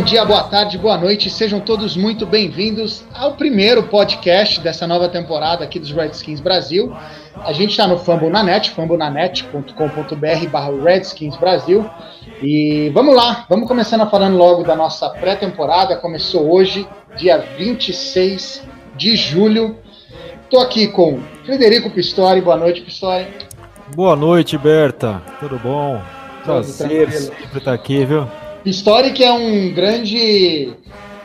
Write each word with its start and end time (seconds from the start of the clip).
Bom 0.00 0.04
dia, 0.06 0.24
boa 0.24 0.44
tarde, 0.44 0.78
boa 0.78 0.96
noite, 0.96 1.28
sejam 1.28 1.60
todos 1.60 1.94
muito 1.94 2.24
bem-vindos 2.24 3.04
ao 3.14 3.34
primeiro 3.34 3.82
podcast 3.82 4.58
dessa 4.58 4.86
nova 4.86 5.10
temporada 5.10 5.62
aqui 5.62 5.78
dos 5.78 5.92
Redskins 5.92 6.40
Brasil. 6.40 6.90
A 7.44 7.52
gente 7.52 7.72
está 7.72 7.86
no 7.86 7.98
Fambonanet, 7.98 8.70
fambonanet.com.br 8.70 10.48
barra 10.50 10.72
Redskins 10.82 11.36
Brasil. 11.36 11.84
E 12.42 12.90
vamos 12.94 13.14
lá, 13.14 13.44
vamos 13.46 13.68
começando 13.68 14.08
falando 14.08 14.38
logo 14.38 14.62
da 14.62 14.74
nossa 14.74 15.10
pré-temporada. 15.10 15.94
Começou 15.96 16.50
hoje, 16.50 16.88
dia 17.14 17.36
26 17.58 18.66
de 18.96 19.16
julho. 19.16 19.76
Estou 20.44 20.60
aqui 20.60 20.88
com 20.88 21.20
Frederico 21.44 21.90
Pistori. 21.90 22.40
Boa 22.40 22.56
noite, 22.56 22.80
Pistori. 22.80 23.26
Boa 23.94 24.16
noite, 24.16 24.56
Berta. 24.56 25.20
Tudo 25.38 25.58
bom? 25.58 26.00
Tudo 26.42 26.54
Prazer 26.54 27.06
tranquilo. 27.06 27.34
sempre 27.36 27.58
estar 27.58 27.74
aqui, 27.74 28.02
viu? 28.06 28.39
Pistori 28.62 29.12
que 29.12 29.24
é 29.24 29.32
um 29.32 29.72
grande. 29.72 30.72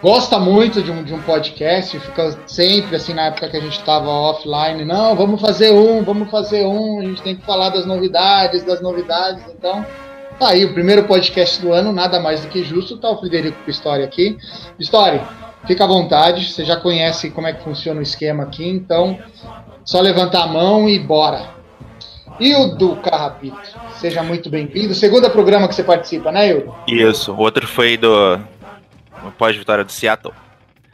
Gosta 0.02 0.38
muito 0.38 0.84
de 0.84 0.92
um, 0.92 1.04
de 1.04 1.14
um 1.14 1.22
podcast, 1.24 2.00
fica 2.00 2.38
sempre 2.46 2.96
assim 2.96 3.14
na 3.14 3.24
época 3.28 3.50
que 3.50 3.58
a 3.58 3.60
gente 3.60 3.80
estava 3.80 4.08
offline. 4.08 4.86
Não, 4.86 5.16
vamos 5.16 5.42
fazer 5.42 5.72
um, 5.72 6.04
vamos 6.04 6.30
fazer 6.30 6.64
um, 6.64 7.00
a 7.00 7.06
gente 7.06 7.24
tem 7.24 7.36
que 7.36 7.44
falar 7.44 7.70
das 7.70 7.88
novidades, 7.88 8.64
das 8.64 8.82
novidades. 8.82 9.44
Então, 9.58 9.84
tá 10.38 10.50
aí, 10.50 10.64
o 10.64 10.74
primeiro 10.74 11.06
podcast 11.06 11.60
do 11.60 11.74
ano, 11.74 11.92
nada 11.92 12.20
mais 12.20 12.42
do 12.42 12.50
que 12.50 12.64
justo, 12.64 12.98
tá 12.98 13.10
o 13.10 13.18
Frederico 13.18 13.58
Pistori 13.66 14.04
aqui. 14.04 14.38
Pistori, 14.78 15.20
fica 15.66 15.86
à 15.86 15.88
vontade, 15.88 16.52
você 16.52 16.64
já 16.64 16.76
conhece 16.76 17.32
como 17.32 17.48
é 17.48 17.54
que 17.54 17.64
funciona 17.64 18.00
o 18.00 18.04
esquema 18.04 18.44
aqui, 18.44 18.68
então 18.68 19.18
só 19.84 20.02
levantar 20.02 20.44
a 20.44 20.48
mão 20.48 20.88
e 20.88 21.00
bora. 21.00 21.55
E 22.40 22.54
o 22.54 22.76
do 22.76 22.98
Carrapito, 22.98 23.58
seja 23.94 24.22
muito 24.22 24.50
bem-vindo. 24.50 24.94
Segundo 24.94 25.30
programa 25.30 25.68
que 25.68 25.76
você 25.76 25.84
participa, 25.84 26.32
né, 26.32 26.50
Hildo? 26.50 26.76
Isso, 26.88 27.32
o 27.32 27.40
outro 27.40 27.66
foi 27.66 27.96
do 27.96 28.40
pós-vitória 29.38 29.84
do 29.84 29.92
Seattle. 29.92 30.34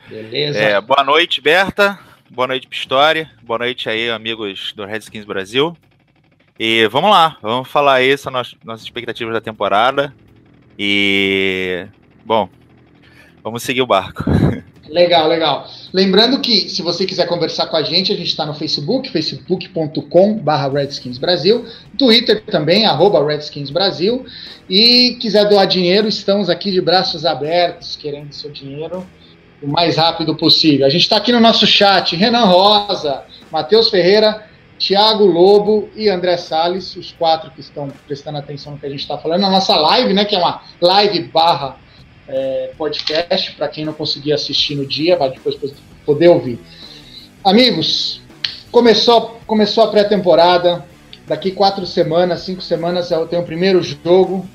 Beleza. 0.08 0.60
É, 0.60 0.80
boa 0.80 1.04
noite, 1.04 1.42
Berta. 1.42 1.98
Boa 2.30 2.48
noite, 2.48 2.68
Pistori. 2.68 3.28
Boa 3.42 3.60
noite 3.60 3.90
aí, 3.90 4.10
amigos 4.10 4.72
do 4.76 4.86
Redskins 4.86 5.26
Brasil. 5.26 5.76
E 6.60 6.88
vamos 6.88 7.10
lá, 7.10 7.38
vamos 7.42 7.68
falar 7.68 7.96
aí 7.96 8.16
sobre 8.18 8.42
nossas 8.64 8.84
expectativas 8.84 9.34
da 9.34 9.42
temporada. 9.42 10.14
E, 10.78 11.88
bom, 12.24 12.48
vamos 13.44 13.64
seguir 13.64 13.82
o 13.82 13.88
barco. 13.88 14.26
Legal, 14.92 15.30
legal. 15.30 15.68
Lembrando 15.94 16.40
que 16.40 16.70
se 16.70 16.82
você 16.82 17.06
quiser 17.06 17.26
conversar 17.26 17.68
com 17.68 17.78
a 17.78 17.82
gente, 17.82 18.12
a 18.12 18.16
gente 18.16 18.28
está 18.28 18.46
no 18.46 18.54
Facebook, 18.54 19.10
facebook.com.br 19.10 20.52
Redskins 20.74 21.18
Brasil, 21.18 21.66
Twitter 21.98 22.44
também, 22.46 22.86
arroba 22.86 23.26
Redskins 23.26 23.70
Brasil. 23.70 24.26
E 24.70 25.18
quiser 25.22 25.48
doar 25.48 25.66
dinheiro, 25.66 26.10
estamos 26.10 26.50
aqui 26.50 26.72
de 26.72 26.82
braços 26.82 27.26
abertos, 27.26 27.96
querendo 27.96 28.34
seu 28.34 28.52
dinheiro 28.52 29.08
o 29.64 29.68
mais 29.68 29.96
rápido 29.96 30.36
possível. 30.36 30.86
A 30.86 30.90
gente 30.90 31.04
está 31.04 31.18
aqui 31.18 31.32
no 31.32 31.40
nosso 31.40 31.66
chat, 31.66 32.16
Renan 32.16 32.46
Rosa, 32.46 33.24
Matheus 33.50 33.90
Ferreira, 33.90 34.46
Tiago 34.78 35.24
Lobo 35.26 35.90
e 35.96 36.10
André 36.10 36.36
Salles, 36.36 36.96
os 36.98 37.12
quatro 37.14 37.52
que 37.52 37.62
estão 37.62 37.88
prestando 38.08 38.40
atenção 38.40 38.74
no 38.74 38.80
que 38.80 38.86
a 38.86 38.90
gente 38.90 39.02
está 39.02 39.18
falando, 39.18 39.42
na 39.42 39.50
nossa 39.50 39.76
live, 39.76 40.14
né, 40.14 40.26
que 40.26 40.36
é 40.36 40.40
uma 40.40 40.62
live 40.82 41.22
barra 41.26 41.78
é, 42.28 42.72
podcast, 42.78 43.52
para 43.54 43.68
quem 43.68 43.86
não 43.86 43.94
conseguir 43.94 44.34
assistir 44.34 44.76
no 44.76 44.86
dia, 44.86 45.18
vai 45.18 45.32
depois 45.32 45.56
poder 46.06 46.28
ouvir. 46.30 46.60
Amigos, 47.44 48.22
começou, 48.72 49.40
começou 49.46 49.84
a 49.84 49.88
pré-temporada, 49.88 50.86
daqui 51.28 51.52
quatro 51.52 51.86
semanas, 51.86 52.42
cinco 52.42 52.62
semanas 52.62 53.12
eu 53.12 53.28
tenho 53.28 53.42
o 53.42 53.46
primeiro 53.46 53.82
jogo. 53.82 54.48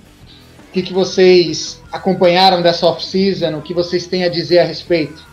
O 0.69 0.73
que, 0.73 0.83
que 0.83 0.93
vocês 0.93 1.83
acompanharam 1.91 2.61
dessa 2.61 2.87
off-season? 2.87 3.57
O 3.57 3.63
que 3.63 3.73
vocês 3.73 4.07
têm 4.07 4.25
a 4.25 4.29
dizer 4.29 4.59
a 4.59 4.65
respeito? 4.65 5.25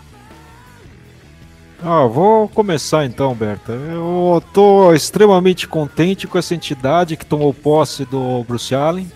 Ah, 1.86 2.06
vou 2.06 2.48
começar 2.48 3.06
então, 3.06 3.36
Berta. 3.36 3.74
Eu 3.74 4.42
tô 4.54 4.94
extremamente 4.94 5.68
contente 5.68 6.28
com 6.28 6.38
essa 6.38 6.56
entidade 6.56 7.18
que 7.18 7.26
tomou 7.26 7.54
posse 7.54 8.06
do 8.06 8.42
Bruce 8.46 8.74
Allen. 8.74 9.12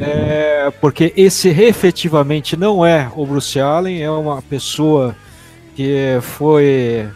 É, 0.00 0.72
porque 0.80 1.12
esse 1.16 1.48
efetivamente 1.48 2.56
não 2.56 2.84
é 2.84 3.10
o 3.16 3.26
Bruce 3.26 3.58
Allen, 3.58 4.02
é 4.02 4.10
uma 4.10 4.40
pessoa 4.42 5.16
que 5.74 6.18
foi. 6.22 7.08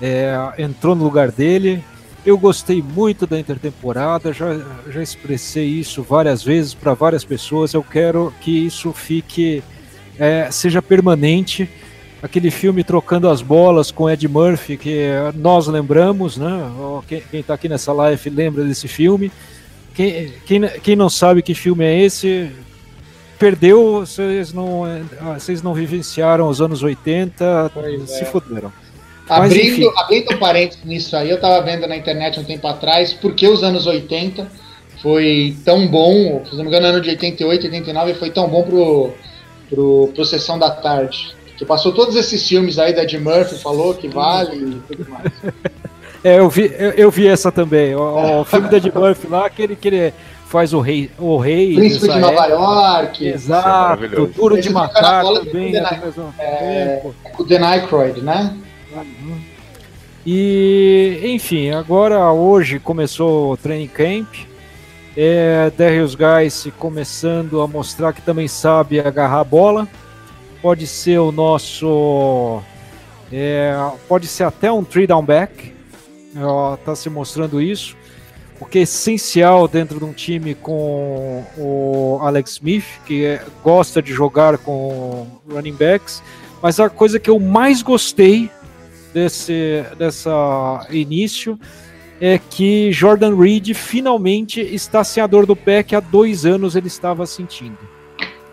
é, 0.00 0.36
entrou 0.58 0.94
no 0.94 1.04
lugar 1.04 1.30
dele. 1.30 1.82
Eu 2.24 2.36
gostei 2.36 2.82
muito 2.82 3.26
da 3.26 3.38
intertemporada, 3.38 4.32
já, 4.32 4.58
já 4.88 5.00
expressei 5.00 5.66
isso 5.66 6.02
várias 6.02 6.42
vezes 6.42 6.74
para 6.74 6.92
várias 6.92 7.24
pessoas. 7.24 7.72
Eu 7.72 7.82
quero 7.82 8.34
que 8.40 8.66
isso 8.66 8.92
fique. 8.92 9.62
é, 10.18 10.50
seja 10.50 10.82
permanente. 10.82 11.68
Aquele 12.22 12.50
filme 12.50 12.82
Trocando 12.82 13.28
as 13.28 13.42
Bolas 13.42 13.90
com 13.90 14.10
Ed 14.10 14.26
Murphy, 14.26 14.76
que 14.76 15.08
nós 15.34 15.68
lembramos, 15.68 16.36
né? 16.36 16.70
Quem, 17.06 17.22
quem 17.30 17.42
tá 17.42 17.54
aqui 17.54 17.68
nessa 17.68 17.92
live 17.92 18.30
lembra 18.30 18.64
desse 18.64 18.88
filme. 18.88 19.30
Quem, 19.96 20.30
quem, 20.44 20.68
quem 20.82 20.94
não 20.94 21.08
sabe 21.08 21.42
que 21.42 21.54
filme 21.54 21.82
é 21.82 22.02
esse, 22.02 22.52
perdeu, 23.38 24.00
vocês 24.00 24.52
não, 24.52 24.84
ah, 24.84 25.38
vocês 25.38 25.62
não 25.62 25.72
vivenciaram 25.72 26.48
os 26.48 26.60
anos 26.60 26.82
80, 26.82 27.70
Pois 27.72 28.10
se 28.10 28.22
é. 28.22 28.24
fuderam. 28.26 28.70
Mas, 29.26 29.52
Abrindo, 29.52 29.72
enfim. 29.72 29.92
abrindo 29.96 30.34
um 30.34 30.38
parênteses 30.38 30.84
nisso 30.84 31.16
aí, 31.16 31.30
eu 31.30 31.40
tava 31.40 31.64
vendo 31.64 31.86
na 31.86 31.96
internet 31.96 32.38
um 32.38 32.44
tempo 32.44 32.68
atrás, 32.68 33.14
porque 33.14 33.48
os 33.48 33.62
anos 33.62 33.86
80 33.86 34.46
foi 35.02 35.56
tão 35.64 35.88
bom, 35.88 36.44
se 36.44 36.54
não 36.54 36.64
me 36.64 36.68
engano, 36.68 36.86
ano 36.88 37.00
de 37.00 37.08
88, 37.10 37.64
89 37.64 38.14
foi 38.14 38.30
tão 38.30 38.46
bom 38.48 38.62
pro, 38.64 39.14
pro, 39.70 40.12
pro 40.14 40.24
Sessão 40.26 40.58
da 40.58 40.70
Tarde. 40.70 41.34
Que 41.56 41.64
passou 41.64 41.90
todos 41.92 42.16
esses 42.16 42.46
filmes 42.46 42.78
aí 42.78 42.94
da 42.94 43.02
Ed 43.02 43.18
Murphy, 43.18 43.56
falou 43.56 43.94
que 43.94 44.08
vale 44.08 44.56
e 44.56 44.94
tudo 44.94 45.10
mais. 45.10 45.32
É, 46.26 46.40
eu 46.40 46.48
vi, 46.50 46.72
eu, 46.76 46.90
eu 46.90 47.10
vi 47.10 47.28
essa 47.28 47.52
também. 47.52 47.94
O, 47.94 48.40
o 48.40 48.44
filme 48.44 48.68
da 48.68 48.78
Ed 48.78 48.90
Murphy 48.94 49.28
lá, 49.28 49.46
aquele 49.46 49.76
que 49.76 49.86
ele 49.86 50.12
faz 50.46 50.72
o 50.72 50.80
rei, 50.80 51.08
o 51.18 51.36
rei 51.38 51.74
Príncipe 51.76 52.08
de 52.12 52.18
Nova. 52.18 52.46
York, 52.46 53.26
Exato, 53.28 53.68
maravilhoso. 53.68 54.32
duro 54.34 54.60
de 54.60 54.68
matar 54.70 55.22
bola 55.22 55.44
também 55.44 55.70
The 55.70 56.00
mesmo 56.04 56.34
É, 56.36 56.96
tempo. 56.96 57.14
com 57.32 57.42
o 57.44 57.46
Dan 57.46 57.64
Aykroyd, 57.64 58.20
né? 58.22 58.56
E, 60.26 61.20
enfim, 61.24 61.70
agora 61.70 62.32
hoje 62.32 62.80
começou 62.80 63.52
o 63.52 63.56
training 63.56 63.86
camp. 63.86 64.26
É, 65.16 65.70
Darius 65.78 66.16
Guys 66.16 66.66
começando 66.76 67.60
a 67.62 67.68
mostrar 67.68 68.12
que 68.12 68.20
também 68.20 68.48
sabe 68.48 68.98
agarrar 68.98 69.40
a 69.40 69.44
bola. 69.44 69.86
Pode 70.60 70.88
ser 70.88 71.18
o 71.20 71.30
nosso. 71.30 72.60
é, 73.32 73.76
pode 74.08 74.26
ser 74.26 74.42
até 74.42 74.72
um 74.72 74.82
three 74.82 75.06
down 75.06 75.24
back. 75.24 75.75
Está 76.78 76.94
se 76.94 77.08
mostrando 77.08 77.60
isso. 77.60 77.96
O 78.58 78.64
que 78.64 78.78
é 78.78 78.82
essencial 78.82 79.68
dentro 79.68 79.98
de 79.98 80.04
um 80.04 80.12
time 80.12 80.54
com 80.54 81.44
o 81.58 82.18
Alex 82.22 82.52
Smith, 82.52 82.84
que 83.04 83.24
é- 83.24 83.44
gosta 83.62 84.00
de 84.00 84.12
jogar 84.12 84.56
com 84.58 85.26
running 85.50 85.74
backs. 85.74 86.22
Mas 86.62 86.80
a 86.80 86.88
coisa 86.88 87.20
que 87.20 87.28
eu 87.28 87.38
mais 87.38 87.82
gostei 87.82 88.50
desse 89.12 89.84
dessa 89.98 90.86
início 90.90 91.58
é 92.20 92.38
que 92.38 92.90
Jordan 92.92 93.36
Reed 93.36 93.74
finalmente 93.74 94.60
está 94.60 95.04
sem 95.04 95.22
a 95.22 95.26
dor 95.26 95.44
do 95.44 95.54
pé 95.54 95.82
que 95.82 95.94
há 95.94 96.00
dois 96.00 96.46
anos 96.46 96.74
ele 96.76 96.86
estava 96.86 97.26
sentindo. 97.26 97.78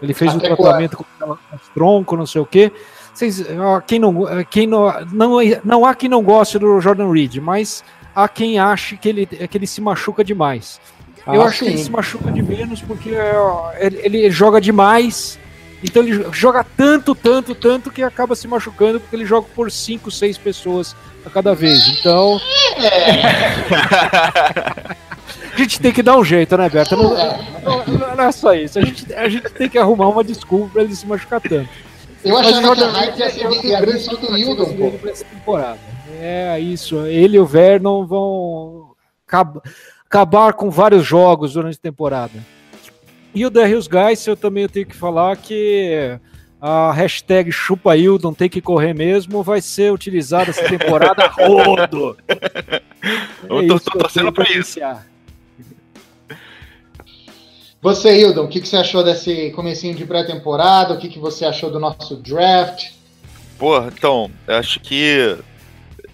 Ele 0.01 0.13
fez 0.13 0.35
Até 0.35 0.51
o 0.51 0.57
tratamento 0.57 0.97
com 0.97 1.05
com 1.25 1.37
tronco, 1.73 2.17
não 2.17 2.25
sei 2.25 2.41
o 2.41 2.45
quê. 2.45 2.71
Vocês, 3.13 3.43
ó, 3.59 3.79
quem 3.79 3.99
não, 3.99 4.25
quem 4.49 4.65
não, 4.67 4.91
não, 5.11 5.37
não 5.63 5.85
há 5.85 5.93
quem 5.93 6.09
não 6.09 6.23
goste 6.23 6.57
do 6.57 6.79
Jordan 6.81 7.11
Reed, 7.11 7.35
mas 7.37 7.83
há 8.15 8.27
quem 8.27 8.57
ache 8.59 8.97
que 8.97 9.07
ele, 9.09 9.25
que 9.25 9.57
ele 9.57 9.67
se 9.67 9.79
machuca 9.81 10.23
demais. 10.23 10.79
Eu 11.27 11.41
Ah, 11.41 11.45
acho 11.45 11.59
que 11.59 11.65
ele 11.65 11.77
sim. 11.77 11.83
se 11.85 11.91
machuca 11.91 12.31
de 12.31 12.41
menos 12.41 12.81
porque 12.81 13.15
ó, 13.15 13.71
ele, 13.77 13.99
ele 14.03 14.31
joga 14.31 14.59
demais. 14.59 15.39
Então 15.83 16.01
ele 16.01 16.25
joga 16.31 16.65
tanto, 16.77 17.13
tanto, 17.13 17.53
tanto 17.53 17.91
que 17.91 18.01
acaba 18.01 18.35
se 18.35 18.47
machucando 18.47 18.99
porque 19.01 19.15
ele 19.15 19.25
joga 19.25 19.47
por 19.53 19.69
5, 19.69 20.09
6 20.09 20.37
pessoas 20.37 20.95
a 21.25 21.29
cada 21.29 21.53
vez. 21.53 21.87
Então. 21.99 22.39
a 25.53 25.57
gente 25.57 25.79
tem 25.79 25.91
que 25.91 26.01
dar 26.01 26.17
um 26.17 26.23
jeito, 26.23 26.57
né, 26.57 26.69
Berta? 26.69 26.95
Não- 26.95 27.13
não, 27.85 28.15
não 28.15 28.23
é 28.23 28.31
só 28.31 28.53
isso. 28.53 28.79
A 28.79 28.81
gente, 28.83 29.13
a 29.13 29.29
gente 29.29 29.49
tem 29.51 29.69
que 29.69 29.77
arrumar 29.77 30.07
uma 30.09 30.23
desculpa 30.23 30.69
pra 30.73 30.83
ele 30.83 30.95
se 30.95 31.05
machucar 31.05 31.39
tanto. 31.41 31.69
Eu 32.23 32.37
achava 32.37 32.75
que 32.75 32.83
a 32.83 32.87
hype 32.89 33.17
ia 33.19 33.29
ser 33.29 33.41
é 33.41 33.47
o 33.47 33.53
ia 33.53 33.61
vir 33.61 33.81
grande 33.81 33.99
só 34.03 34.15
do 34.15 34.37
Hildon, 34.37 34.65
pô. 34.75 34.91
temporada. 35.23 35.79
É 36.19 36.59
isso. 36.59 37.05
Ele 37.05 37.37
e 37.37 37.39
o 37.39 37.45
Vernon 37.45 38.05
vão 38.05 38.91
acab- 39.27 39.61
acabar 40.05 40.53
com 40.53 40.69
vários 40.69 41.05
jogos 41.05 41.53
durante 41.53 41.75
a 41.77 41.81
temporada. 41.81 42.33
E 43.35 43.45
o 43.45 43.49
Darius 43.49 43.87
Guys, 43.87 44.25
eu 44.27 44.37
também 44.37 44.67
tenho 44.69 44.85
que 44.85 44.95
falar 44.95 45.35
que 45.37 46.17
a 46.61 46.93
hashtag 46.93 47.51
chupa 47.51 47.97
Hildon 47.97 48.33
tem 48.33 48.47
que 48.47 48.61
correr 48.61 48.93
mesmo 48.93 49.43
vai 49.43 49.59
ser 49.59 49.91
utilizada 49.91 50.51
essa 50.51 50.63
temporada 50.69 51.27
rodo. 51.35 52.15
Eu 53.49 53.59
É 53.63 53.67
tô- 53.67 53.79
tô 53.79 53.91
eu 53.95 53.99
torcendo 53.99 54.31
pra 54.31 54.43
isso. 54.45 54.53
iniciar. 54.79 55.05
Você, 57.83 58.17
Hildon, 58.17 58.45
o 58.45 58.47
que, 58.47 58.61
que 58.61 58.67
você 58.67 58.77
achou 58.77 59.03
desse 59.03 59.51
comecinho 59.51 59.93
de 59.93 60.05
pré-temporada? 60.05 60.93
O 60.93 60.97
que, 60.97 61.09
que 61.09 61.19
você 61.19 61.43
achou 61.43 61.69
do 61.69 61.81
nosso 61.81 62.15
draft? 62.15 62.91
Pô, 63.59 63.77
então, 63.87 64.31
acho 64.47 64.79
que 64.79 65.37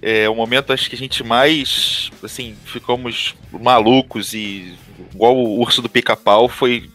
é 0.02 0.28
o 0.28 0.34
momento 0.34 0.74
acho 0.74 0.90
que 0.90 0.96
a 0.96 0.98
gente 0.98 1.24
mais 1.24 2.10
assim, 2.24 2.56
ficamos 2.66 3.36
malucos 3.52 4.34
e 4.34 4.74
igual 5.14 5.38
o 5.38 5.60
urso 5.60 5.80
do 5.80 5.90
pica-pau 5.90 6.50
foi 6.50 6.90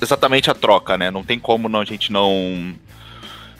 exatamente 0.00 0.50
a 0.50 0.54
troca, 0.54 0.96
né? 0.96 1.10
Não 1.10 1.22
tem 1.22 1.38
como 1.38 1.68
não, 1.68 1.80
a 1.80 1.84
gente 1.84 2.10
não 2.10 2.74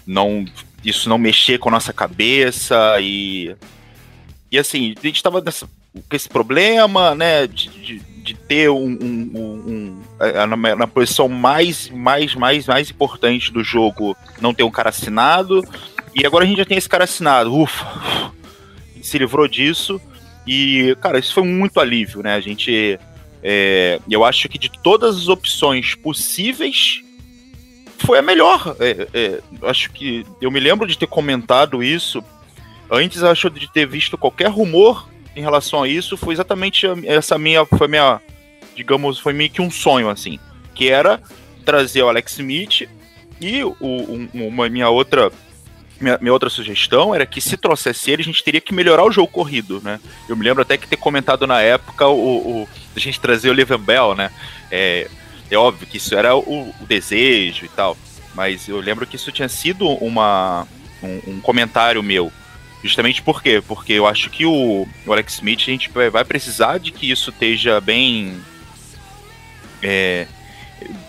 não 0.07 0.47
isso 0.83 1.11
não 1.11 1.19
mexer 1.19 1.59
com 1.59 1.69
a 1.69 1.73
nossa 1.73 1.93
cabeça 1.93 2.99
e 3.03 3.55
e 4.51 4.59
assim, 4.59 4.95
a 4.97 5.07
gente 5.07 5.23
tava 5.23 5.43
nessa, 5.43 5.69
com 5.93 6.17
esse 6.17 6.29
problema, 6.29 7.15
né, 7.15 7.47
de, 7.47 7.69
de, 7.69 8.16
de 8.27 8.35
ter 8.35 8.69
um, 8.69 8.99
um- 9.01 9.31
um- 9.35 9.73
um- 9.73 10.03
a- 10.19 10.47
na, 10.49 10.57
na 10.75 10.87
posição 10.89 11.29
mais, 11.29 11.89
mais, 11.89 12.35
mais, 12.35 12.67
mais 12.67 12.91
importante 12.91 13.53
do 13.53 13.63
jogo, 13.63 14.17
não 14.41 14.53
ter 14.53 14.65
um 14.65 14.71
cara 14.71 14.89
assinado, 14.89 15.63
e 16.13 16.27
agora 16.27 16.45
a 16.45 16.47
gente 16.49 16.59
já 16.59 16.65
tem 16.65 16.77
esse 16.77 16.89
cara 16.89 17.05
assinado, 17.05 17.55
ufa, 17.57 18.33
se 19.01 19.17
livrou 19.17 19.47
disso, 19.47 20.01
e, 20.45 20.97
cara, 21.01 21.21
isso 21.21 21.33
foi 21.33 21.45
muito 21.45 21.79
alívio, 21.79 22.21
né, 22.21 22.35
a 22.35 22.41
gente, 22.41 22.99
é, 23.43 24.01
eu 24.11 24.25
acho 24.25 24.49
que 24.49 24.59
de 24.59 24.71
todas 24.83 25.17
as 25.17 25.29
opções 25.29 25.95
possíveis, 25.95 27.03
foi 27.99 28.19
a 28.19 28.23
melhor, 28.23 28.77
É, 28.81 29.07
é, 29.15 29.41
acho 29.63 29.91
que, 29.93 30.27
eu 30.41 30.51
me 30.51 30.59
lembro 30.59 30.87
de 30.89 30.99
ter 30.99 31.07
comentado 31.07 31.81
isso, 31.81 32.23
antes 32.91 33.23
acho 33.23 33.49
de 33.51 33.73
ter 33.73 33.87
visto 33.87 34.19
qualquer 34.19 34.49
rumor 34.49 35.09
em 35.37 35.43
relação 35.43 35.83
a 35.83 35.89
isso, 35.89 36.17
foi 36.17 36.35
exatamente 36.35 36.87
essa 37.05 37.39
minha, 37.39 37.65
foi 37.67 37.87
minha, 37.89 38.21
digamos, 38.75 39.19
foi 39.19 39.33
meio 39.33 39.51
que 39.51 39.61
um 39.63 39.71
sonho, 39.71 40.09
assim, 40.09 40.39
que 40.75 40.89
era 40.89 41.21
trazer 41.65 42.03
o 42.03 42.09
Alex 42.09 42.33
Smith 42.33 42.89
e 43.41 43.63
o, 43.63 43.77
um- 43.81 44.29
uma 44.33 44.69
minha 44.69 44.89
outra, 44.89 45.31
minha, 46.01 46.19
minha 46.21 46.33
outra 46.33 46.49
sugestão 46.49 47.15
era 47.15 47.27
que 47.27 47.41
se 47.41 47.57
trouxesse 47.57 48.11
ele, 48.11 48.23
a 48.23 48.25
gente 48.25 48.43
teria 48.43 48.61
que 48.61 48.75
melhorar 48.75 49.05
o 49.05 49.13
jogo 49.13 49.29
corrido, 49.29 49.81
né? 49.85 50.01
Eu 50.29 50.37
me 50.37 50.45
lembro 50.45 50.63
até 50.63 50.77
que 50.79 50.87
ter 50.89 50.97
comentado 50.97 51.47
na 51.47 51.61
época 51.61 52.07
o, 52.09 52.63
o 52.63 52.69
a 52.97 52.99
gente 52.99 53.21
trazer 53.21 53.51
o 53.51 53.53
Levan 53.53 53.79
Bell, 53.81 54.15
né? 54.15 54.31
É, 54.71 55.09
é 55.51 55.57
óbvio 55.57 55.87
que 55.87 55.99
isso 55.99 56.15
era 56.15 56.35
o, 56.35 56.41
o 56.81 56.87
desejo 56.87 57.67
e 57.67 57.69
tal, 57.69 57.97
mas 58.35 58.69
eu 58.69 58.81
lembro 58.81 59.07
que 59.07 59.17
isso 59.17 59.31
tinha 59.31 59.49
sido 59.49 59.87
uma, 59.87 60.67
um, 61.03 61.33
um 61.33 61.41
comentário 61.41 62.03
meu. 62.03 62.33
Justamente 62.87 63.21
por 63.23 63.43
quê? 63.43 63.63
Porque 63.67 63.93
eu 63.93 64.07
acho 64.07 64.31
que 64.31 64.45
o, 64.47 64.87
o 65.07 65.13
Alex 65.13 65.35
Smith, 65.35 65.61
a 65.61 65.71
gente 65.71 65.91
vai 65.91 66.25
precisar 66.25 66.79
de 66.79 66.91
que 66.93 67.11
isso 67.11 67.31
esteja 67.31 67.81
bem. 67.81 68.37
é, 69.83 70.27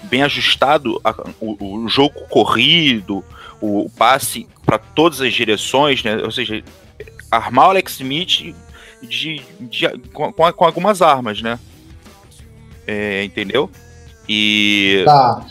bem 0.04 0.24
ajustado, 0.24 1.00
a- 1.04 1.16
o, 1.40 1.84
o 1.84 1.90
jogo 1.90 2.22
corrido, 2.30 3.24
o, 3.62 3.86
o 3.86 3.90
passe 3.90 4.48
para 4.66 4.78
todas 4.78 5.22
as 5.22 5.34
direções, 5.34 6.04
né? 6.04 6.18
Ou 6.24 6.32
seja, 6.32 6.64
armar 7.32 7.68
o 7.68 7.70
Alex 7.72 7.94
Smith 7.94 8.56
de, 9.02 9.42
de- 9.60 9.98
com- 10.14 10.32
com 10.32 10.66
algumas 10.66 11.02
armas, 11.02 11.42
né? 11.42 11.60
É, 12.86 13.24
entendeu? 13.24 13.70
E. 14.28 15.04
Tá. 15.06 15.46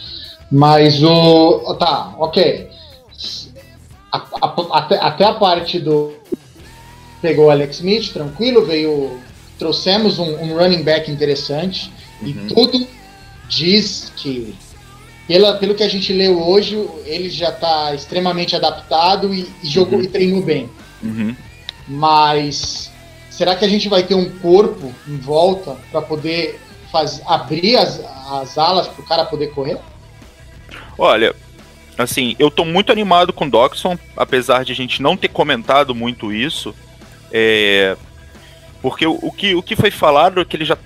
Mas 0.51 1.03
o. 1.03 1.75
Tá, 1.79 2.15
ok. 2.19 2.69
A- 4.13 4.25
a- 4.43 4.79
até, 4.79 4.97
até 4.99 5.25
a 5.25 5.35
parte 5.35 5.79
do. 5.79 6.15
Pegou 7.21 7.47
o 7.47 7.51
Alex 7.51 7.77
Smith, 7.77 8.13
tranquilo, 8.13 8.65
veio. 8.65 9.19
Trouxemos 9.59 10.19
um, 10.19 10.37
um 10.43 10.57
running 10.57 10.83
back 10.83 11.11
interessante. 11.11 11.91
Uhum. 12.21 12.29
E 12.29 12.35
tudo 12.55 12.87
diz 13.49 14.13
que, 14.17 14.55
pela, 15.27 15.55
pelo 15.55 15.75
que 15.75 15.83
a 15.83 15.89
gente 15.89 16.13
leu 16.13 16.41
hoje, 16.41 16.77
ele 17.05 17.31
já 17.31 17.49
está 17.49 17.95
extremamente 17.95 18.55
adaptado 18.55 19.33
e, 19.35 19.49
e 19.63 19.67
jogou 19.67 19.99
Uhum. 19.99 20.05
e 20.05 20.09
treinou 20.09 20.43
bem. 20.43 20.69
Uhum. 21.03 21.35
Mas 21.89 22.91
será 23.31 23.55
que 23.55 23.65
a 23.65 23.69
gente 23.69 23.89
vai 23.89 24.03
ter 24.03 24.15
um 24.15 24.29
corpo 24.39 24.93
em 25.07 25.17
volta 25.17 25.77
para 25.91 26.03
poder 26.03 26.59
faz, 26.91 27.23
abrir 27.27 27.77
as, 27.77 28.01
as 28.31 28.59
alas 28.59 28.89
para 28.89 29.03
o 29.03 29.07
cara 29.07 29.25
poder 29.25 29.49
correr? 29.49 29.79
Olha, 30.99 31.35
assim, 31.99 32.35
eu 32.39 32.51
tô 32.51 32.65
muito 32.65 32.91
animado 32.91 33.33
com 33.33 33.47
o 33.47 33.51
Doxon, 33.51 33.99
apesar 34.17 34.65
de 34.65 34.73
a 34.73 34.75
gente 34.75 35.03
não 35.03 35.17
ter 35.17 35.29
comentado 35.29 35.95
muito 35.95 36.33
isso. 36.33 36.75
É, 37.33 37.97
porque 38.83 39.07
o, 39.07 39.19
o 39.23 39.33
que, 39.33 39.55
o 39.55 39.63
que 39.63 39.75
foi 39.77 39.91
falado 39.91 40.41
é 40.41 40.45
que 40.45 40.57
ele 40.57 40.65
já. 40.65 40.77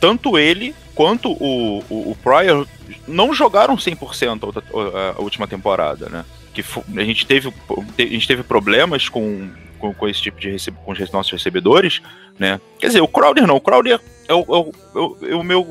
Tanto 0.00 0.38
ele 0.38 0.74
quanto 0.94 1.30
o, 1.32 1.78
o, 1.90 2.10
o 2.12 2.16
Pryor 2.22 2.66
não 3.06 3.32
jogaram 3.34 3.76
100% 3.76 4.62
a, 4.94 5.18
a 5.18 5.22
última 5.22 5.46
temporada, 5.46 6.08
né? 6.08 6.24
Que 6.54 6.62
a 6.96 7.04
gente 7.04 7.26
teve, 7.26 7.52
a 7.98 8.02
gente 8.02 8.26
teve 8.26 8.42
problemas 8.42 9.08
com, 9.08 9.48
com, 9.78 9.92
com 9.92 10.08
esse 10.08 10.20
tipo 10.22 10.40
de 10.40 10.50
receb- 10.50 10.76
com 10.84 10.92
os 10.92 11.10
nossos 11.12 11.32
recebedores, 11.32 12.00
né? 12.38 12.60
Quer 12.78 12.88
dizer, 12.88 13.00
o 13.02 13.08
Crowder 13.08 13.46
não, 13.46 13.56
o 13.56 13.60
Crowder 13.60 14.00
é 14.28 14.34
o, 14.34 14.38
é 14.38 14.42
o, 14.42 14.72
é 14.94 14.98
o, 14.98 15.16
é 15.30 15.34
o 15.36 15.42
meu, 15.44 15.66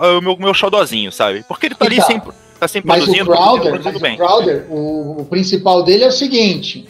é 0.00 0.06
o 0.18 0.20
meu, 0.22 0.36
meu 0.36 0.54
xodózinho, 0.54 1.10
sabe? 1.12 1.44
Porque 1.48 1.66
ele 1.66 1.74
tá 1.74 1.86
ali 1.86 1.96
Então, 1.96 2.06
sempre, 2.06 2.32
tá 2.58 2.68
sempre 2.68 2.88
Mas 2.88 3.02
o 3.02 3.06
produzindo, 3.06 3.26
produzindo, 3.26 3.60
Crowder, 3.62 3.70
produzindo 3.82 4.00
mas 4.00 4.02
bem. 4.02 4.14
o, 4.14 4.16
Crowder 4.16 4.66
o, 4.70 5.20
o 5.22 5.24
principal 5.26 5.82
dele 5.82 6.04
é 6.04 6.08
o 6.08 6.12
seguinte: 6.12 6.86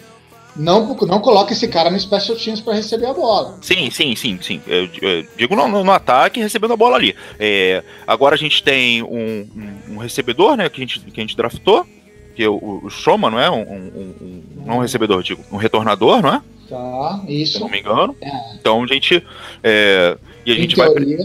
não, 0.59 0.95
não 0.97 1.21
coloca 1.21 1.53
esse 1.53 1.69
cara 1.69 1.91
no 1.91 1.99
special 1.99 2.37
teams 2.37 2.61
para 2.61 2.75
receber 2.75 3.07
a 3.07 3.15
bola. 3.15 3.57
Sim, 3.63 3.91
sim, 3.91 4.15
sim, 4.17 4.39
sim. 4.43 4.61
Eu, 4.67 4.89
eu 5.01 5.27
digo 5.37 5.55
no, 5.57 5.69
no- 5.69 5.85
no 5.85 5.93
ataque, 5.93 6.41
recebendo 6.41 6.73
a 6.73 6.77
bola 6.77 6.97
ali. 6.97 7.15
É, 7.39 7.83
agora 8.07 8.35
a 8.35 8.39
gente 8.39 8.63
tem 8.63 9.03
um, 9.03 9.09
um- 9.57 9.95
um 9.95 9.97
recebedor, 9.99 10.57
né, 10.57 10.69
que 10.69 10.81
a 10.81 10.85
gente, 10.87 11.01
que 11.01 11.21
a 11.21 11.23
gente 11.23 11.37
draftou, 11.37 11.87
que 12.35 12.43
é 12.43 12.49
o, 12.49 12.81
o 12.85 12.89
Strowman, 12.89 13.31
não 13.31 13.41
é? 13.41 13.51
Um, 13.51 13.61
um- 13.63 14.15
um- 14.21 14.43
não 14.67 14.77
um 14.77 14.81
recebedor, 14.81 15.23
digo, 15.23 15.43
um 15.51 15.57
retornador, 15.57 16.21
não 16.23 16.35
é? 16.35 16.43
Tá, 16.69 17.23
Se 17.27 17.43
isso. 17.43 17.61
não 17.61 17.69
me 17.69 17.81
engano. 17.81 18.15
É. 18.21 18.31
Então 18.61 18.83
a 18.83 18.87
gente. 18.87 19.25
é, 19.63 20.19
e 20.45 20.53
a 20.53 20.55
Em 20.55 20.59
gente 20.61 20.77
vai. 20.77 20.89
teoria. 20.91 21.19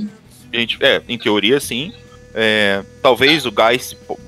A 0.54 0.58
gente, 0.58 0.78
é, 0.82 1.02
em 1.10 1.18
teoria, 1.18 1.60
sim. 1.60 1.92
É, 2.34 2.82
talvez 3.02 3.46
o 3.46 3.52
Guys 3.52 3.94
po- 3.94 4.20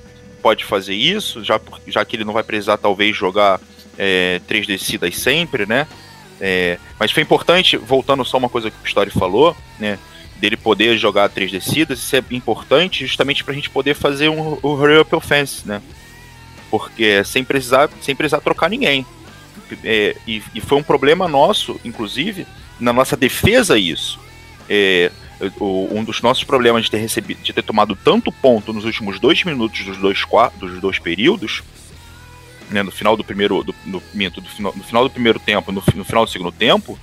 pode 0.42 0.64
fazer 0.66 0.94
isso, 0.94 1.44
já, 1.44 1.60
já 1.88 2.04
que 2.04 2.16
ele 2.16 2.26
não 2.26 2.34
vai 2.34 2.44
precisar, 2.44 2.78
talvez, 2.78 3.16
jogar 3.16 3.60
é, 3.98 4.40
três 4.48 4.66
descidas 4.68 5.16
sempre, 5.18 5.66
né? 5.66 5.88
É, 6.40 6.78
mas 7.00 7.12
foi 7.12 7.24
importante, 7.24 7.78
voltando 7.78 8.24
só 8.26 8.38
uma 8.38 8.50
coisa 8.50 8.70
que 8.70 8.78
o 8.84 8.88
Story 8.88 9.10
falou, 9.10 9.56
né? 9.80 9.98
Dele 10.38 10.58
poder 10.58 10.98
jogar 10.98 11.30
três 11.30 11.50
descidas, 11.50 12.00
isso 12.00 12.16
é 12.16 12.24
importante 12.32 13.06
justamente 13.06 13.44
para 13.44 13.54
a 13.54 13.56
gente 13.56 13.70
poder 13.70 13.94
fazer 13.96 14.28
um, 14.30 14.60
o 14.62 14.74
hurry 14.74 15.00
up 15.00 15.16
offense, 15.16 15.66
né? 15.66 15.82
Porque 16.70 17.06
é 17.06 17.24
sem 17.24 17.44
precisar, 17.44 17.90
sem 18.02 18.16
precisar 18.16 18.42
trocar 18.42 18.70
ninguém. 18.70 19.06
É, 19.84 20.16
e, 20.28 20.44
e 20.54 20.60
foi 20.62 20.78
um 20.78 20.84
problema 20.84 21.28
nosso, 21.28 21.80
inclusive, 21.86 22.46
na 22.80 22.92
nossa 22.92 23.16
defesa 23.16 23.78
isso. 23.78 24.20
É, 24.70 25.10
o- 25.60 25.88
um 25.92 26.04
dos 26.04 26.22
nossos 26.22 26.44
problemas 26.44 26.84
de 26.86 26.92
ter 26.92 26.98
recebido, 26.98 27.42
de 27.42 27.54
ter 27.54 27.62
tomado 27.62 27.96
tanto 27.96 28.32
ponto 28.32 28.74
nos 28.74 28.84
últimos 28.86 29.20
dois 29.20 29.44
minutos 29.44 29.84
dos 29.86 29.98
dois, 29.98 30.22
dos 30.58 30.80
dois 30.82 31.00
períodos, 31.00 31.64
né, 32.70 32.84
no 32.84 32.92
final 32.92 33.16
do 33.16 33.24
primeiro, 33.24 33.64
do, 33.64 33.76
no, 33.86 34.02
minto, 34.14 34.42
do 34.42 34.50
final, 34.50 34.74
no 34.76 34.84
final 34.84 35.04
do 35.04 35.10
primeiro 35.10 35.40
tempo, 35.40 35.72
no, 35.72 35.84
no 35.96 36.06
final 36.06 36.26
do 36.26 36.32
segundo 36.32 36.52
tempo, 36.52 36.98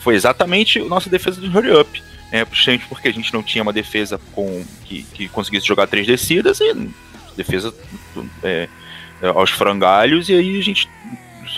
foi 0.00 0.14
exatamente 0.14 0.80
a 0.80 0.84
nossa 0.84 1.10
defesa 1.10 1.40
do 1.40 1.48
hurry 1.48 1.72
up. 1.72 2.02
É, 2.32 2.44
justamente 2.50 2.86
porque 2.88 3.08
a 3.08 3.12
gente 3.12 3.32
não 3.32 3.42
tinha 3.42 3.62
uma 3.62 3.72
defesa 3.72 4.20
com 4.32 4.64
que, 4.84 5.04
que 5.04 5.28
conseguisse 5.28 5.66
jogar 5.66 5.86
três 5.86 6.06
descidas 6.06 6.60
e 6.60 6.74
defesa 7.36 7.72
é, 8.42 8.68
é, 9.22 9.28
aos 9.28 9.50
frangalhos, 9.50 10.28
e 10.28 10.34
aí 10.34 10.58
a 10.58 10.62
gente 10.62 10.88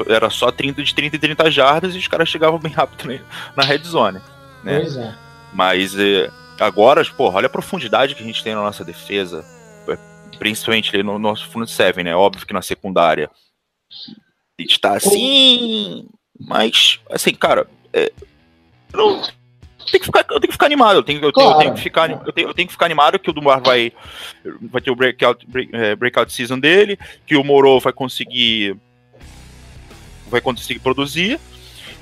era 0.07 0.29
só 0.29 0.51
30 0.51 0.83
de 0.83 0.95
30 0.95 1.17
e 1.17 1.19
30 1.19 1.51
jardas 1.51 1.95
e 1.95 1.99
os 1.99 2.07
caras 2.07 2.29
chegavam 2.29 2.59
bem 2.59 2.73
rápido 2.73 3.09
né, 3.09 3.21
na 3.57 3.65
red 3.65 3.79
zone. 3.79 4.21
Né? 4.63 4.81
Pois 4.81 4.97
é. 4.97 5.15
Mas 5.55 5.99
é, 5.99 6.31
agora, 6.61 7.03
porra, 7.05 7.39
olha 7.39 7.47
a 7.47 7.51
profundidade 7.51 8.15
que 8.15 8.23
a 8.23 8.27
gente 8.27 8.45
tem 8.45 8.55
na 8.55 8.63
nossa 8.63 8.85
defesa, 8.85 9.45
é, 9.89 9.99
principalmente 10.39 10.95
ali 10.95 11.03
no 11.03 11.19
nosso 11.19 11.49
front 11.49 11.69
seven, 11.69 12.05
né? 12.05 12.15
Óbvio 12.15 12.47
que 12.47 12.53
na 12.53 12.63
secundária 12.63 13.31
a 14.59 14.63
gente 14.63 14.81
tá 14.81 14.97
assim, 14.97 16.07
mas, 16.39 17.01
assim, 17.11 17.33
cara, 17.35 17.67
é, 17.93 18.13
não- 18.93 19.23
tenho 19.91 20.01
que 20.01 20.07
ficar, 20.07 20.21
eu 20.21 20.41
tenho 20.41 20.49
que 20.49 20.53
ficar 20.53 20.67
animado. 20.67 20.97
Eu 20.97 21.03
tenho, 21.03 21.25
eu 21.25 21.33
tenho, 21.33 21.51
eu 21.51 21.59
tenho 21.59 21.75
que 21.75 21.81
ficar, 21.81 22.11
eu 22.11 22.33
tenho, 22.33 22.49
eu 22.49 22.55
tenho 22.55 22.69
que 22.69 22.73
ficar 22.73 22.87
animado 22.87 23.19
que 23.19 23.31
o 23.31 23.33
Dumar 23.33 23.61
vai, 23.63 23.93
vai 24.71 24.83
ter 24.83 24.91
o 24.91 24.95
breakout, 24.97 25.47
break, 25.47 25.75
é, 25.75 25.97
breakout 25.97 26.33
season 26.33 26.59
dele, 26.59 26.99
que 27.27 27.37
o 27.37 27.45
Moro 27.45 27.81
vai 27.81 27.93
conseguir 27.93 28.77
vai 30.31 30.43
conseguir 30.43 30.81
produzir 30.81 31.41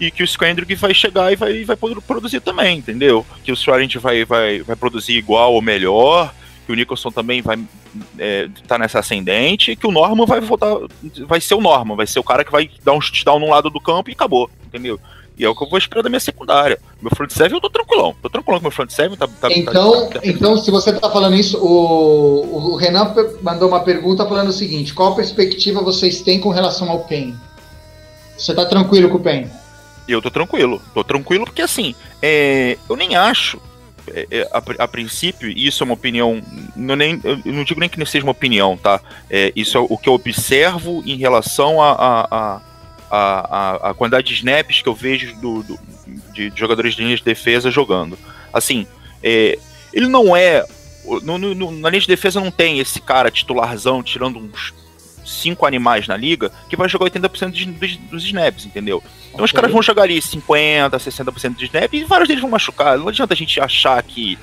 e 0.01 0.11
que 0.11 0.21
o 0.21 0.25
Skendrick 0.25 0.75
vai 0.75 0.93
chegar 0.93 1.33
e 1.33 1.37
vai, 1.37 1.65
vai 1.65 1.77
produzir 1.77 2.41
também, 2.41 2.79
entendeu? 2.79 3.25
Que 3.45 3.53
o 3.53 3.57
Suarente 3.57 3.99
vai, 3.99 4.25
vai, 4.25 4.63
vai 4.63 4.75
produzir 4.75 5.13
igual 5.13 5.55
ou 5.55 5.63
melhor, 5.63 6.35
que 6.67 6.73
o 6.73 6.75
Nicholson 6.75 7.11
também 7.11 7.41
vai 7.41 7.59
é, 8.19 8.49
tá 8.67 8.77
nessa 8.77 8.99
ascendente, 8.99 9.71
e 9.71 9.77
que 9.77 9.87
o 9.87 9.93
Norman 9.93 10.27
vai 10.27 10.41
voltar, 10.41 10.75
vai 11.27 11.41
ser 11.41 11.55
o 11.55 11.61
Norman, 11.61 11.95
vai 11.95 12.07
ser 12.07 12.19
o 12.19 12.25
cara 12.25 12.45
que 12.45 12.51
vai 12.51 12.69
dar 12.85 12.93
um 12.93 12.99
touchdown 12.99 13.39
num 13.39 13.51
lado 13.51 13.71
do 13.71 13.81
campo 13.81 14.11
e 14.11 14.13
acabou, 14.13 14.51
entendeu? 14.67 14.99
E 15.39 15.45
é 15.45 15.49
o 15.49 15.55
que 15.55 15.63
eu 15.63 15.69
vou 15.69 15.79
esperar 15.79 16.03
da 16.03 16.09
minha 16.09 16.19
secundária. 16.19 16.79
Meu 17.01 17.15
front 17.15 17.31
seven 17.31 17.59
eu 17.59 17.61
tô 17.61 17.69
tranquilão. 17.69 18.17
Tô 18.23 18.31
tranquilão 18.31 18.59
com 18.59 18.65
meu 18.65 18.71
front 18.71 18.89
seven. 18.89 19.19
Tá, 19.19 19.29
tá, 19.29 19.49
então, 19.53 20.09
tá, 20.09 20.15
tá, 20.15 20.21
então, 20.25 20.57
se 20.57 20.71
você 20.71 20.95
tá 20.95 21.11
falando 21.11 21.37
isso, 21.37 21.59
o, 21.59 22.73
o 22.73 22.77
Renan 22.77 23.15
mandou 23.43 23.69
uma 23.69 23.81
pergunta 23.81 24.27
falando 24.27 24.49
o 24.49 24.53
seguinte: 24.53 24.95
qual 24.95 25.15
perspectiva 25.15 25.83
vocês 25.83 26.23
têm 26.23 26.41
com 26.41 26.49
relação 26.49 26.91
ao 26.91 27.01
PEN? 27.01 27.37
Você 28.37 28.55
tá 28.55 28.65
tranquilo 28.65 29.11
com 29.11 29.19
o 29.19 29.21
PEN? 29.21 29.47
Eu 30.09 30.23
tô 30.23 30.31
tranquilo. 30.31 30.81
Tô 30.95 31.05
tranquilo 31.05 31.45
porque 31.45 31.63
assim, 31.63 31.95
é, 32.23 32.79
eu 32.89 32.97
nem 32.97 33.15
acho 33.15 33.61
a, 34.53 34.85
a, 34.85 34.89
princípio, 34.89 35.49
isso 35.49 35.83
é 35.83 35.85
uma 35.85 35.95
opinião, 35.95 36.43
não, 36.75 36.97
nem, 36.97 37.21
eu 37.25 37.53
não 37.53 37.65
digo 37.65 37.81
nem 37.81 37.89
que 37.89 37.99
não 37.99 38.07
seja 38.07 38.25
uma 38.25 38.33
opinião, 38.33 38.77
tá? 38.77 39.01
É, 39.29 39.53
isso 39.57 39.77
é 39.77 39.81
o 39.81 39.97
que 39.99 40.09
eu 40.09 40.15
observo 40.15 41.03
em 41.05 41.17
relação 41.17 41.81
a, 41.81 42.27
a, 42.31 42.63
a, 43.11 43.91
a 43.91 43.95
quantidade 43.95 44.27
de 44.27 44.35
snaps 44.35 44.83
que 44.83 44.89
eu 44.89 44.95
vejo 44.95 45.35
do, 45.37 45.63
do 45.63 45.79
de, 46.33 46.51
de, 46.51 46.59
jogadores 46.59 46.95
de 46.95 47.03
linha 47.03 47.17
de 47.17 47.23
defesa 47.23 47.71
jogando. 47.71 48.19
Assim, 48.53 48.87
é, 49.23 49.59
ele 49.93 50.09
não 50.09 50.37
é. 50.37 50.65
No, 51.23 51.39
no, 51.39 51.71
na 51.71 51.89
linha 51.89 52.01
de 52.01 52.09
defesa 52.09 52.41
não 52.41 52.51
tem 52.51 52.81
esse 52.81 53.01
cara 53.01 53.31
titularzão 53.31 54.03
tirando 54.03 54.39
uns 54.39 54.75
cinco 55.27 55.67
animais 55.67 56.07
na 56.07 56.17
liga 56.17 56.53
que 56.69 56.77
vai 56.77 56.89
jogar 56.89 57.11
80% 57.11 57.51
de, 57.51 57.67
dos, 57.67 57.97
dos 57.97 58.25
snaps, 58.25 58.65
entendeu? 58.65 59.03
Então 59.29 59.35
okay. 59.35 59.45
os 59.45 59.53
caras 59.53 59.73
vão 59.73 59.83
jogar 59.83 60.05
ali 60.05 60.19
50%, 60.19 60.91
60% 60.91 61.57
de 61.57 61.65
snap 61.67 61.93
e 61.93 62.05
vários 62.05 62.29
deles 62.29 62.41
vão 62.41 62.51
machucar. 62.51 62.97
Não 62.99 63.09
adianta 63.09 63.35
a 63.35 63.37
gente 63.37 63.61
achar 63.61 64.03
que 64.03 64.39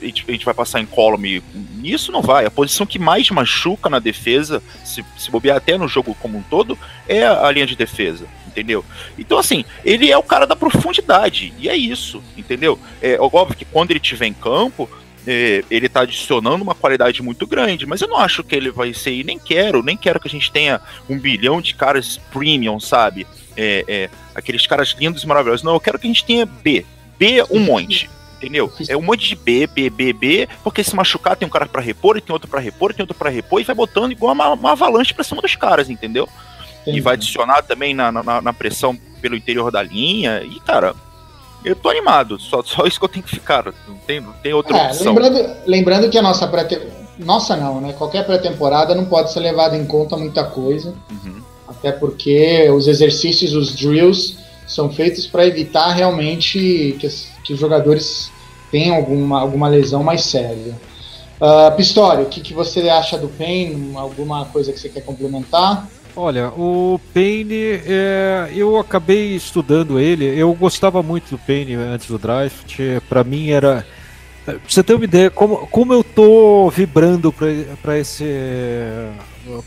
a 0.00 0.04
gente, 0.06 0.24
a 0.26 0.32
gente 0.32 0.44
vai 0.44 0.54
passar 0.54 0.80
em 0.80 0.86
column 0.86 1.42
nisso, 1.74 2.10
não 2.10 2.22
vai. 2.22 2.46
A 2.46 2.50
posição 2.50 2.86
que 2.86 2.98
mais 2.98 3.28
machuca 3.30 3.90
na 3.90 3.98
defesa, 3.98 4.62
se, 4.82 5.04
se 5.18 5.30
bobear 5.30 5.58
até 5.58 5.76
no 5.76 5.86
jogo 5.86 6.16
como 6.18 6.38
um 6.38 6.42
todo, 6.42 6.78
é 7.06 7.26
a 7.26 7.50
linha 7.50 7.66
de 7.66 7.76
defesa 7.76 8.26
entendeu? 8.50 8.84
Então, 9.16 9.38
assim, 9.38 9.64
ele 9.84 10.10
é 10.10 10.18
o 10.18 10.22
cara 10.24 10.44
da 10.44 10.56
profundidade, 10.56 11.54
e 11.56 11.68
é 11.68 11.76
isso, 11.76 12.20
entendeu? 12.36 12.78
É 13.00 13.16
óbvio 13.20 13.56
que 13.56 13.64
quando 13.64 13.92
ele 13.92 14.00
estiver 14.00 14.26
em 14.26 14.32
campo, 14.32 14.90
é, 14.90 15.09
ele 15.26 15.86
está 15.86 16.00
adicionando 16.00 16.62
uma 16.62 16.74
qualidade 16.74 17.22
muito 17.22 17.46
grande, 17.46 17.86
mas 17.86 18.00
eu 18.00 18.08
não 18.08 18.18
acho 18.18 18.42
que 18.42 18.54
ele 18.54 18.70
vai 18.70 18.94
ser, 18.94 19.12
e 19.12 19.24
nem 19.24 19.38
quero, 19.38 19.82
nem 19.82 19.96
quero 19.96 20.18
que 20.18 20.28
a 20.28 20.30
gente 20.30 20.50
tenha 20.50 20.80
um 21.08 21.18
bilhão 21.18 21.60
de 21.60 21.74
caras 21.74 22.18
premium, 22.32 22.80
sabe? 22.80 23.26
É, 23.56 23.84
é, 23.86 24.10
aqueles 24.34 24.66
caras 24.66 24.94
lindos 24.98 25.22
e 25.22 25.26
maravilhosos. 25.26 25.62
Não, 25.62 25.74
eu 25.74 25.80
quero 25.80 25.98
que 25.98 26.06
a 26.06 26.10
gente 26.10 26.24
tenha 26.24 26.46
B. 26.46 26.86
B 27.18 27.44
um 27.50 27.60
monte. 27.60 28.08
Entendeu? 28.38 28.72
É 28.88 28.96
um 28.96 29.02
monte 29.02 29.28
de 29.28 29.36
B, 29.36 29.66
B, 29.66 29.90
B, 29.90 30.14
B, 30.14 30.48
porque 30.64 30.82
se 30.82 30.96
machucar 30.96 31.36
tem 31.36 31.46
um 31.46 31.50
cara 31.50 31.66
para 31.66 31.82
repor, 31.82 32.16
e 32.16 32.22
tem 32.22 32.32
outro 32.32 32.48
para 32.48 32.58
repor, 32.58 32.90
e 32.90 32.94
tem 32.94 33.02
outro 33.02 33.16
para 33.16 33.28
repor, 33.28 33.60
e 33.60 33.64
vai 33.64 33.76
botando 33.76 34.12
igual 34.12 34.32
uma, 34.32 34.54
uma 34.54 34.72
avalanche 34.72 35.12
pra 35.12 35.22
cima 35.22 35.42
dos 35.42 35.54
caras, 35.54 35.90
entendeu? 35.90 36.26
Entendi. 36.80 36.96
E 36.96 37.00
vai 37.02 37.14
adicionar 37.14 37.60
também 37.62 37.92
na, 37.92 38.10
na, 38.10 38.40
na 38.40 38.52
pressão 38.54 38.98
pelo 39.20 39.36
interior 39.36 39.70
da 39.70 39.82
linha, 39.82 40.42
e 40.42 40.58
cara, 40.60 40.94
eu 41.64 41.76
tô 41.76 41.88
animado, 41.88 42.38
só, 42.38 42.62
só 42.62 42.86
isso 42.86 42.98
que 42.98 43.04
eu 43.04 43.08
tenho 43.08 43.24
que 43.24 43.30
ficar, 43.30 43.64
não 43.86 43.96
tem, 44.06 44.20
não 44.20 44.32
tem 44.32 44.52
outra 44.52 44.76
é, 44.76 44.86
opção. 44.86 45.14
Lembrando, 45.14 45.56
lembrando 45.66 46.10
que 46.10 46.18
a 46.18 46.22
nossa 46.22 46.46
pré 46.46 46.66
nossa 47.18 47.56
não, 47.56 47.80
né? 47.80 47.92
Qualquer 47.92 48.24
pré-temporada 48.24 48.94
não 48.94 49.04
pode 49.04 49.32
ser 49.32 49.40
levado 49.40 49.76
em 49.76 49.84
conta 49.84 50.16
muita 50.16 50.44
coisa, 50.44 50.94
uhum. 51.10 51.42
até 51.68 51.92
porque 51.92 52.68
os 52.70 52.86
exercícios, 52.86 53.54
os 53.54 53.74
drills, 53.74 54.38
são 54.66 54.90
feitos 54.90 55.26
para 55.26 55.46
evitar 55.46 55.92
realmente 55.92 56.96
que, 56.98 57.08
que, 57.44 57.52
os 57.52 57.58
jogadores 57.58 58.30
tenham 58.70 58.96
alguma, 58.96 59.40
alguma 59.40 59.68
lesão 59.68 60.02
mais 60.02 60.22
séria. 60.22 60.74
Uh, 61.40 61.74
Pistório, 61.76 62.24
o 62.24 62.28
que, 62.28 62.40
que 62.40 62.54
você 62.54 62.88
acha 62.88 63.18
do 63.18 63.28
Pain? 63.28 63.92
Alguma 63.96 64.44
coisa 64.46 64.72
que 64.72 64.78
você 64.78 64.88
quer 64.88 65.00
complementar? 65.00 65.88
Olha, 66.16 66.48
o 66.48 67.00
Payne, 67.14 67.80
é, 67.86 68.50
eu 68.54 68.78
acabei 68.78 69.34
estudando 69.34 69.98
ele. 69.98 70.24
Eu 70.26 70.52
gostava 70.54 71.02
muito 71.02 71.30
do 71.30 71.38
Payne 71.38 71.74
antes 71.74 72.08
do 72.08 72.18
draft. 72.18 72.78
Para 73.08 73.22
mim 73.22 73.50
era. 73.50 73.86
Pra 74.44 74.58
você 74.66 74.82
ter 74.82 74.94
uma 74.94 75.04
ideia, 75.04 75.30
como, 75.30 75.66
como 75.68 75.92
eu 75.92 76.02
tô 76.02 76.68
vibrando 76.70 77.32
para 77.32 77.98
esse, 77.98 78.24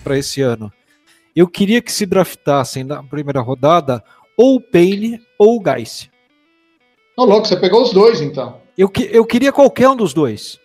pra 0.03 0.17
esse 0.17 0.41
ano. 0.41 0.71
Eu 1.35 1.47
queria 1.47 1.81
que 1.81 1.91
se 1.91 2.05
draftassem 2.05 2.83
na 2.83 3.01
primeira 3.01 3.39
rodada 3.41 4.03
ou 4.37 4.55
o 4.57 4.61
Payne 4.61 5.21
ou 5.37 5.59
o 5.59 5.63
Geis. 5.63 6.09
Ô, 7.17 7.25
louco, 7.25 7.47
você 7.47 7.55
pegou 7.55 7.81
os 7.81 7.93
dois 7.93 8.21
então. 8.21 8.61
Eu, 8.77 8.91
eu 9.11 9.25
queria 9.25 9.51
qualquer 9.51 9.89
um 9.89 9.95
dos 9.95 10.13
dois. 10.13 10.59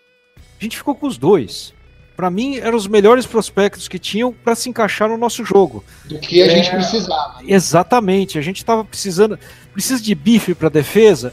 A 0.61 0.65
gente 0.65 0.77
ficou 0.77 0.95
com 0.95 1.07
os 1.07 1.17
dois 1.17 1.75
para 2.19 2.33
mim, 2.33 2.57
eram 2.57 2.77
os 2.77 2.89
melhores 2.89 3.27
prospectos 3.27 3.87
que 3.87 3.97
tinham 3.97 4.33
para 4.33 4.57
se 4.57 4.69
encaixar 4.69 5.09
no 5.09 5.17
nosso 5.17 5.45
jogo. 5.45 5.85
Do 6.05 6.19
que 6.19 6.43
a 6.43 6.47
é, 6.47 6.51
gente 6.51 6.69
precisava. 6.69 7.39
Exatamente. 7.47 8.37
A 8.37 8.43
gente 8.43 8.57
estava 8.57 8.85
precisando. 8.85 9.39
Precisa 9.73 10.03
de 10.03 10.17
bife 10.17 10.53
para 10.53 10.69
defesa? 10.69 11.33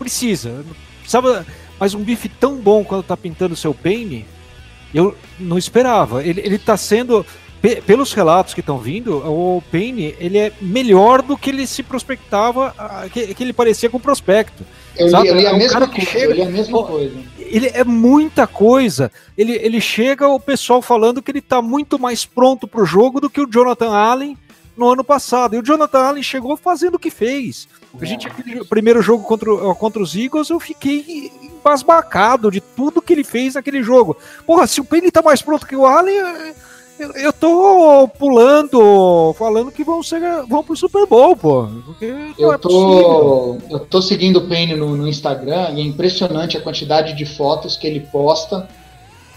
Precisa. 0.00 0.64
Precisava. 0.98 1.46
Mas 1.78 1.94
um 1.94 2.02
bife 2.02 2.28
tão 2.28 2.56
bom 2.56 2.82
quando 2.82 3.04
tá 3.04 3.16
pintando 3.16 3.54
o 3.54 3.56
seu 3.56 3.72
Paine, 3.72 4.26
eu 4.92 5.16
não 5.38 5.56
esperava. 5.56 6.24
Ele, 6.24 6.40
ele 6.40 6.58
tá 6.58 6.76
sendo. 6.76 7.24
Pelos 7.86 8.12
relatos 8.12 8.52
que 8.52 8.60
estão 8.60 8.78
vindo, 8.78 9.16
o 9.18 9.62
Paine 9.70 10.16
ele 10.18 10.38
é 10.38 10.52
melhor 10.60 11.22
do 11.22 11.38
que 11.38 11.50
ele 11.50 11.68
se 11.68 11.84
prospectava, 11.84 12.74
que, 13.12 13.32
que 13.32 13.44
ele 13.44 13.52
parecia 13.52 13.88
com 13.88 13.96
o 13.96 14.00
prospecto. 14.00 14.64
Eu 14.98 15.06
li, 15.08 15.28
eu 15.28 15.34
li 15.36 15.46
a 15.46 15.50
é 15.50 15.58
mesma 15.58 15.86
coisa, 15.86 16.10
chega, 16.10 16.24
eu 16.24 16.32
li 16.32 16.42
a 16.42 16.48
mesma 16.48 16.84
coisa 16.84 17.36
ele 17.48 17.70
é 17.72 17.84
muita 17.84 18.46
coisa. 18.46 19.10
Ele, 19.36 19.52
ele 19.52 19.80
chega 19.80 20.28
o 20.28 20.40
pessoal 20.40 20.82
falando 20.82 21.22
que 21.22 21.30
ele 21.30 21.38
está 21.38 21.62
muito 21.62 21.98
mais 21.98 22.24
pronto 22.24 22.66
para 22.66 22.82
o 22.82 22.86
jogo 22.86 23.20
do 23.20 23.30
que 23.30 23.40
o 23.40 23.46
Jonathan 23.46 23.90
Allen 23.90 24.36
no 24.76 24.88
ano 24.88 25.04
passado. 25.04 25.54
E 25.54 25.58
o 25.58 25.62
Jonathan 25.62 26.00
Allen 26.00 26.22
chegou 26.22 26.56
fazendo 26.56 26.96
o 26.96 26.98
que 26.98 27.10
fez. 27.10 27.68
A 27.98 28.04
gente, 28.04 28.26
aquele 28.26 28.64
primeiro 28.64 29.00
jogo 29.00 29.24
contra, 29.24 29.50
contra 29.74 30.02
os 30.02 30.14
Eagles, 30.14 30.50
eu 30.50 30.60
fiquei 30.60 31.30
embasbacado 31.42 32.50
de 32.50 32.60
tudo 32.60 33.00
que 33.00 33.12
ele 33.12 33.24
fez 33.24 33.54
naquele 33.54 33.82
jogo. 33.82 34.16
Porra, 34.46 34.66
se 34.66 34.80
o 34.80 34.84
Penny 34.84 35.10
tá 35.10 35.22
mais 35.22 35.40
pronto 35.40 35.66
que 35.66 35.76
o 35.76 35.86
Allen, 35.86 36.14
eu, 36.98 37.12
eu 37.12 37.32
tô 37.32 38.08
pulando, 38.18 39.34
falando 39.38 39.70
que 39.70 39.84
vão 39.84 40.02
ser 40.02 40.20
vão 40.48 40.64
pro 40.64 40.76
Super 40.76 41.06
Bowl, 41.06 41.36
pô. 41.36 41.68
eu, 42.38 42.52
é 42.52 42.58
tô, 42.58 43.58
eu 43.70 43.80
tô 43.80 44.00
seguindo 44.00 44.38
o 44.38 44.48
Payne 44.48 44.74
no, 44.74 44.96
no, 44.96 45.06
Instagram 45.06 45.70
e 45.74 45.80
é 45.80 45.84
impressionante 45.84 46.56
a 46.56 46.60
quantidade 46.60 47.12
de 47.14 47.26
fotos 47.26 47.76
que 47.76 47.86
ele 47.86 48.00
posta 48.00 48.68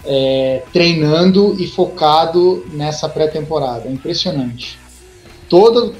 é, 0.04 0.62
treinando 0.72 1.54
e 1.60 1.66
focado 1.66 2.64
nessa 2.72 3.08
pré-temporada. 3.08 3.88
É 3.88 3.92
impressionante. 3.92 4.78
Toda, 5.48 5.92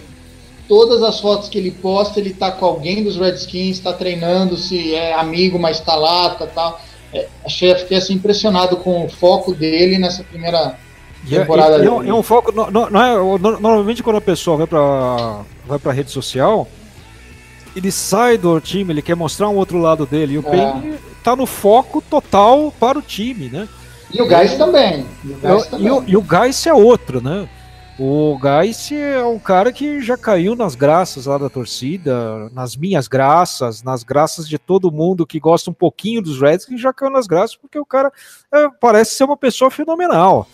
todas 0.67 1.03
as 1.03 1.21
fotos 1.21 1.49
que 1.49 1.59
ele 1.59 1.71
posta, 1.71 2.21
ele 2.21 2.33
tá 2.33 2.51
com 2.51 2.65
alguém 2.65 3.05
dos 3.05 3.17
Redskins, 3.17 3.79
tá 3.81 3.93
treinando, 3.93 4.57
se 4.57 4.95
é 4.95 5.13
amigo, 5.13 5.59
mas 5.59 5.81
tá 5.81 5.95
lá, 5.95 6.31
tá 6.31 6.47
tal. 6.47 6.81
É, 7.13 7.29
achei, 7.45 7.75
fiquei 7.75 7.99
assim, 7.99 8.15
impressionado 8.15 8.77
com 8.77 9.05
o 9.05 9.09
foco 9.09 9.53
dele 9.53 9.99
nessa 9.99 10.23
primeira 10.23 10.79
temporada. 11.29 11.83
É, 11.83 11.87
é, 11.87 11.91
um, 11.91 12.03
é 12.03 12.15
um 12.15 12.23
foco. 12.23 12.53
Não, 12.53 12.71
não 12.71 13.03
é, 13.03 13.15
normalmente 13.39 14.03
quando 14.03 14.17
a 14.17 14.21
pessoa 14.21 14.57
vai 14.57 14.67
para 14.67 15.41
vai 15.67 15.79
para 15.79 15.93
rede 15.93 16.11
social, 16.11 16.67
ele 17.75 17.93
sai 17.93 18.39
do 18.39 18.61
time, 18.61 18.93
ele 18.93 19.03
quer 19.03 19.15
mostrar 19.15 19.49
um 19.49 19.57
outro 19.57 19.79
lado 19.79 20.07
dele. 20.07 20.35
E 20.35 20.39
o 20.39 20.45
é. 20.47 20.51
Payne 20.51 20.99
tá 21.23 21.37
no 21.37 21.47
foco 21.47 22.03
total 22.03 22.73
para 22.79 22.99
o 22.99 23.03
time, 23.03 23.49
né? 23.49 23.69
E 24.13 24.21
o 24.21 24.27
Gás 24.27 24.57
também. 24.57 25.07
E 25.25 25.33
o 25.33 25.37
Gás, 25.37 25.67
também. 25.67 25.87
E, 25.87 25.91
o, 25.91 26.05
e 26.07 26.17
o 26.17 26.23
Gás 26.23 26.67
é 26.67 26.73
outro, 26.73 27.23
né? 27.23 27.49
O 28.03 28.39
Gais 28.39 28.91
é 28.93 29.23
um 29.23 29.39
cara 29.39 29.71
que 29.71 30.01
já 30.01 30.17
caiu 30.17 30.57
nas 30.57 30.75
graças 30.75 31.27
lá 31.27 31.37
da 31.37 31.51
torcida, 31.51 32.49
nas 32.51 32.75
minhas 32.75 33.07
graças, 33.07 33.83
nas 33.83 34.03
graças 34.03 34.49
de 34.49 34.59
todo 34.59 34.91
mundo 34.91 35.27
que 35.27 35.39
gosta 35.39 35.71
um 35.71 35.75
pouquinho 35.75 36.23
dos 36.23 36.41
Reds, 36.41 36.65
que 36.65 36.79
já 36.79 36.95
caiu 36.95 37.13
nas 37.13 37.27
graças, 37.27 37.57
porque 37.57 37.79
o 37.79 37.85
cara 37.85 38.11
é, 38.51 38.69
parece 38.81 39.17
ser 39.17 39.25
uma 39.25 39.37
pessoa 39.37 39.71
fenomenal. 39.71 40.49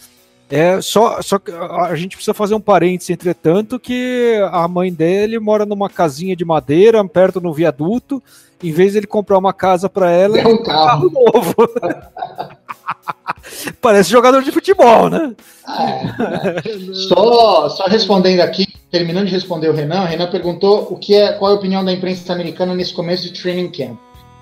É, 0.49 0.81
só, 0.81 1.21
só 1.23 1.39
que 1.39 1.51
a 1.51 1.95
gente 1.97 2.17
precisa 2.17 2.33
fazer 2.33 2.55
um 2.55 2.61
parênteses, 2.61 3.11
entretanto, 3.11 3.81
que 3.81 4.39
a 4.53 4.69
mãe 4.69 4.93
dele 4.93 5.41
mora 5.41 5.67
numa 5.67 5.91
casinha 5.91 6.37
de 6.37 6.45
madeira, 6.45 7.05
perto 7.07 7.41
no 7.41 7.53
viaduto. 7.53 8.23
Em 8.63 8.73
vez 8.73 8.93
de 8.93 8.99
ele 8.99 9.07
comprar 9.07 9.37
uma 9.37 9.53
casa 9.53 9.89
para 9.89 10.11
ela, 10.11 10.39
é 10.39 10.47
um 10.47 10.63
carro. 10.63 11.11
carro 11.11 11.31
novo. 11.35 11.55
Parece 13.83 14.11
jogador 14.11 14.43
de 14.43 14.51
futebol, 14.51 15.11
né? 15.11 15.35
É, 15.69 16.95
só, 17.09 17.69
só 17.69 17.87
respondendo 17.87 18.41
aqui, 18.41 18.67
terminando 18.91 19.27
de 19.27 19.33
responder 19.33 19.69
o 19.69 19.75
Renan, 19.75 20.05
o 20.05 20.07
Renan 20.07 20.31
perguntou 20.31 20.89
o 20.91 20.97
que 20.97 21.15
é, 21.15 21.33
qual 21.33 21.51
é 21.51 21.55
a 21.55 21.59
opinião 21.59 21.85
da 21.85 21.93
imprensa 21.93 22.33
americana 22.33 22.75
nesse 22.75 22.95
começo 22.95 23.25
de 23.25 23.41
training 23.41 23.71
camp. 23.71 23.99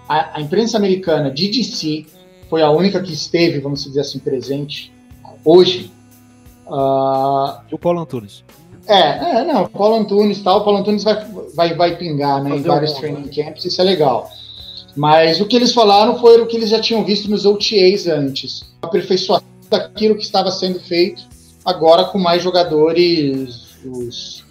A, 0.08 0.38
a 0.38 0.40
imprensa 0.40 0.76
americana 0.76 1.30
de 1.30 1.49
DC 1.49 2.06
foi 2.49 2.62
a 2.62 2.70
única 2.70 3.02
que 3.02 3.12
esteve, 3.12 3.58
vamos 3.58 3.82
dizer 3.82 4.00
assim, 4.00 4.18
presente 4.18 4.92
hoje. 5.44 5.90
Uh, 6.66 7.61
o 7.71 7.78
Paulo 7.78 8.00
Antunes. 8.00 8.44
É, 8.87 9.38
é, 9.38 9.44
não, 9.44 9.64
o 9.64 9.68
Paulo 9.68 9.97
Antunes 9.97 10.42
tal, 10.42 10.61
o 10.61 10.64
Paulo 10.64 10.80
Antunes 10.80 11.04
vai, 11.04 11.26
vai, 11.54 11.75
vai 11.75 11.97
pingar 11.97 12.42
né, 12.42 12.56
em 12.56 12.62
vários 12.62 12.92
bom, 12.92 13.00
training 13.00 13.26
né? 13.26 13.44
camps, 13.44 13.64
isso 13.64 13.80
é 13.80 13.85
legal. 13.85 14.28
Mas 14.94 15.40
o 15.40 15.47
que 15.47 15.56
eles 15.56 15.73
falaram 15.73 16.18
foi 16.18 16.40
o 16.40 16.47
que 16.47 16.56
eles 16.56 16.68
já 16.68 16.80
tinham 16.80 17.04
visto 17.04 17.30
nos 17.30 17.47
OTAs 17.47 18.06
antes. 18.06 18.64
Aperfeiçoação 18.83 19.47
daquilo 19.71 20.14
que 20.14 20.23
estava 20.23 20.50
sendo 20.50 20.78
feito, 20.80 21.23
agora 21.64 22.04
com 22.04 22.18
mais 22.18 22.42
jogadores, 22.42 23.66
os, 23.85 24.44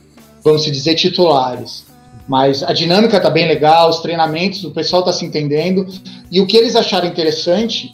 vamos 0.43 0.65
dizer, 0.65 0.95
titulares. 0.95 1.85
Mas 2.27 2.63
a 2.63 2.73
dinâmica 2.73 3.19
tá 3.19 3.29
bem 3.29 3.47
legal, 3.47 3.89
os 3.89 3.99
treinamentos, 3.99 4.63
o 4.63 4.71
pessoal 4.71 5.03
tá 5.03 5.13
se 5.13 5.25
entendendo. 5.25 5.85
E 6.31 6.41
o 6.41 6.47
que 6.47 6.57
eles 6.57 6.75
acharam 6.75 7.07
interessante, 7.07 7.93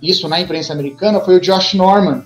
isso 0.00 0.28
na 0.28 0.40
imprensa 0.40 0.72
americana, 0.72 1.20
foi 1.20 1.36
o 1.36 1.40
Josh 1.40 1.74
Norman 1.74 2.22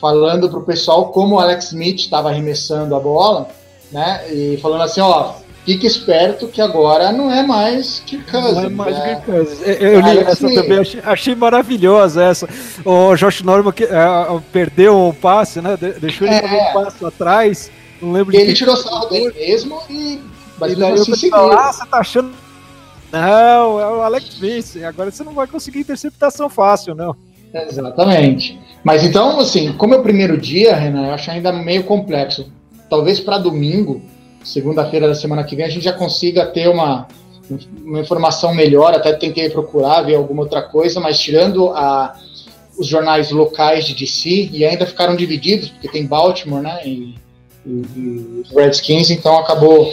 falando 0.00 0.48
pro 0.48 0.62
pessoal 0.62 1.08
como 1.08 1.36
o 1.36 1.40
Alex 1.40 1.66
Smith 1.66 2.00
estava 2.00 2.30
arremessando 2.30 2.94
a 2.94 3.00
bola, 3.00 3.48
né? 3.90 4.24
E 4.32 4.58
falando 4.62 4.82
assim, 4.82 5.00
ó, 5.00 5.34
fique 5.64 5.86
esperto 5.86 6.48
que 6.48 6.60
agora 6.60 7.12
não 7.12 7.30
é 7.30 7.42
mais 7.42 8.02
Kirk 8.06 8.30
Cousins. 8.30 8.54
Não 8.54 8.62
é 8.64 8.68
mais 8.68 8.96
né? 8.96 9.14
Kirk 9.14 9.26
Cousins. 9.26 9.60
Eu, 9.66 9.74
eu 9.74 10.00
li 10.00 10.18
essa 10.18 10.46
Smith. 10.46 10.54
também, 10.54 10.78
achei, 10.78 11.00
achei, 11.04 11.34
maravilhosa 11.34 12.22
essa. 12.22 12.48
O 12.84 13.14
Josh 13.16 13.42
Norman 13.42 13.72
que, 13.72 13.84
uh, 13.84 14.40
perdeu 14.52 15.08
o 15.08 15.14
passe, 15.14 15.60
né? 15.60 15.76
Deixou 16.00 16.26
ele 16.26 16.36
é. 16.36 16.70
um 16.70 16.72
passo 16.72 17.06
atrás. 17.06 17.70
Não 18.00 18.12
lembro 18.12 18.34
ele 18.34 18.54
tirou 18.54 18.76
sarro 18.76 19.06
dele 19.06 19.32
mesmo 19.34 19.82
e 19.90 20.20
mas 20.58 20.72
ele 20.72 20.84
assim 20.84 21.14
seguiu. 21.14 21.52
Ah, 21.52 21.72
você 21.72 21.86
tá 21.86 21.98
achando. 21.98 22.32
Não, 23.12 23.80
é 23.80 23.88
o 23.88 24.02
Alex 24.02 24.34
Vince. 24.38 24.84
Agora 24.84 25.10
você 25.10 25.24
não 25.24 25.32
vai 25.32 25.46
conseguir 25.46 25.80
interceptação 25.80 26.48
fácil, 26.50 26.94
não. 26.94 27.16
Exatamente. 27.52 28.58
Mas 28.84 29.04
então, 29.04 29.40
assim, 29.40 29.72
como 29.72 29.94
é 29.94 29.98
o 29.98 30.02
primeiro 30.02 30.38
dia, 30.38 30.74
Renan, 30.74 31.06
eu 31.06 31.14
acho 31.14 31.30
ainda 31.30 31.52
meio 31.52 31.84
complexo. 31.84 32.50
Talvez 32.88 33.20
para 33.20 33.38
domingo, 33.38 34.00
segunda-feira 34.44 35.08
da 35.08 35.14
semana 35.14 35.44
que 35.44 35.56
vem, 35.56 35.64
a 35.64 35.68
gente 35.68 35.84
já 35.84 35.92
consiga 35.92 36.46
ter 36.46 36.68
uma, 36.68 37.06
uma 37.84 38.00
informação 38.00 38.54
melhor. 38.54 38.94
Até 38.94 39.12
tentei 39.12 39.50
procurar, 39.50 40.02
ver 40.02 40.14
alguma 40.14 40.42
outra 40.42 40.62
coisa, 40.62 41.00
mas 41.00 41.18
tirando 41.18 41.70
a, 41.70 42.16
os 42.78 42.86
jornais 42.86 43.30
locais 43.30 43.84
de 43.84 43.94
DC, 43.94 44.50
e 44.52 44.64
ainda 44.64 44.86
ficaram 44.86 45.16
divididos, 45.16 45.68
porque 45.68 45.88
tem 45.88 46.06
Baltimore, 46.06 46.62
né? 46.62 46.80
E, 46.84 47.14
e, 47.66 47.70
e 47.70 48.42
Redskins, 48.54 49.10
então 49.10 49.36
acabou 49.38 49.92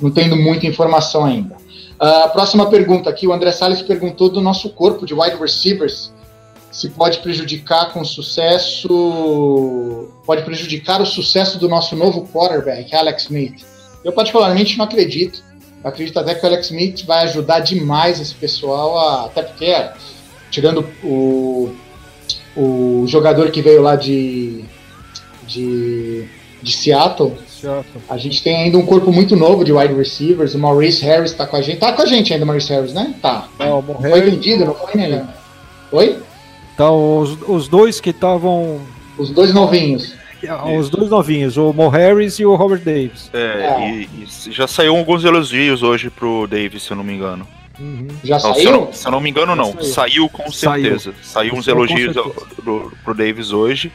não 0.00 0.10
tendo 0.10 0.36
muita 0.36 0.66
informação 0.66 1.24
ainda. 1.24 1.56
A 1.98 2.26
uh, 2.26 2.30
próxima 2.30 2.66
pergunta 2.70 3.10
aqui, 3.10 3.26
o 3.26 3.32
André 3.32 3.52
Salles 3.52 3.82
perguntou 3.82 4.30
do 4.30 4.40
nosso 4.40 4.70
corpo 4.70 5.04
de 5.04 5.12
wide 5.12 5.36
receivers, 5.36 6.12
se 6.70 6.88
pode 6.90 7.18
prejudicar 7.18 7.92
com 7.92 8.04
sucesso, 8.04 10.08
pode 10.24 10.42
prejudicar 10.42 11.00
o 11.00 11.06
sucesso 11.06 11.58
do 11.58 11.68
nosso 11.68 11.96
novo 11.96 12.28
quarterback, 12.28 12.94
Alex 12.94 13.24
Smith. 13.24 13.64
Eu 14.04 14.12
particularmente 14.12 14.78
não 14.78 14.84
acredito. 14.84 15.42
Eu 15.82 15.90
acredito 15.90 16.18
até 16.18 16.34
que 16.34 16.44
o 16.44 16.48
Alex 16.48 16.66
Smith 16.66 17.04
vai 17.04 17.24
ajudar 17.24 17.60
demais 17.60 18.20
esse 18.20 18.34
pessoal, 18.34 18.98
a, 18.98 19.26
até 19.26 19.42
porque, 19.42 19.74
tirando 20.50 20.86
o, 21.02 21.74
o 22.56 23.04
jogador 23.08 23.50
que 23.50 23.60
veio 23.60 23.82
lá 23.82 23.96
de, 23.96 24.64
de, 25.46 26.28
de 26.62 26.72
Seattle, 26.72 27.36
a 28.08 28.16
gente 28.16 28.42
tem 28.42 28.56
ainda 28.56 28.78
um 28.78 28.86
corpo 28.86 29.12
muito 29.12 29.36
novo 29.36 29.64
de 29.64 29.72
wide 29.72 29.94
receivers. 29.94 30.54
O 30.54 30.58
Maurice 30.58 31.04
Harris 31.04 31.32
tá 31.32 31.46
com 31.46 31.56
a 31.56 31.62
gente. 31.62 31.78
Tá 31.78 31.92
com 31.92 32.02
a 32.02 32.06
gente 32.06 32.32
ainda, 32.32 32.44
o 32.44 32.46
Maurice 32.46 32.72
Harris, 32.72 32.94
né? 32.94 33.14
Tá. 33.20 33.48
Não, 33.58 33.82
foi 33.82 34.20
vendido, 34.22 34.64
não 34.64 34.74
foi, 34.74 34.94
né? 34.94 35.28
Oi? 35.92 36.22
Tá, 36.80 36.90
os, 36.90 37.36
os 37.46 37.68
dois 37.68 38.00
que 38.00 38.08
estavam. 38.08 38.80
Os 39.18 39.28
dois 39.28 39.52
novinhos. 39.52 40.14
Os 40.78 40.88
dois 40.88 41.10
novinhos, 41.10 41.58
o 41.58 41.74
Mo 41.74 41.90
Harris 41.90 42.38
e 42.38 42.46
o 42.46 42.54
Robert 42.54 42.80
Davis. 42.80 43.28
É, 43.34 43.38
é. 43.38 43.90
E, 43.90 44.08
e, 44.22 44.50
já 44.50 44.66
saiu 44.66 44.96
alguns 44.96 45.22
elogios 45.22 45.82
hoje 45.82 46.08
pro 46.08 46.46
Davis, 46.46 46.84
se 46.84 46.90
eu 46.90 46.96
não 46.96 47.04
me 47.04 47.12
engano. 47.12 47.46
Uhum. 47.78 48.08
Já 48.24 48.36
não, 48.36 48.40
saiu? 48.40 48.54
Se 48.54 48.64
eu, 48.64 48.72
não, 48.72 48.92
se 48.94 49.06
eu, 49.06 49.12
não, 49.12 49.20
me 49.20 49.28
engano, 49.28 49.54
não. 49.54 49.72
Saiu, 49.74 49.84
saiu 49.84 50.28
com 50.30 50.50
certeza. 50.50 51.12
Saiu, 51.20 51.50
saiu 51.50 51.54
uns 51.54 51.68
elogios 51.68 52.16
pro, 52.56 52.90
pro 53.04 53.14
Davis 53.14 53.52
hoje. 53.52 53.92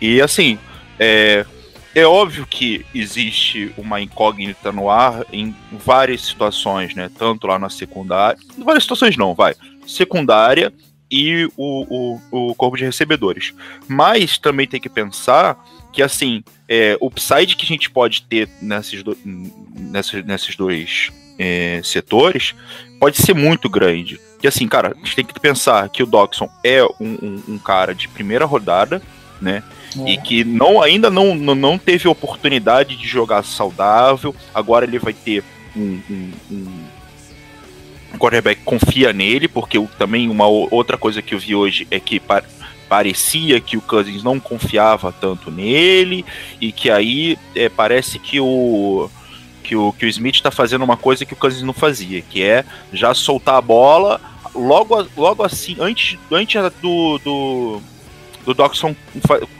E 0.00 0.20
assim, 0.20 0.58
é, 0.98 1.46
é 1.94 2.04
óbvio 2.04 2.44
que 2.50 2.84
existe 2.92 3.72
uma 3.78 4.00
incógnita 4.00 4.72
no 4.72 4.90
ar 4.90 5.24
em 5.32 5.54
várias 5.70 6.22
situações, 6.22 6.96
né? 6.96 7.08
Tanto 7.16 7.46
lá 7.46 7.60
na 7.60 7.70
secundária. 7.70 8.36
Em 8.58 8.64
várias 8.64 8.82
situações 8.82 9.16
não, 9.16 9.36
vai. 9.36 9.54
Secundária 9.86 10.72
e 11.14 11.48
o, 11.56 12.18
o, 12.32 12.48
o 12.50 12.54
corpo 12.56 12.76
de 12.76 12.84
recebedores. 12.84 13.54
Mas 13.86 14.36
também 14.36 14.66
tem 14.66 14.80
que 14.80 14.88
pensar 14.88 15.56
que, 15.92 16.02
assim, 16.02 16.42
é, 16.68 16.98
o 17.00 17.06
upside 17.06 17.54
que 17.54 17.64
a 17.64 17.68
gente 17.68 17.88
pode 17.88 18.22
ter 18.22 18.48
nesses, 18.60 19.04
do, 19.04 19.16
nesses, 19.24 20.24
nesses 20.24 20.56
dois 20.56 21.12
é, 21.38 21.80
setores 21.84 22.52
pode 22.98 23.18
ser 23.18 23.32
muito 23.32 23.70
grande. 23.70 24.20
Que, 24.40 24.48
assim, 24.48 24.66
cara, 24.66 24.92
a 24.92 24.98
gente 24.98 25.14
tem 25.14 25.24
que 25.24 25.38
pensar 25.38 25.88
que 25.88 26.02
o 26.02 26.06
Doxon 26.06 26.48
é 26.64 26.82
um, 26.82 27.16
um, 27.22 27.42
um 27.50 27.58
cara 27.58 27.94
de 27.94 28.08
primeira 28.08 28.44
rodada, 28.44 29.00
né? 29.40 29.62
É. 29.96 30.10
E 30.10 30.18
que 30.18 30.42
não, 30.42 30.82
ainda 30.82 31.08
não, 31.10 31.36
não, 31.36 31.78
teve 31.78 32.08
oportunidade 32.08 32.96
de 32.96 33.06
jogar 33.06 33.44
saudável. 33.44 34.34
Agora 34.52 34.84
ele 34.84 34.98
vai 34.98 35.12
ter 35.12 35.44
um, 35.76 36.00
um, 36.10 36.32
um 38.14 38.18
quarterback 38.18 38.62
confia 38.64 39.12
nele, 39.12 39.48
porque 39.48 39.78
também 39.98 40.28
uma 40.28 40.46
outra 40.46 40.96
coisa 40.96 41.20
que 41.20 41.34
eu 41.34 41.38
vi 41.38 41.54
hoje 41.54 41.86
é 41.90 41.98
que 42.00 42.20
pa 42.20 42.42
parecia 42.86 43.60
que 43.60 43.78
o 43.78 43.80
Cousins 43.80 44.22
não 44.22 44.38
confiava 44.38 45.10
tanto 45.10 45.50
nele 45.50 46.24
e 46.60 46.70
que 46.70 46.90
aí 46.90 47.38
é, 47.56 47.68
parece 47.68 48.18
que 48.18 48.38
o 48.38 49.10
que 49.62 49.74
o, 49.74 49.92
que 49.92 50.04
o 50.04 50.08
Smith 50.08 50.36
está 50.36 50.50
fazendo 50.50 50.84
uma 50.84 50.96
coisa 50.96 51.24
que 51.24 51.32
o 51.32 51.36
Cousins 51.36 51.62
não 51.62 51.72
fazia, 51.72 52.20
que 52.20 52.42
é 52.42 52.62
já 52.92 53.14
soltar 53.14 53.56
a 53.56 53.60
bola 53.62 54.20
logo, 54.54 55.06
logo 55.16 55.42
assim, 55.42 55.76
antes, 55.80 56.18
antes 56.30 56.60
do, 56.80 57.18
do, 57.18 57.82
do 58.44 58.54
Doxon 58.54 58.94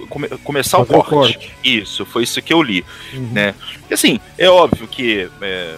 come, 0.08 0.28
começar 0.44 0.78
o 0.78 0.86
corte. 0.86 1.06
o 1.06 1.10
corte. 1.10 1.50
Isso, 1.64 2.04
foi 2.04 2.22
isso 2.22 2.40
que 2.40 2.52
eu 2.52 2.62
li. 2.62 2.84
Uhum. 3.12 3.30
Né? 3.32 3.54
E 3.90 3.94
assim, 3.94 4.20
é 4.38 4.48
óbvio 4.48 4.86
que. 4.86 5.28
É, 5.40 5.76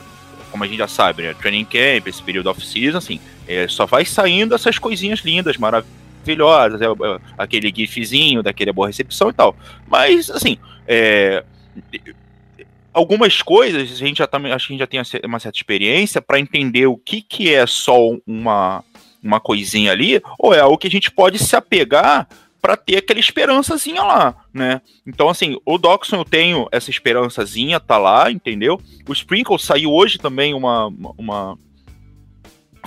como 0.57 0.65
a 0.65 0.67
gente 0.67 0.79
já 0.79 0.89
sabe, 0.89 1.23
né? 1.23 1.35
Training 1.35 1.67
camp, 1.67 2.07
esse 2.07 2.23
período 2.23 2.49
off-season, 2.49 2.97
assim, 2.97 3.21
é, 3.47 3.69
só 3.69 3.85
vai 3.85 4.07
saindo 4.07 4.55
essas 4.55 4.79
coisinhas 4.79 5.21
lindas, 5.21 5.59
maravilhosas, 5.59 6.81
é, 6.81 6.87
é, 6.87 7.21
aquele 7.37 7.73
gifzinho 7.75 8.43
daquele 8.43 8.73
boa 8.73 8.87
recepção 8.87 9.29
e 9.29 9.35
tal. 9.35 9.55
Mas, 9.87 10.31
assim, 10.31 10.57
é, 10.89 11.45
algumas 12.93 13.43
coisas 13.43 13.93
a 13.93 14.07
gente 14.07 14.19
já 14.19 14.27
tá, 14.27 14.39
acho 14.39 14.67
que 14.67 14.73
a 14.73 14.75
gente 14.75 14.79
já 14.79 14.87
tem 14.87 15.01
uma 15.25 15.39
certa 15.39 15.59
experiência 15.59 16.23
para 16.23 16.41
entender 16.41 16.87
o 16.87 16.97
que, 16.97 17.21
que 17.21 17.55
é 17.55 17.67
só 17.67 17.99
uma, 18.27 18.83
uma 19.23 19.39
coisinha 19.39 19.93
ali, 19.93 20.23
ou 20.39 20.55
é 20.55 20.61
algo 20.61 20.79
que 20.79 20.87
a 20.87 20.91
gente 20.91 21.11
pode 21.11 21.39
se 21.39 21.55
apegar 21.55 22.27
para 22.67 22.77
ter 22.77 22.97
aquela 22.97 23.21
esperançazinha 23.21 24.03
lá, 24.03 24.35
né? 24.53 24.81
Então, 25.07 25.29
assim, 25.29 25.57
o 25.65 25.79
Doxon 25.79 26.17
eu 26.17 26.25
tenho 26.25 26.67
essa 26.73 26.91
esperançazinha, 26.91 27.79
tá 27.79 27.97
lá, 27.97 28.29
entendeu? 28.29 28.81
O 29.09 29.13
Sprinkle 29.13 29.57
saiu 29.57 29.93
hoje 29.93 30.19
também 30.19 30.53
uma, 30.53 30.89
uma, 31.17 31.57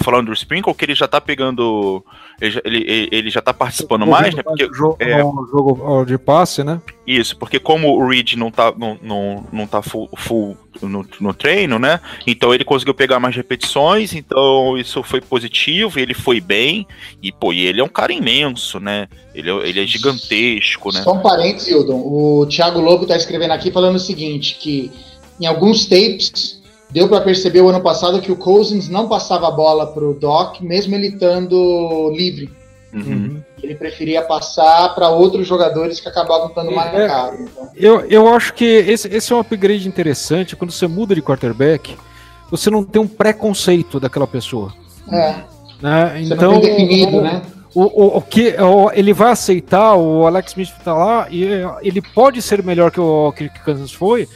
falando 0.03 0.25
do 0.25 0.33
Sprinkle, 0.33 0.75
que 0.75 0.83
ele 0.83 0.95
já 0.95 1.07
tá 1.07 1.21
pegando. 1.21 2.05
Ele, 2.41 2.61
ele, 2.63 3.09
ele 3.11 3.29
já 3.29 3.41
tá 3.41 3.53
participando 3.53 4.07
mais, 4.07 4.33
né? 4.33 4.41
Porque, 4.41 4.69
jogo, 4.73 4.95
é, 4.99 5.21
no 5.21 5.47
jogo 5.51 6.05
de 6.05 6.17
passe, 6.17 6.63
né? 6.63 6.81
Isso, 7.05 7.35
porque 7.37 7.59
como 7.59 7.89
o 7.89 8.07
Reed 8.07 8.33
não 8.35 8.51
tá, 8.51 8.73
não, 8.77 8.97
não, 9.01 9.43
não 9.51 9.67
tá 9.67 9.81
full, 9.81 10.09
full 10.15 10.55
no, 10.81 11.05
no, 11.19 11.33
treino, 11.33 11.79
né? 11.79 11.99
Então 12.25 12.53
ele 12.53 12.63
conseguiu 12.63 12.93
pegar 12.93 13.19
mais 13.19 13.35
repetições, 13.35 14.13
então 14.13 14.77
isso 14.77 15.01
foi 15.03 15.19
positivo, 15.19 15.99
ele 15.99 16.13
foi 16.13 16.39
bem, 16.39 16.87
e 17.21 17.31
pô, 17.31 17.51
e 17.51 17.65
ele 17.65 17.81
é 17.81 17.83
um 17.83 17.89
cara 17.89 18.13
imenso, 18.13 18.79
né? 18.79 19.07
Ele, 19.33 19.49
é, 19.49 19.67
ele 19.67 19.83
é 19.83 19.85
gigantesco, 19.85 20.93
né? 20.93 21.01
Só 21.01 21.13
um 21.13 21.21
parênteses, 21.21 21.67
Hildon. 21.67 21.99
O 21.99 22.45
Thiago 22.45 22.79
Lobo 22.79 23.05
tá 23.05 23.17
escrevendo 23.17 23.51
aqui 23.51 23.71
falando 23.71 23.95
o 23.95 23.99
seguinte: 23.99 24.57
que 24.59 24.91
em 25.41 25.45
alguns 25.45 25.85
tapes 25.85 26.58
deu 26.91 27.07
para 27.07 27.21
perceber 27.21 27.61
o 27.61 27.69
ano 27.69 27.81
passado 27.81 28.21
que 28.21 28.31
o 28.31 28.35
Cousins 28.35 28.89
não 28.89 29.07
passava 29.07 29.47
a 29.47 29.51
bola 29.51 29.87
para 29.87 30.03
o 30.03 30.13
Doc, 30.13 30.61
mesmo 30.61 30.95
ele 30.95 31.07
estando 31.07 32.11
livre. 32.15 32.49
Uhum. 32.93 33.41
Ele 33.61 33.75
preferia 33.75 34.23
passar 34.23 34.95
para 34.95 35.09
outros 35.09 35.47
jogadores 35.47 35.99
que 35.99 36.07
acabavam 36.07 36.47
estando 36.47 36.71
marcados. 36.71 37.39
É, 37.39 37.43
então. 37.43 37.69
eu, 37.75 38.01
eu 38.01 38.33
acho 38.33 38.53
que 38.53 38.65
esse, 38.65 39.07
esse 39.09 39.31
é 39.31 39.35
um 39.35 39.39
upgrade 39.39 39.87
interessante. 39.87 40.55
Quando 40.55 40.71
você 40.71 40.87
muda 40.87 41.13
de 41.13 41.21
quarterback, 41.21 41.95
você 42.49 42.69
não 42.69 42.83
tem 42.83 43.01
um 43.01 43.07
preconceito 43.07 43.99
daquela 43.99 44.25
pessoa. 44.25 44.73
É. 45.11 45.35
Né? 45.81 46.23
Você 46.23 46.33
então, 46.33 46.53
não 46.53 46.61
tem 46.61 46.71
definido, 46.71 47.17
o, 47.17 47.21
né? 47.21 47.41
O, 47.75 47.81
o, 47.83 48.17
o 48.17 48.21
que 48.21 48.55
o, 48.59 48.91
ele 48.91 49.13
vai 49.13 49.31
aceitar, 49.31 49.95
o 49.95 50.25
Alex 50.25 50.51
Smith 50.51 50.69
está 50.69 50.93
lá, 50.93 51.27
e 51.29 51.45
ele 51.83 52.01
pode 52.01 52.41
ser 52.41 52.63
melhor 52.63 52.89
que 52.89 52.99
o 52.99 53.31
Kirk 53.33 53.63
Cousins 53.63 53.91
foi, 53.91 54.27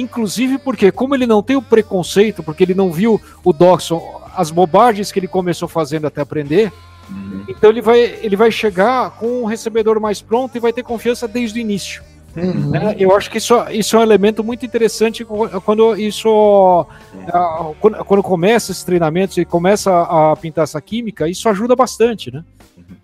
inclusive 0.00 0.58
porque, 0.58 0.90
como 0.90 1.14
ele 1.14 1.26
não 1.26 1.42
tem 1.42 1.56
o 1.56 1.62
preconceito, 1.62 2.42
porque 2.42 2.62
ele 2.62 2.74
não 2.74 2.92
viu 2.92 3.20
o 3.44 3.52
Dawson, 3.52 4.22
as 4.36 4.50
bobagens 4.50 5.10
que 5.10 5.18
ele 5.18 5.28
começou 5.28 5.68
fazendo 5.68 6.06
até 6.06 6.20
aprender, 6.20 6.72
Uhum. 7.10 7.44
então 7.48 7.70
ele 7.70 7.80
vai, 7.80 8.00
ele 8.22 8.36
vai 8.36 8.50
chegar 8.50 9.12
com 9.12 9.42
um 9.42 9.44
recebedor 9.46 9.98
mais 9.98 10.20
pronto 10.20 10.54
e 10.56 10.60
vai 10.60 10.72
ter 10.72 10.82
confiança 10.82 11.26
desde 11.26 11.58
o 11.58 11.60
início. 11.60 12.02
Uhum. 12.36 12.70
né? 12.70 12.94
Eu 12.98 13.16
acho 13.16 13.30
que 13.30 13.38
isso, 13.38 13.54
isso 13.70 13.96
é 13.96 13.98
um 13.98 14.02
elemento 14.02 14.44
muito 14.44 14.64
interessante 14.64 15.24
quando 15.64 15.96
isso 15.96 16.86
ah, 17.32 17.70
quando, 17.80 18.04
quando 18.04 18.22
começa 18.22 18.70
esses 18.70 18.84
treinamentos 18.84 19.38
e 19.38 19.44
começa 19.44 19.90
a 20.02 20.36
pintar 20.36 20.64
essa 20.64 20.80
química, 20.80 21.26
isso 21.28 21.48
ajuda 21.48 21.74
bastante, 21.74 22.30
né? 22.30 22.44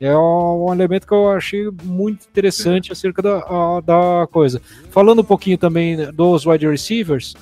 É 0.00 0.16
um 0.16 0.72
elemento 0.72 1.06
que 1.06 1.12
eu 1.12 1.28
achei 1.30 1.68
muito 1.82 2.26
interessante 2.30 2.90
acerca 2.92 3.20
da, 3.22 3.38
a- 3.38 3.80
da 3.84 4.26
coisa. 4.30 4.60
Falando 4.90 5.20
um 5.20 5.24
pouquinho 5.24 5.58
também 5.58 5.96
dos 6.12 6.46
wide 6.46 6.66
receivers, 6.68 7.34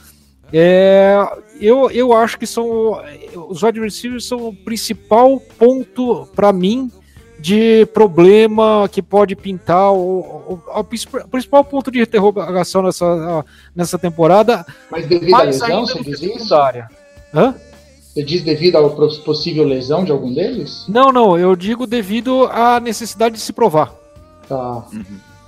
é, 0.53 1.17
eu, 1.61 1.91
eu 1.91 2.13
acho 2.13 2.39
que 2.39 2.47
são 2.47 3.01
os 3.49 3.63
wide 3.63 3.81
receivers 3.81 4.27
são 4.27 4.49
o 4.49 4.55
principal 4.55 5.41
ponto 5.59 6.29
para 6.35 6.53
mim 6.53 6.91
de 7.41 7.87
problema 7.87 8.89
que 8.93 9.03
pode 9.03 9.35
pintar 9.35 9.93
o, 9.93 9.97
o- 9.99 10.63
o 10.79 10.85
principal- 10.85 11.27
principal 11.29 11.65
ponto 11.65 11.91
de 11.91 12.01
interrogação 12.01 12.83
nessa, 12.83 13.45
nessa 13.75 13.99
temporada, 13.99 14.65
Mas 14.91 15.07
devido 15.07 15.35
à 15.35 15.39
mais 15.39 15.61
lesão, 15.61 15.79
ainda 15.81 15.93
você 15.93 16.03
diz 16.03 16.21
isso? 16.23 16.55
Hã? 17.35 17.55
Você 18.13 18.23
diz 18.23 18.43
devido 18.43 18.77
à 18.77 18.89
pos- 18.91 19.19
possível 19.19 19.65
lesão 19.65 20.05
de 20.05 20.13
algum 20.13 20.33
deles? 20.33 20.85
Não, 20.89 21.11
não, 21.13 21.39
eu 21.39 21.57
digo 21.57 21.87
devido 21.87 22.45
à 22.47 22.79
necessidade 22.79 23.37
de 23.37 23.41
se 23.41 23.53
provar. 23.53 23.93
Tá. 24.49 24.85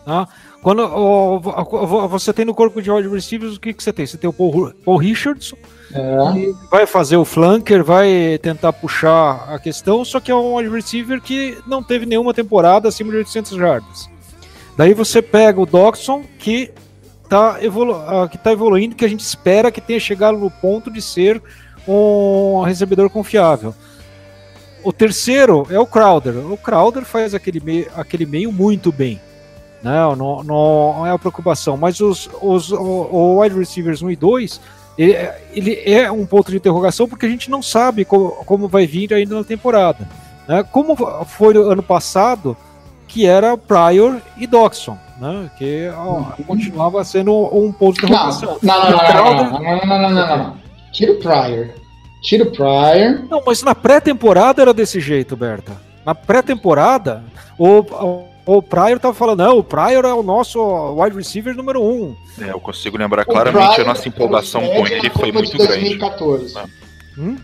Tá? 0.04 0.28
Quando 0.62 0.80
ó, 0.80 1.38
vo- 1.38 2.08
você 2.08 2.32
tem 2.32 2.44
no 2.44 2.54
corpo 2.54 2.80
de 2.80 2.90
wide 2.90 3.08
receivers, 3.08 3.56
o 3.56 3.60
que, 3.60 3.74
que 3.74 3.82
você 3.82 3.92
tem? 3.92 4.06
Você 4.06 4.16
tem 4.16 4.30
o 4.30 4.32
Paul, 4.32 4.72
Paul 4.82 4.96
Richardson, 4.96 5.56
É. 5.92 6.32
que 6.32 6.54
vai 6.70 6.86
fazer 6.86 7.18
o 7.18 7.24
flanker, 7.24 7.84
vai 7.84 8.38
tentar 8.40 8.72
puxar 8.72 9.44
a 9.52 9.58
questão, 9.58 10.02
só 10.04 10.18
que 10.20 10.30
é 10.30 10.34
um 10.34 10.56
wide 10.56 10.70
receiver 10.70 11.20
que 11.20 11.58
não 11.66 11.82
teve 11.82 12.06
nenhuma 12.06 12.32
temporada 12.32 12.88
acima 12.88 13.10
de 13.10 13.18
800 13.18 13.52
jardas. 13.58 14.08
Daí 14.76 14.94
você 14.94 15.20
pega 15.20 15.60
o 15.60 15.66
Doxson, 15.66 16.22
que 16.38 16.70
está 17.24 17.62
evolu 17.62 17.94
ah, 17.94 18.26
que 18.28 18.38
tá 18.38 18.50
evoluindo, 18.52 18.94
que 18.94 19.04
a 19.04 19.08
gente 19.08 19.20
espera 19.20 19.70
que 19.70 19.80
tenha 19.82 20.00
chegado 20.00 20.38
no 20.38 20.50
ponto 20.50 20.90
de 20.90 21.00
ser 21.02 21.42
um 21.86 22.62
recebedor 22.62 23.08
confiável. 23.10 23.74
O 24.82 24.92
terceiro 24.92 25.66
é 25.70 25.78
o 25.78 25.86
Crowder. 25.86 26.34
O 26.50 26.56
Crowder 26.56 27.04
faz 27.04 27.34
aquele 27.34 27.60
meio, 27.60 27.86
aquele 27.96 28.26
meio 28.26 28.52
muito 28.52 28.92
bem. 28.92 29.20
Não, 29.82 30.14
não, 30.16 30.42
não 30.42 31.06
é 31.06 31.10
a 31.10 31.18
preocupação. 31.18 31.76
Mas 31.76 32.00
os, 32.00 32.28
os 32.40 32.70
o, 32.72 32.78
o 32.80 33.40
wide 33.40 33.58
receivers 33.58 34.02
1 34.02 34.10
e 34.10 34.16
2, 34.16 34.60
ele, 34.98 35.12
é- 35.12 35.42
ele 35.52 35.82
é 35.90 36.10
um 36.12 36.24
ponto 36.26 36.50
de 36.50 36.56
interrogação 36.58 37.08
porque 37.08 37.26
a 37.26 37.28
gente 37.28 37.50
não 37.50 37.62
sabe 37.62 38.04
como, 38.04 38.30
como 38.46 38.68
vai 38.68 38.86
vir 38.86 39.12
ainda 39.14 39.34
na 39.36 39.44
temporada. 39.44 40.06
né? 40.48 40.62
Como 40.70 40.94
foi 41.24 41.54
no 41.54 41.62
ano 41.70 41.82
passado, 41.82 42.56
que 43.08 43.26
era 43.26 43.56
Pryor 43.56 44.20
e 44.36 44.46
Doxson, 44.46 44.98
né? 45.18 45.50
que 45.56 45.88
ó, 45.96 46.24
continuava 46.46 47.02
sendo 47.04 47.32
um 47.56 47.70
ponto 47.72 48.00
de 48.00 48.04
interrogação. 48.06 48.58
não, 48.62 48.78
não, 48.82 48.90
E 48.90 48.94
o 48.94 48.96
não, 48.96 49.34
não, 49.34 49.34
não, 49.34 49.50
não, 49.50 49.60
não, 49.60 49.86
não, 49.86 49.98
não, 49.98 50.10
não, 50.10 50.36
não. 50.38 50.63
Tira 50.94 51.12
o 51.12 51.16
Pryor. 51.18 51.68
Tira 52.22 52.44
o 52.44 52.50
Pryor. 52.50 53.26
Não, 53.28 53.42
mas 53.46 53.62
na 53.62 53.74
pré-temporada 53.74 54.62
era 54.62 54.72
desse 54.72 54.98
jeito, 55.00 55.36
Berta. 55.36 55.72
Na 56.06 56.14
pré-temporada, 56.14 57.22
o, 57.58 57.80
o, 57.80 58.28
o 58.58 58.62
Pryor 58.62 58.98
tava 58.98 59.12
falando, 59.12 59.40
não, 59.40 59.58
o 59.58 59.64
Pryor 59.64 60.04
é 60.06 60.12
o 60.14 60.22
nosso 60.22 60.58
wide 60.94 61.16
receiver 61.16 61.54
número 61.54 61.82
um. 61.82 62.14
É, 62.40 62.50
eu 62.50 62.60
consigo 62.60 62.96
lembrar 62.96 63.22
O 63.22 63.26
claramente 63.26 63.74
Pryor 63.74 63.80
a 63.80 63.88
nossa 63.94 64.08
empolgação 64.08 64.60
com 64.62 64.86
ele 64.86 65.10
foi 65.10 65.32
Copa 65.32 65.32
muito 65.32 65.50
de 65.52 65.58
grande. 65.58 65.72
2014. 65.80 66.54
Hum? 67.18 67.36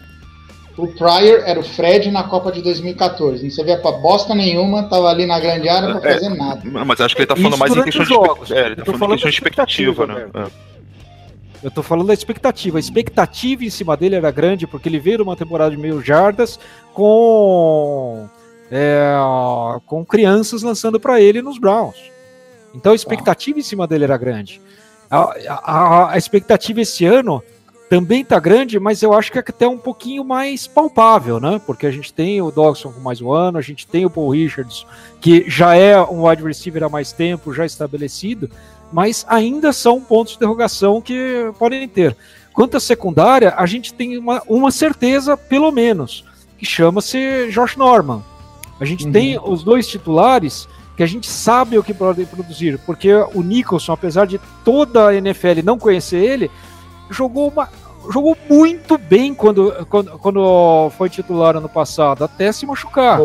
O 0.78 0.86
Pryor 0.88 1.42
era 1.44 1.60
o 1.60 1.62
Fred 1.62 2.10
na 2.10 2.22
Copa 2.24 2.50
de 2.52 2.62
2014. 2.62 3.42
Não 3.42 3.50
servia 3.50 3.76
pra 3.78 3.92
bosta 3.92 4.34
nenhuma, 4.34 4.84
tava 4.84 5.08
ali 5.10 5.26
na 5.26 5.38
grande 5.38 5.68
área 5.68 5.98
pra 5.98 6.10
É. 6.10 6.14
fazer 6.14 6.28
nada. 6.30 6.62
Não, 6.64 6.84
Mas 6.86 7.00
acho 7.00 7.14
que 7.14 7.20
ele 7.22 7.26
tá 7.26 7.36
falando 7.36 7.50
Isso 7.52 7.58
mais 7.58 7.76
em 7.76 7.82
questão 7.82 8.04
de, 8.04 8.54
é, 8.54 8.66
ele 8.66 8.76
tá 8.76 8.84
falando 8.84 8.96
em 8.96 8.98
falando 8.98 9.12
questão 9.14 9.30
de 9.30 9.36
expectativa, 9.36 10.04
expectativa, 10.04 10.40
né? 10.40 10.50
Eu 11.62 11.70
tô 11.70 11.82
falando 11.82 12.06
da 12.08 12.14
expectativa. 12.14 12.78
A 12.78 12.80
expectativa 12.80 13.64
em 13.64 13.70
cima 13.70 13.96
dele 13.96 14.16
era 14.16 14.30
grande, 14.30 14.66
porque 14.66 14.88
ele 14.88 14.98
veio 14.98 15.22
uma 15.22 15.36
temporada 15.36 15.70
de 15.70 15.76
meio 15.76 16.02
jardas 16.02 16.58
com, 16.94 18.26
é, 18.70 19.12
com 19.86 20.04
crianças 20.04 20.62
lançando 20.62 20.98
para 20.98 21.20
ele 21.20 21.42
nos 21.42 21.58
Browns. 21.58 21.96
Então 22.74 22.92
a 22.92 22.94
expectativa 22.94 23.58
em 23.58 23.62
cima 23.62 23.86
dele 23.86 24.04
era 24.04 24.16
grande. 24.16 24.60
A, 25.10 25.34
a- 25.48 26.12
a 26.12 26.18
expectativa 26.18 26.80
esse 26.80 27.04
ano 27.04 27.42
também 27.90 28.24
tá 28.24 28.38
grande, 28.38 28.78
mas 28.78 29.02
eu 29.02 29.12
acho 29.12 29.32
que 29.32 29.38
é 29.38 29.40
até 29.40 29.66
um 29.66 29.76
pouquinho 29.76 30.24
mais 30.24 30.68
palpável, 30.68 31.40
né? 31.40 31.60
Porque 31.66 31.84
a 31.86 31.90
gente 31.90 32.12
tem 32.14 32.40
o 32.40 32.52
Dawson 32.52 32.92
com 32.92 33.00
mais 33.00 33.20
um 33.20 33.32
ano, 33.32 33.58
a 33.58 33.62
gente 33.62 33.84
tem 33.88 34.06
o 34.06 34.10
Paul 34.10 34.30
Richards, 34.30 34.86
que 35.20 35.44
já 35.50 35.74
é 35.74 36.00
um 36.00 36.28
wide 36.28 36.44
receiver 36.44 36.84
há 36.84 36.88
mais 36.88 37.10
tempo, 37.10 37.52
já 37.52 37.66
estabelecido, 37.66 38.48
mas 38.92 39.24
ainda 39.28 39.72
são 39.72 40.00
pontos 40.00 40.32
de 40.32 40.36
interrogação 40.38 41.00
que 41.00 41.50
podem 41.58 41.88
ter. 41.88 42.16
Quanto 42.52 42.76
à 42.76 42.80
secundária, 42.80 43.54
a 43.56 43.64
gente 43.66 43.94
tem 43.94 44.18
uma, 44.18 44.42
uma 44.48 44.70
certeza, 44.70 45.36
pelo 45.36 45.70
menos, 45.70 46.24
que 46.58 46.66
chama-se 46.66 47.48
Josh 47.50 47.76
Norman. 47.76 48.22
A 48.80 48.84
gente 48.84 49.06
Uhum. 49.06 49.12
tem 49.12 49.38
os 49.42 49.62
dois 49.62 49.86
titulares 49.86 50.68
que 50.96 51.02
a 51.02 51.06
gente 51.06 51.28
sabe 51.28 51.78
o 51.78 51.82
que 51.82 51.94
podem 51.94 52.26
produzir, 52.26 52.78
porque 52.84 53.12
o 53.34 53.42
Nicholson, 53.42 53.92
apesar 53.92 54.26
de 54.26 54.40
toda 54.64 55.08
a 55.08 55.14
NFL 55.14 55.62
não 55.64 55.78
conhecer 55.78 56.18
ele, 56.18 56.50
jogou 57.08 57.48
uma 57.48 57.68
jogou 58.12 58.36
muito 58.48 58.96
bem 58.96 59.34
quando, 59.34 59.72
quando, 59.88 60.18
quando 60.18 60.90
foi 60.96 61.10
titular 61.10 61.56
ano 61.56 61.68
passado, 61.68 62.24
até 62.24 62.50
se 62.50 62.64
machucar 62.66 63.20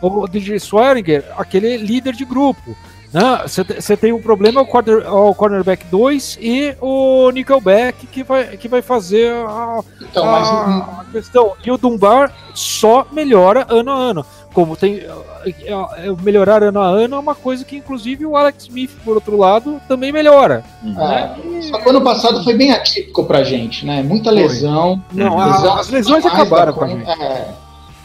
o 0.00 0.26
DJ 0.28 0.56
Swearinger, 0.58 1.24
aquele 1.36 1.76
líder 1.76 2.14
de 2.14 2.24
grupo. 2.24 2.76
Você 3.78 3.96
tem 3.96 4.12
um 4.12 4.20
problema, 4.20 4.62
o, 4.62 4.66
quarter, 4.66 5.04
cornerback 5.36 5.84
2 5.86 6.38
e 6.40 6.74
o 6.80 7.30
nickelback 7.30 8.06
que 8.06 8.22
vai, 8.22 8.56
que 8.56 8.68
vai 8.68 8.80
fazer 8.80 9.30
a, 9.32 9.80
Então, 10.00 10.24
mas 10.24 10.48
a, 10.48 11.00
a 11.00 11.04
questão. 11.12 11.52
E 11.64 11.70
o 11.70 11.76
Dunbar 11.76 12.32
só 12.54 13.06
melhora 13.12 13.66
ano 13.68 13.90
a 13.90 13.94
ano. 13.94 14.26
Como 14.54 14.76
tem 14.76 14.96
é, 14.96 15.70
é, 15.70 16.12
melhorar 16.22 16.62
ano 16.62 16.80
a 16.80 16.86
ano 16.86 17.16
é 17.16 17.18
uma 17.18 17.34
coisa 17.34 17.64
que, 17.64 17.76
inclusive, 17.76 18.24
o 18.26 18.36
Alex 18.36 18.64
Smith, 18.64 18.90
por 19.04 19.14
outro 19.14 19.36
lado, 19.36 19.80
também 19.88 20.12
melhora. 20.12 20.62
né? 20.82 21.34
é, 21.58 21.62
só 21.62 21.78
que 21.78 21.86
o 21.86 21.90
ano 21.90 22.02
passado 22.02 22.42
foi 22.44 22.54
bem 22.54 22.70
atípico 22.70 23.24
pra 23.24 23.42
gente, 23.44 23.84
né? 23.86 24.02
Muita 24.02 24.30
lesão. 24.30 25.02
Não, 25.12 25.36
lesão 25.38 25.74
a- 25.74 25.80
as 25.80 25.88
lesões 25.88 26.24
acabaram 26.26 26.72
da 26.72 26.78
com 26.78 26.84
a 26.84 26.88
gente. 26.88 27.08
é. 27.08 27.48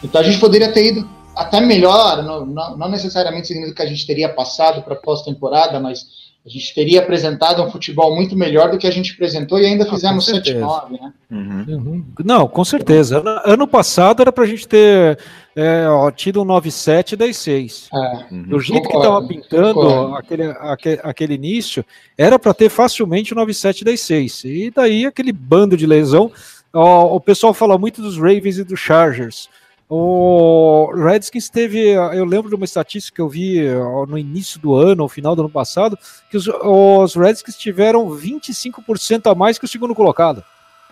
Então 0.02 0.20
a 0.20 0.24
gente 0.24 0.38
poderia 0.38 0.72
ter 0.72 0.86
ido 0.92 1.08
até 1.38 1.60
melhor, 1.60 2.22
não, 2.22 2.44
não, 2.44 2.76
não 2.76 2.88
necessariamente 2.88 3.46
significa 3.46 3.76
que 3.76 3.82
a 3.82 3.90
gente 3.90 4.06
teria 4.06 4.28
passado 4.28 4.82
para 4.82 4.96
pós-temporada, 4.96 5.78
mas 5.78 6.06
a 6.44 6.48
gente 6.48 6.74
teria 6.74 7.00
apresentado 7.00 7.62
um 7.62 7.70
futebol 7.70 8.14
muito 8.16 8.34
melhor 8.34 8.70
do 8.70 8.78
que 8.78 8.86
a 8.86 8.90
gente 8.90 9.12
apresentou 9.12 9.58
e 9.58 9.66
ainda 9.66 9.84
Ah, 9.84 9.90
fizemos 9.90 10.24
com 10.24 10.32
certeza. 10.32 10.58
7-9, 10.58 10.90
né? 10.92 11.12
Uhum. 11.30 11.64
Uhum. 11.68 12.04
Não, 12.24 12.48
com 12.48 12.64
certeza. 12.64 13.18
Ano, 13.18 13.40
ano 13.44 13.68
passado 13.68 14.22
era 14.22 14.32
pra 14.32 14.46
gente 14.46 14.66
ter 14.66 15.18
é, 15.54 15.86
ó, 15.88 16.10
tido 16.10 16.40
um 16.42 16.46
9-7 16.46 17.12
e 17.12 17.16
10-6. 17.16 17.88
É. 17.92 18.34
Uhum. 18.34 18.42
Do 18.44 18.60
jeito 18.60 18.88
que 18.88 18.94
Concordo, 18.94 19.08
estava 19.08 19.26
pintando 19.28 20.16
aquele, 20.16 20.44
aquele, 20.44 21.00
aquele 21.04 21.34
início, 21.34 21.84
era 22.16 22.38
para 22.38 22.54
ter 22.54 22.68
facilmente 22.68 23.34
o 23.34 23.36
9-7 23.36 23.82
e 23.82 23.84
10-6. 23.84 24.44
E 24.44 24.70
daí 24.70 25.04
aquele 25.04 25.32
bando 25.32 25.76
de 25.76 25.86
lesão. 25.86 26.32
Ó, 26.72 27.14
o 27.14 27.20
pessoal 27.20 27.52
fala 27.52 27.76
muito 27.76 28.00
dos 28.00 28.16
Ravens 28.16 28.58
e 28.58 28.64
dos 28.64 28.80
Chargers. 28.80 29.48
O 29.90 30.92
Redskins 30.94 31.48
teve, 31.48 31.92
eu 31.92 32.24
lembro 32.26 32.50
de 32.50 32.54
uma 32.54 32.66
estatística 32.66 33.16
que 33.16 33.22
eu 33.22 33.28
vi 33.28 33.58
no 34.06 34.18
início 34.18 34.60
do 34.60 34.74
ano, 34.74 35.02
ao 35.02 35.08
final 35.08 35.34
do 35.34 35.40
ano 35.42 35.50
passado, 35.50 35.98
que 36.30 36.36
os, 36.36 36.46
os 36.46 37.14
Redskins 37.14 37.56
tiveram 37.56 38.06
25% 38.10 39.30
a 39.30 39.34
mais 39.34 39.58
que 39.58 39.64
o 39.64 39.68
segundo 39.68 39.94
colocado. 39.94 40.44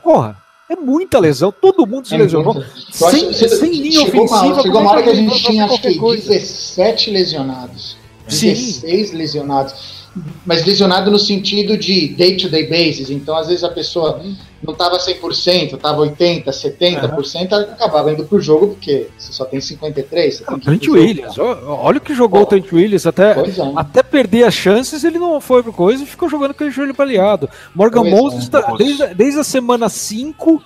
Porra, 0.02 0.42
é 0.68 0.74
muita 0.74 1.18
lesão, 1.18 1.52
todo 1.52 1.86
mundo 1.86 2.08
se 2.08 2.14
É 2.14 2.18
lesionou. 2.18 2.56
acho 2.58 3.10
Sem, 3.10 3.32
sem 3.32 3.70
linha 3.70 4.02
ofensiva, 4.02 4.62
chegou 4.62 4.80
uma 4.80 4.90
hora 4.90 5.00
é 5.00 5.04
que 5.04 5.10
a 5.10 5.14
gente 5.14 5.42
tinha, 5.44 5.64
acho 5.66 5.80
que, 5.80 5.94
coisa? 5.96 6.28
17 6.28 7.10
lesionados. 7.10 7.96
Sim. 8.26 8.48
16 8.48 9.12
lesionados. 9.12 10.05
Mas 10.44 10.64
lesionado 10.64 11.10
no 11.10 11.18
sentido 11.18 11.76
de 11.76 12.08
day-to-day 12.08 12.66
basis. 12.66 13.10
Então, 13.10 13.36
às 13.36 13.48
vezes, 13.48 13.62
a 13.64 13.68
pessoa 13.68 14.22
não 14.62 14.72
estava 14.72 14.98
100%, 14.98 15.74
estava 15.74 16.02
80%, 16.02 16.44
70%, 16.44 17.52
acabava 17.52 18.12
indo 18.12 18.24
pro 18.24 18.40
jogo, 18.40 18.68
porque 18.68 19.08
você 19.16 19.32
só 19.32 19.44
tem 19.44 19.60
53%. 19.60 20.32
Você 20.32 20.44
tem 20.44 20.58
que 20.58 20.70
ir 20.70 20.78
Trent. 20.78 20.88
Williams, 20.88 21.38
olha 21.38 21.98
o 21.98 22.00
que 22.00 22.14
jogou 22.14 22.42
o 22.42 22.46
Trent 22.46 22.72
Williams, 22.72 23.06
até, 23.06 23.32
é. 23.32 23.44
até 23.76 24.02
perder 24.02 24.44
as 24.44 24.54
chances, 24.54 25.04
ele 25.04 25.18
não 25.18 25.40
foi 25.40 25.62
pro 25.62 25.72
coisa 25.72 26.02
e 26.02 26.06
ficou 26.06 26.28
jogando 26.28 26.48
com 26.48 26.56
aquele 26.56 26.70
joelho 26.70 26.94
baleado. 26.94 27.48
Morgan 27.74 28.00
Pois 28.00 28.12
é. 28.12 28.16
Moses, 28.16 28.48
tá- 28.48 28.74
desde, 28.78 29.14
desde 29.14 29.40
a 29.40 29.44
semana 29.44 29.88
5, 29.88 30.62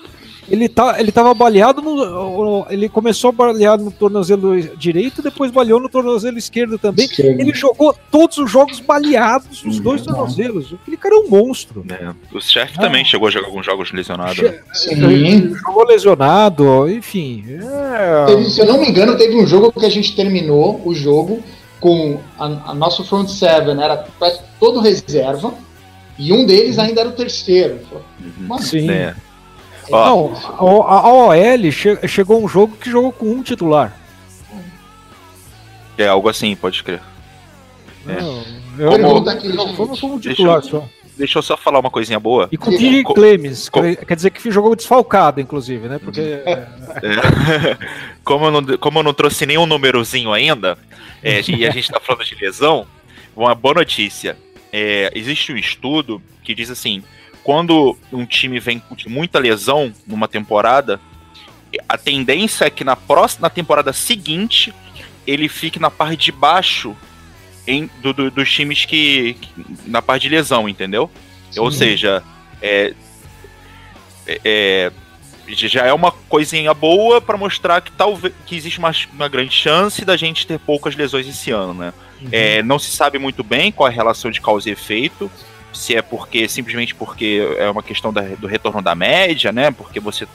Ele, 0.50 0.68
tá, 0.68 0.96
ele 0.98 1.12
tava 1.12 1.32
baleado 1.32 1.80
no. 1.80 2.66
Ele 2.68 2.88
começou 2.88 3.30
baleado 3.30 3.84
no 3.84 3.90
tornozelo 3.92 4.60
direito, 4.76 5.22
depois 5.22 5.50
baleou 5.52 5.78
no 5.78 5.88
tornozelo 5.88 6.36
esquerdo 6.38 6.76
também. 6.78 7.04
Esquerdo. 7.06 7.40
Ele 7.40 7.54
jogou 7.54 7.94
todos 8.10 8.36
os 8.38 8.50
jogos 8.50 8.80
baleados, 8.80 9.64
os 9.64 9.78
dois 9.78 10.02
tornozelos. 10.02 10.74
Aquele 10.82 10.96
cara 10.96 11.14
é 11.14 11.18
um 11.18 11.28
monstro. 11.28 11.84
É. 11.88 12.12
O 12.36 12.40
chefe 12.40 12.74
Ah. 12.78 12.80
também 12.82 13.04
chegou 13.04 13.28
a 13.28 13.30
jogar 13.30 13.46
alguns 13.46 13.64
jogos 13.64 13.92
lesionado. 13.92 14.42
né? 14.42 14.58
Sim. 14.72 15.54
Jogou 15.54 15.86
lesionado, 15.86 16.90
enfim. 16.90 17.44
É... 17.48 18.26
Teve- 18.26 18.50
se 18.50 18.60
eu 18.60 18.66
não 18.66 18.80
me 18.80 18.88
engano, 18.88 19.16
teve 19.16 19.36
um 19.36 19.46
jogo 19.46 19.72
que 19.72 19.86
a 19.86 19.90
gente 19.90 20.16
terminou 20.16 20.80
o 20.84 20.94
jogo 20.94 21.42
com 21.78 22.18
a, 22.38 22.70
a 22.70 22.74
nosso 22.74 23.04
front 23.04 23.28
seven 23.28 23.80
era 23.82 24.04
quase 24.18 24.40
todo 24.58 24.80
reserva 24.80 25.54
e 26.18 26.32
um 26.32 26.44
deles 26.44 26.78
ainda 26.78 27.00
era 27.00 27.08
o 27.08 27.12
terceiro. 27.12 27.78
Mano, 28.38 28.62
Sim. 28.62 28.90
É. 28.90 29.14
Não, 29.90 30.35
a, 30.87 31.00
a 31.00 31.12
OL 31.12 31.72
che- 31.72 32.07
chegou 32.09 32.42
um 32.44 32.48
jogo 32.48 32.76
que 32.76 32.90
jogou 32.90 33.12
com 33.12 33.26
um 33.26 33.42
titular. 33.42 33.96
é 35.98 36.07
algo 36.09 36.29
assim, 36.29 36.55
pode 36.57 36.83
crer. 36.83 37.00
É. 38.07 38.20
Não, 38.20 38.42
eu, 38.79 38.90
Pergunta 38.90 39.33
aqui, 39.33 39.48
não, 39.48 39.74
como 39.74 39.94
Deixa 40.18 40.31
titular 40.31 40.57
eu- 40.57 40.62
só. 40.62 40.88
Deixa 41.18 41.38
eu 41.38 41.42
só 41.42 41.55
falar 41.55 41.81
uma 41.81 41.90
coisinha 41.90 42.18
boa. 42.18 42.48
E 42.50 42.57
com. 42.57 42.70
TJ 42.70 43.05
Clemens, 43.05 43.68
co- 43.68 43.83
quer- 43.83 44.07
quer 44.07 44.16
dizer 44.16 44.31
que 44.31 44.50
jogou 44.50 44.74
desfalcado, 44.74 45.38
inclusive, 45.38 45.87
né? 45.87 45.98
Porque 46.03 46.20
É. 46.46 46.66
como, 48.24 48.46
eu 48.46 48.50
não, 48.50 48.79
como 48.79 48.98
eu 49.00 49.03
não 49.03 49.12
trouxe 49.12 49.44
nenhum 49.44 49.66
númerozinho 49.66 50.33
ainda, 50.33 50.79
é, 51.22 51.42
e 51.46 51.66
a 51.66 51.70
gente 51.70 51.90
tá 51.90 52.00
falando 52.00 52.24
de 52.24 52.35
lesão, 52.37 52.87
uma 53.37 53.55
boa 53.55 53.74
notícia. 53.74 54.35
É, 54.72 55.11
existe 55.14 55.53
um 55.53 55.57
estudo 55.57 56.22
que 56.42 56.55
diz 56.55 56.70
assim: 56.70 57.03
quando 57.42 57.96
um 58.12 58.24
time 58.26 58.59
vem 58.61 58.83
de 58.96 59.09
muita 59.09 59.38
lesão 59.38 59.92
numa 60.07 60.29
temporada, 60.29 61.00
a 61.88 61.96
tendência 61.96 62.64
é 62.64 62.70
que 62.70 62.85
na 62.85 62.96
próxima 62.96 63.42
na 63.42 63.50
temporada 63.50 63.92
seguinte 63.92 64.74
ele 65.26 65.48
fique 65.48 65.79
na 65.79 65.90
parte 65.90 66.24
de 66.26 66.33
baixo 66.33 66.96
em- 67.66 67.88
do- 68.03 68.12
do- 68.12 68.31
dos 68.31 68.50
times 68.50 68.85
que, 68.85 69.35
que- 69.35 69.50
na 69.87 70.03
parte 70.03 70.22
de 70.22 70.31
lesão, 70.31 70.68
entendeu? 70.68 71.11
Ou 71.57 71.70
seja, 71.70 72.22
é, 72.61 72.94
é- 74.26 74.40
é, 74.44 74.92
já 75.48 75.85
é 75.85 75.92
uma 75.92 76.12
coisinha 76.12 76.72
boa 76.74 77.20
para 77.20 77.37
mostrar 77.37 77.81
que 77.81 77.90
talvez 77.92 78.33
que 78.46 78.55
existe 78.57 78.79
uma, 78.79 78.92
uma 79.12 79.29
grande 79.29 79.53
chance 79.55 80.05
da 80.05 80.16
gente 80.16 80.46
ter 80.46 80.59
poucas 80.59 80.94
lesões 80.94 81.26
esse 81.29 81.50
ano, 81.50 81.74
né? 81.74 81.92
É, 82.31 82.62
não 82.62 82.79
se 82.79 82.90
sabe 82.90 83.18
muito 83.18 83.42
bem 83.42 83.72
qual 83.72 83.88
é 83.88 83.90
a 83.92 83.94
relação 83.94 84.31
de 84.31 84.40
causa 84.40 84.68
e 84.68 84.72
efeito, 84.72 85.31
se 85.72 85.94
é 85.94 86.02
porque 86.02 86.48
simplesmente 86.48 86.94
porque 86.94 87.46
é 87.59 87.70
uma 87.70 87.83
questão 87.83 88.12
da- 88.12 88.22
do 88.22 88.46
retorno 88.46 88.83
da 88.83 88.94
média, 88.94 89.52
né? 89.52 89.70
Porque 89.70 90.00
você 90.00 90.26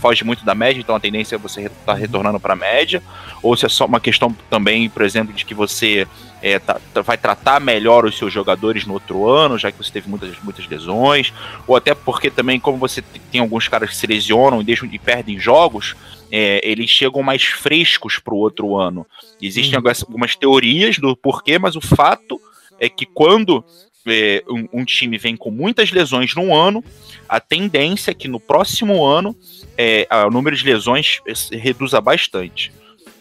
foge 0.00 0.24
muito 0.24 0.44
da 0.44 0.54
média, 0.54 0.80
então 0.80 0.94
a 0.94 1.00
tendência 1.00 1.36
é 1.36 1.38
você 1.38 1.62
estar 1.62 1.94
retornando 1.94 2.38
para 2.38 2.52
a 2.52 2.56
média, 2.56 3.02
ou 3.42 3.56
se 3.56 3.64
é 3.66 3.68
só 3.68 3.86
uma 3.86 4.00
questão 4.00 4.34
também, 4.50 4.88
por 4.90 5.02
exemplo, 5.02 5.32
de 5.32 5.44
que 5.44 5.54
você 5.54 6.06
é, 6.44 6.58
tá- 6.58 6.80
tá- 6.92 7.02
vai 7.02 7.16
tratar 7.16 7.60
melhor 7.60 8.04
os 8.04 8.18
seus 8.18 8.32
jogadores 8.32 8.84
no 8.84 8.94
outro 8.94 9.28
ano, 9.28 9.56
já 9.56 9.70
que 9.70 9.78
você 9.78 9.92
teve 9.92 10.08
muitas, 10.10 10.36
muitas 10.42 10.66
lesões, 10.66 11.32
ou 11.68 11.76
até 11.76 11.94
porque 11.94 12.30
também, 12.30 12.58
como 12.58 12.76
você 12.78 13.00
tem 13.30 13.40
alguns 13.40 13.68
caras 13.68 13.90
que 13.90 13.96
se 13.96 14.06
lesionam 14.08 14.60
e, 14.60 14.64
deixam, 14.64 14.88
e 14.90 14.98
perdem 14.98 15.38
jogos, 15.38 15.94
é, 16.32 16.60
eles 16.68 16.90
chegam 16.90 17.22
mais 17.22 17.44
frescos 17.44 18.18
para 18.18 18.34
o 18.34 18.38
outro 18.38 18.76
ano. 18.76 19.06
Existem 19.40 19.72
Uhum. 19.74 19.78
algumas, 19.78 20.02
algumas 20.02 20.34
teorias 20.36 20.98
do 20.98 21.16
porquê, 21.16 21.58
mas 21.60 21.76
o 21.76 21.80
fato 21.80 22.40
é 22.80 22.88
que 22.88 23.06
quando 23.06 23.64
é, 24.06 24.42
um, 24.48 24.80
um 24.80 24.84
time 24.84 25.16
vem 25.18 25.36
com 25.36 25.50
muitas 25.50 25.90
lesões 25.92 26.34
num 26.34 26.54
ano, 26.54 26.84
a 27.28 27.40
tendência 27.40 28.10
é 28.10 28.14
que 28.14 28.28
no 28.28 28.38
próximo 28.40 29.04
ano 29.04 29.34
é, 29.76 30.06
a- 30.10 30.26
o 30.26 30.30
número 30.30 30.56
de 30.56 30.64
lesões 30.64 31.20
se 31.34 31.56
reduza 31.56 32.00
bastante. 32.00 32.72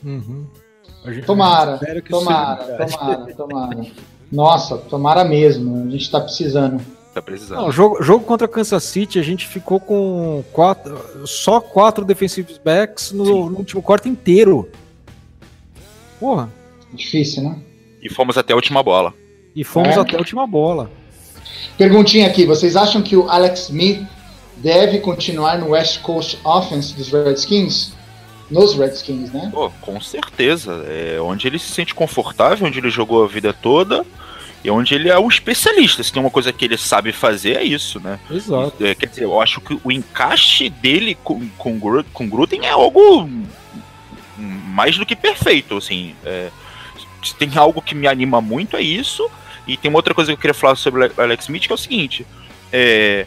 Uhum. 0.03 0.45
A 1.03 1.11
gente- 1.11 1.25
Tomara, 1.25 1.79
tomara, 2.09 2.65
seja 2.65 2.97
tomara, 2.97 3.33
tomara. 3.35 3.85
Nossa, 4.31 4.77
tomara 4.77 5.23
mesmo. 5.23 5.87
A 5.87 5.89
gente 5.91 6.09
tá 6.11 6.19
precisando. 6.21 6.81
Tá 7.13 7.21
precisando. 7.21 7.59
Não, 7.61 7.71
jogo, 7.71 8.01
jogo 8.01 8.23
contra 8.23 8.47
Kansas 8.47 8.83
City, 8.83 9.19
a 9.19 9.21
gente 9.23 9.45
ficou 9.47 9.79
com 9.79 10.43
quatro, 10.53 11.27
só 11.27 11.59
quatro 11.59 12.05
defensive 12.05 12.55
backs 12.63 13.11
no, 13.11 13.49
no 13.49 13.57
último 13.57 13.81
quarto 13.81 14.07
inteiro. 14.07 14.69
Porra. 16.19 16.49
Difícil, 16.93 17.43
né? 17.43 17.59
E 18.01 18.09
fomos 18.09 18.37
até 18.37 18.53
a 18.53 18.55
última 18.55 18.81
bola. 18.83 19.13
E 19.55 19.63
fomos 19.63 19.95
É. 19.95 19.99
até 19.99 20.15
a 20.15 20.19
última 20.19 20.47
bola. 20.47 20.89
Perguntinha 21.77 22.27
aqui: 22.27 22.45
vocês 22.45 22.75
acham 22.75 23.01
que 23.01 23.15
o 23.15 23.29
Alex 23.29 23.69
Smith 23.69 24.05
deve 24.57 24.99
continuar 24.99 25.57
no 25.57 25.69
West 25.69 26.01
Coast 26.01 26.39
Offense 26.43 26.93
dos 26.93 27.11
Redskins? 27.11 27.93
Nos 28.49 28.75
Redskins, 28.75 29.31
né? 29.31 29.49
Pô, 29.53 29.69
com 29.81 29.99
certeza. 30.01 30.85
É 30.87 31.19
onde 31.21 31.47
ele 31.47 31.57
se 31.57 31.69
sente 31.71 31.95
confortável, 31.95 32.67
onde 32.67 32.79
ele 32.79 32.89
jogou 32.89 33.23
a 33.23 33.27
vida 33.27 33.53
toda 33.53 34.05
e 34.63 34.69
onde 34.69 34.93
ele 34.93 35.09
é 35.09 35.17
um 35.17 35.29
especialista. 35.29 36.03
Se 36.03 36.11
tem 36.11 36.21
uma 36.21 36.29
coisa 36.29 36.51
que 36.53 36.65
ele 36.65 36.77
sabe 36.77 37.11
fazer, 37.11 37.57
é 37.57 37.63
isso, 37.63 37.99
né? 37.99 38.19
Exato. 38.29 38.73
É, 38.85 38.93
quer 38.93 39.07
dizer, 39.07 39.23
eu 39.23 39.39
acho 39.41 39.59
que 39.61 39.79
o 39.83 39.91
encaixe 39.91 40.69
dele 40.69 41.17
com, 41.23 41.47
com, 41.57 41.79
com 42.13 42.29
Gruden 42.29 42.65
é 42.65 42.69
algo 42.69 43.27
mais 44.37 44.97
do 44.97 45.05
que 45.05 45.15
perfeito, 45.15 45.77
assim. 45.77 46.13
É, 46.25 46.49
se 47.23 47.33
tem 47.35 47.49
algo 47.55 47.81
que 47.81 47.95
me 47.95 48.07
anima 48.07 48.41
muito, 48.41 48.75
é 48.75 48.81
isso. 48.81 49.29
E 49.67 49.77
tem 49.77 49.89
uma 49.89 49.99
outra 49.99 50.13
coisa 50.13 50.31
que 50.31 50.33
eu 50.33 50.41
queria 50.41 50.53
falar 50.53 50.75
sobre 50.75 51.05
o 51.05 51.21
Alex 51.21 51.45
Smith, 51.45 51.65
que 51.65 51.71
é 51.71 51.75
o 51.75 51.77
seguinte. 51.77 52.25
É, 52.71 53.25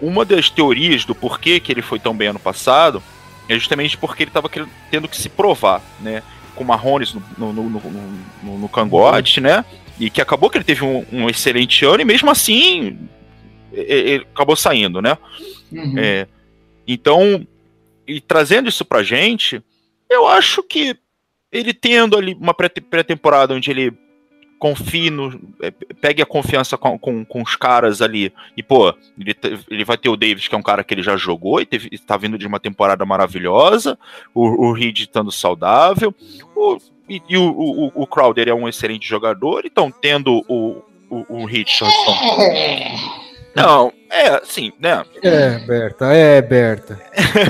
uma 0.00 0.24
das 0.24 0.50
teorias 0.50 1.04
do 1.04 1.14
porquê 1.14 1.60
que 1.60 1.72
ele 1.72 1.82
foi 1.82 1.98
tão 1.98 2.14
bem 2.14 2.28
ano 2.28 2.38
passado 2.38 3.02
é 3.48 3.54
justamente 3.54 3.96
porque 3.96 4.22
ele 4.22 4.30
estava 4.30 4.50
tendo 4.90 5.08
que 5.08 5.16
se 5.16 5.28
provar, 5.28 5.82
né? 6.00 6.22
Com 6.54 6.64
Marrones 6.64 7.14
no, 7.14 7.52
no, 7.52 7.52
no, 7.52 8.58
no, 8.58 8.68
cangote, 8.68 9.40
né? 9.40 9.64
E 9.98 10.10
que 10.10 10.20
acabou 10.20 10.50
que 10.50 10.58
ele 10.58 10.64
teve 10.64 10.84
um, 10.84 11.04
um 11.12 11.28
excelente 11.28 11.84
ano 11.84 12.02
e 12.02 12.04
mesmo 12.04 12.30
assim 12.30 12.98
ele 13.72 14.26
acabou 14.34 14.54
saindo, 14.54 15.00
né? 15.00 15.16
Uhum. 15.70 15.98
É, 15.98 16.26
então, 16.86 17.46
e 18.06 18.20
trazendo 18.20 18.68
isso 18.68 18.84
pra 18.84 19.02
gente, 19.02 19.62
eu 20.08 20.26
acho 20.26 20.62
que 20.62 20.96
ele 21.50 21.72
tendo 21.72 22.16
ali 22.16 22.34
uma 22.34 22.54
pré- 22.54 22.68
pré-temporada 22.68 23.54
onde 23.54 23.70
ele 23.70 23.92
confie 24.62 25.10
no. 25.10 25.40
é, 25.60 25.72
pegue 25.72 26.22
a 26.22 26.26
confiança 26.26 26.78
com, 26.78 26.96
com, 26.96 27.24
com 27.24 27.42
os 27.42 27.56
caras 27.56 28.00
ali. 28.00 28.32
E, 28.56 28.62
pô, 28.62 28.94
ele, 29.18 29.36
ele 29.68 29.84
vai 29.84 29.98
ter 29.98 30.08
o 30.08 30.16
Davis, 30.16 30.46
que 30.46 30.54
é 30.54 30.58
um 30.58 30.62
cara 30.62 30.84
que 30.84 30.94
ele 30.94 31.02
já 31.02 31.16
jogou 31.16 31.60
e 31.60 31.66
teve, 31.66 31.88
está 31.90 32.16
vindo 32.16 32.38
de 32.38 32.46
uma 32.46 32.60
temporada 32.60 33.04
maravilhosa. 33.04 33.98
O, 34.32 34.68
o 34.68 34.72
Reed 34.72 35.00
estando 35.00 35.32
saudável. 35.32 36.14
O, 36.54 36.78
e 37.08 37.20
e 37.28 37.36
o, 37.36 37.42
o, 37.42 37.92
o 38.02 38.06
Crowder 38.06 38.48
é 38.48 38.54
um 38.54 38.68
excelente 38.68 39.04
jogador. 39.04 39.66
Então, 39.66 39.90
tendo 39.90 40.44
o, 40.48 40.80
o, 41.10 41.40
o 41.40 41.44
Richardson. 41.44 42.14
Não, 43.54 43.92
é 44.10 44.28
assim, 44.28 44.72
né? 44.80 45.02
É, 45.22 45.58
Berta, 45.66 46.06
é, 46.06 46.40
Berta. 46.42 46.98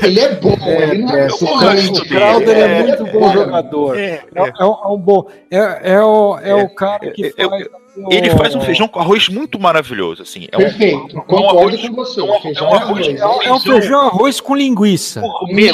Ele 0.02 0.20
é 0.20 0.34
bom, 0.34 0.56
É, 0.64 0.82
ele 0.90 1.02
não 1.02 1.10
é 1.14 1.28
Berta. 1.28 1.44
O, 1.44 2.08
Crowder 2.08 2.56
é, 2.56 2.60
É, 2.60 2.82
muito 2.82 3.04
bom 3.06 3.20
bom. 3.20 3.32
jogador. 3.32 3.98
É, 3.98 4.22
É, 4.34 4.52
é 4.60 4.64
um, 4.64 4.72
é 4.72 4.86
um 4.88 4.98
bom. 4.98 5.26
É, 5.50 5.92
é, 5.94 6.00
o, 6.02 6.38
é, 6.38 6.54
o 6.54 6.68
cara 6.74 7.10
que 7.10 7.30
faz. 7.30 7.66
Ele 8.10 8.30
faz 8.30 8.54
um 8.54 8.60
feijão 8.62 8.88
com 8.88 8.98
arroz 9.00 9.28
muito 9.28 9.60
maravilhoso, 9.60 10.22
assim. 10.22 10.46
É 10.50 10.56
um, 10.56 10.60
Perfeito, 10.60 11.14
um 11.14 11.20
concordo 11.20 11.58
arroz- 11.76 11.88
com 11.88 11.94
você. 11.94 12.20
é 12.20 12.24
um- 12.24 12.40
Feijão 12.40 12.66
é 12.66 12.70
um 12.70 12.72
é 12.72 12.76
arroz- 12.78 13.06
arroz. 13.06 13.20
É 13.20 13.26
um, 13.26 13.42
é 13.42 13.52
um 13.52 13.60
feijão 13.60 14.00
arroz 14.06 14.40
com 14.40 14.56
linguiça. 14.56 15.20
gourmet, 15.20 15.72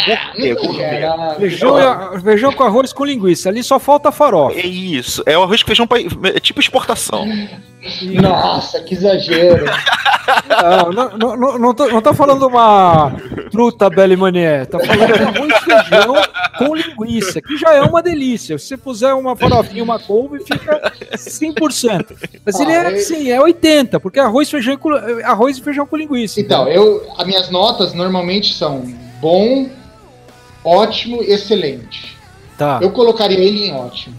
gourmet. 0.56 1.36
Feijão, 1.38 1.78
é- 1.78 2.20
feijão 2.20 2.52
com 2.52 2.64
arroz 2.64 2.92
com 2.92 3.04
linguiça. 3.04 3.48
Ali 3.48 3.62
só 3.62 3.78
falta 3.78 4.10
farofa. 4.10 4.58
É 4.58 4.66
isso, 4.66 5.22
é 5.26 5.38
o 5.38 5.44
arroz 5.44 5.62
com 5.62 5.68
feijão 5.68 5.86
pra, 5.86 5.98
é 6.00 6.40
tipo 6.40 6.58
exportação. 6.58 7.24
Nossa, 8.20 8.80
que 8.80 8.94
exagero. 8.94 9.66
Não, 10.92 11.08
não, 11.16 11.36
não, 11.36 11.58
não, 11.58 11.74
tô, 11.74 11.88
não 11.88 12.02
tô 12.02 12.12
falando 12.12 12.46
uma 12.46 13.12
truta 13.50 13.88
Belle 13.88 14.16
Manier. 14.16 14.66
Tá 14.66 14.78
falando 14.78 15.14
de 15.14 15.22
arroz 15.22 15.54
e 15.54 15.64
feijão 15.64 16.14
com 16.58 16.74
linguiça, 16.74 17.40
que 17.40 17.56
já 17.56 17.74
é 17.74 17.82
uma 17.82 18.02
delícia. 18.02 18.58
Se 18.58 18.66
você 18.66 18.76
puser 18.76 19.14
uma 19.14 19.36
farofinha, 19.36 19.82
uma 19.82 19.98
couve, 19.98 20.40
fica 20.40 20.92
100%. 21.12 22.16
Mas 22.44 22.60
ele 22.60 22.72
é 22.72 22.86
assim, 22.88 23.30
é 23.30 23.38
80%, 23.38 24.00
porque 24.00 24.18
arroz, 24.18 24.50
feijão, 24.50 24.76
arroz 25.24 25.56
e 25.56 25.62
feijão 25.62 25.86
com 25.86 25.96
linguiça. 25.96 26.40
Então, 26.40 26.68
eu, 26.68 27.06
as 27.16 27.26
minhas 27.26 27.48
notas 27.48 27.94
normalmente 27.94 28.52
são 28.54 28.82
bom, 29.20 29.68
ótimo, 30.64 31.22
excelente. 31.22 32.18
Tá, 32.58 32.80
Eu 32.82 32.90
colocaria 32.90 33.38
ele 33.38 33.68
em 33.68 33.72
ótimo. 33.72 34.16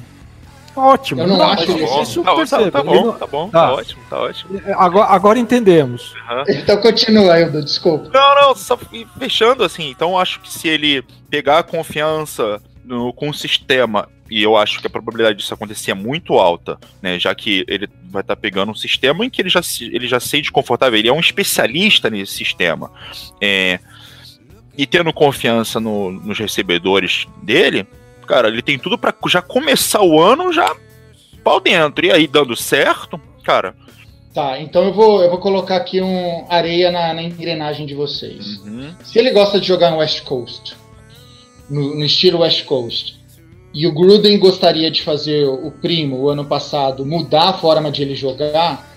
Ótimo. 0.79 1.21
eu 1.21 1.27
não 1.27 1.37
mas 1.37 1.61
acho 1.61 1.71
isso 1.77 2.01
isso. 2.01 2.23
tá, 2.23 2.33
bom, 2.33 2.45
tá, 2.45 2.71
tá 2.71 2.83
bom, 2.83 2.93
não- 3.05 3.13
tá 3.13 3.27
bom, 3.27 3.49
Tá. 3.49 3.67
tá 3.67 3.73
ótimo, 3.73 4.01
tá 4.09 4.19
ótimo. 4.21 4.61
Agora, 4.77 5.07
agora 5.09 5.39
entendemos. 5.39 6.13
Então 6.47 6.77
continua, 6.81 7.39
Ildo, 7.39 7.63
desculpa. 7.63 8.09
Não, 8.13 8.35
não, 8.41 8.55
só 8.55 8.77
e 8.93 9.05
fechando 9.17 9.63
assim, 9.63 9.89
então 9.89 10.11
eu 10.11 10.17
acho 10.17 10.39
que 10.39 10.51
se 10.51 10.67
ele 10.67 11.03
pegar 11.29 11.59
a 11.59 11.63
confiança 11.63 12.61
no- 12.83 13.13
com 13.13 13.29
o 13.29 13.33
sistema, 13.33 14.07
e 14.31 14.41
eu 14.43 14.55
acho 14.55 14.79
que 14.79 14.87
a 14.87 14.89
probabilidade 14.89 15.37
disso 15.39 15.53
acontecer 15.53 15.91
é 15.91 15.95
muito 15.95 16.33
alta, 16.35 16.77
né? 17.01 17.19
Já 17.19 17.33
que 17.33 17.63
ele 17.67 17.87
vai 18.09 18.21
estar 18.21 18.35
pegando 18.35 18.71
um 18.71 18.75
sistema 18.75 19.25
em 19.25 19.29
que 19.29 19.41
ele 19.41 19.49
já, 19.49 19.61
se- 19.61 19.85
ele 19.93 20.07
já 20.07 20.19
se 20.19 20.27
sente 20.27 20.51
confortável, 20.51 20.97
ele 20.99 21.07
é 21.09 21.13
um 21.13 21.19
especialista 21.19 22.09
nesse 22.09 22.33
sistema. 22.33 22.91
É, 23.41 23.79
e 24.77 24.85
tendo 24.85 25.11
confiança 25.11 25.79
no- 25.79 26.11
nos 26.11 26.37
recebedores 26.39 27.27
dele, 27.43 27.85
cara, 28.29 28.47
ele 28.47 28.61
tem 28.61 28.77
tudo 28.77 28.95
pra 28.95 29.11
já 29.27 29.41
começar 29.41 30.03
o 30.03 30.21
ano 30.21 30.53
já 30.53 30.75
pau 31.43 31.59
dentro. 31.59 32.05
E 32.05 32.11
aí, 32.11 32.27
dando 32.27 32.55
certo, 32.55 33.19
cara. 33.43 33.75
Tá, 34.31 34.59
então 34.59 34.83
eu 34.83 34.93
vou, 34.93 35.23
eu 35.23 35.29
vou 35.31 35.39
colocar 35.39 35.77
aqui 35.77 35.99
um 35.99 36.45
areia 36.47 36.91
na, 36.91 37.11
na 37.15 37.23
engrenagem 37.23 37.87
de 37.87 37.95
vocês. 37.95 38.59
uhum, 38.59 38.93
Se 39.03 39.17
ele 39.17 39.31
gosta 39.31 39.59
de 39.59 39.67
jogar 39.67 39.89
no 39.89 39.97
West 39.97 40.21
Coast, 40.21 40.77
no, 41.67 41.95
no 41.95 42.05
estilo 42.05 42.41
West 42.41 42.63
Coast, 42.65 43.19
e 43.73 43.87
o 43.87 43.91
Gruden 43.91 44.37
gostaria 44.37 44.91
de 44.91 45.01
fazer 45.01 45.45
o 45.47 45.71
primo 45.71 46.17
o 46.17 46.29
ano 46.29 46.45
passado 46.45 47.03
mudar 47.03 47.49
a 47.49 47.53
forma 47.53 47.89
de 47.91 48.03
ele 48.03 48.15
jogar, 48.15 48.87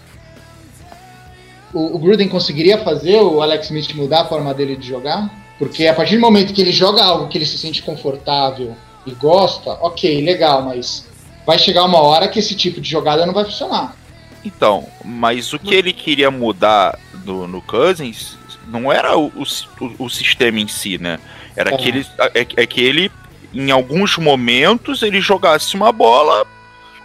o, 1.72 1.96
o 1.96 1.98
Gruden 1.98 2.28
conseguiria 2.28 2.76
fazer 2.78 3.16
o 3.16 3.40
Alex 3.40 3.66
Smith 3.66 3.94
mudar 3.94 4.22
a 4.22 4.26
forma 4.26 4.52
dele 4.52 4.76
de 4.76 4.86
jogar? 4.86 5.30
Porque 5.58 5.86
a 5.86 5.94
partir 5.94 6.16
do 6.16 6.20
momento 6.20 6.52
que 6.52 6.60
ele 6.60 6.72
joga 6.72 7.02
algo 7.02 7.28
que 7.28 7.38
ele 7.38 7.46
se 7.46 7.56
sente 7.56 7.82
confortável 7.82 8.76
e 9.06 9.12
gosta, 9.12 9.72
ok, 9.80 10.24
legal, 10.24 10.62
mas 10.62 11.06
vai 11.46 11.58
chegar 11.58 11.84
uma 11.84 12.00
hora 12.00 12.28
que 12.28 12.38
esse 12.38 12.54
tipo 12.54 12.80
de 12.80 12.88
jogada 12.88 13.26
não 13.26 13.34
vai 13.34 13.44
funcionar. 13.44 13.96
Então, 14.44 14.86
mas 15.04 15.52
o 15.52 15.58
que 15.58 15.74
ele 15.74 15.92
queria 15.92 16.30
mudar 16.30 16.98
no, 17.24 17.46
no 17.46 17.62
Cousins 17.62 18.36
não 18.66 18.92
era 18.92 19.16
o, 19.16 19.26
o, 19.26 20.04
o 20.04 20.10
sistema 20.10 20.58
em 20.58 20.68
si, 20.68 20.98
né? 20.98 21.18
Era 21.54 21.70
Tá. 21.70 21.76
que 21.76 21.88
ele, 21.88 22.06
é, 22.34 22.46
é 22.56 22.66
que 22.66 22.80
ele, 22.80 23.10
em 23.52 23.70
alguns 23.70 24.16
momentos, 24.16 25.02
ele 25.02 25.20
jogasse 25.20 25.74
uma 25.76 25.92
bola 25.92 26.46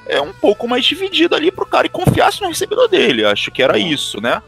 é 0.08 0.22
um 0.22 0.32
pouco 0.32 0.68
mais 0.68 0.86
dividida 0.86 1.36
ali 1.36 1.52
pro 1.52 1.66
cara 1.66 1.86
e 1.86 1.90
confiasse 1.90 2.42
no 2.42 2.48
recebedor 2.48 2.88
dele. 2.88 3.26
Acho 3.26 3.52
que 3.52 3.62
era 3.62 3.78
isso, 3.78 4.22
né? 4.22 4.42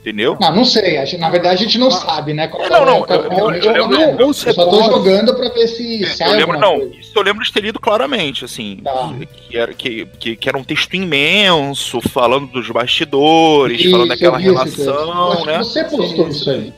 Entendeu? 0.00 0.38
Não, 0.40 0.54
não 0.56 0.64
sei. 0.64 0.98
Na 1.18 1.28
verdade, 1.28 1.56
a 1.62 1.66
gente 1.66 1.76
não 1.78 1.90
sabe, 1.90 2.32
né? 2.32 2.48
qual 2.48 2.62
É, 2.62 2.66
é 2.66 2.70
não, 2.70 2.86
não, 2.86 2.96
eu- 3.00 3.04
qual- 3.04 3.20
eu- 3.20 3.30
eu 3.52 3.74
eu- 3.76 3.86
lembro- 3.86 4.20
eu 4.22 4.26
ou 4.28 4.32
só 4.32 4.50
tô 4.54 4.82
jogando 4.82 5.34
pra 5.34 5.50
ver 5.50 5.68
se 5.68 6.06
sai 6.16 6.30
Eu 6.32 6.36
lembro, 6.38 6.58
não, 6.58 6.78
coisa. 6.78 6.94
isso 6.96 7.12
eu 7.14 7.22
lembro 7.22 7.44
de 7.44 7.52
ter 7.52 7.60
lido 7.60 7.78
claramente, 7.78 8.42
assim, 8.42 8.78
Tá. 8.82 9.12
que, 9.50 9.58
era, 9.58 9.74
que, 9.74 10.06
que, 10.18 10.36
que 10.36 10.48
era 10.48 10.56
um 10.56 10.64
texto 10.64 10.94
imenso, 10.94 12.00
falando 12.00 12.46
dos 12.46 12.66
bastidores, 12.70 13.78
Isso, 13.80 13.90
falando 13.90 14.08
daquela 14.08 14.38
relação, 14.38 15.44
né? 15.44 15.58
Você 15.58 15.84
postou 15.84 16.28
isso 16.28 16.50
aí. 16.50 16.72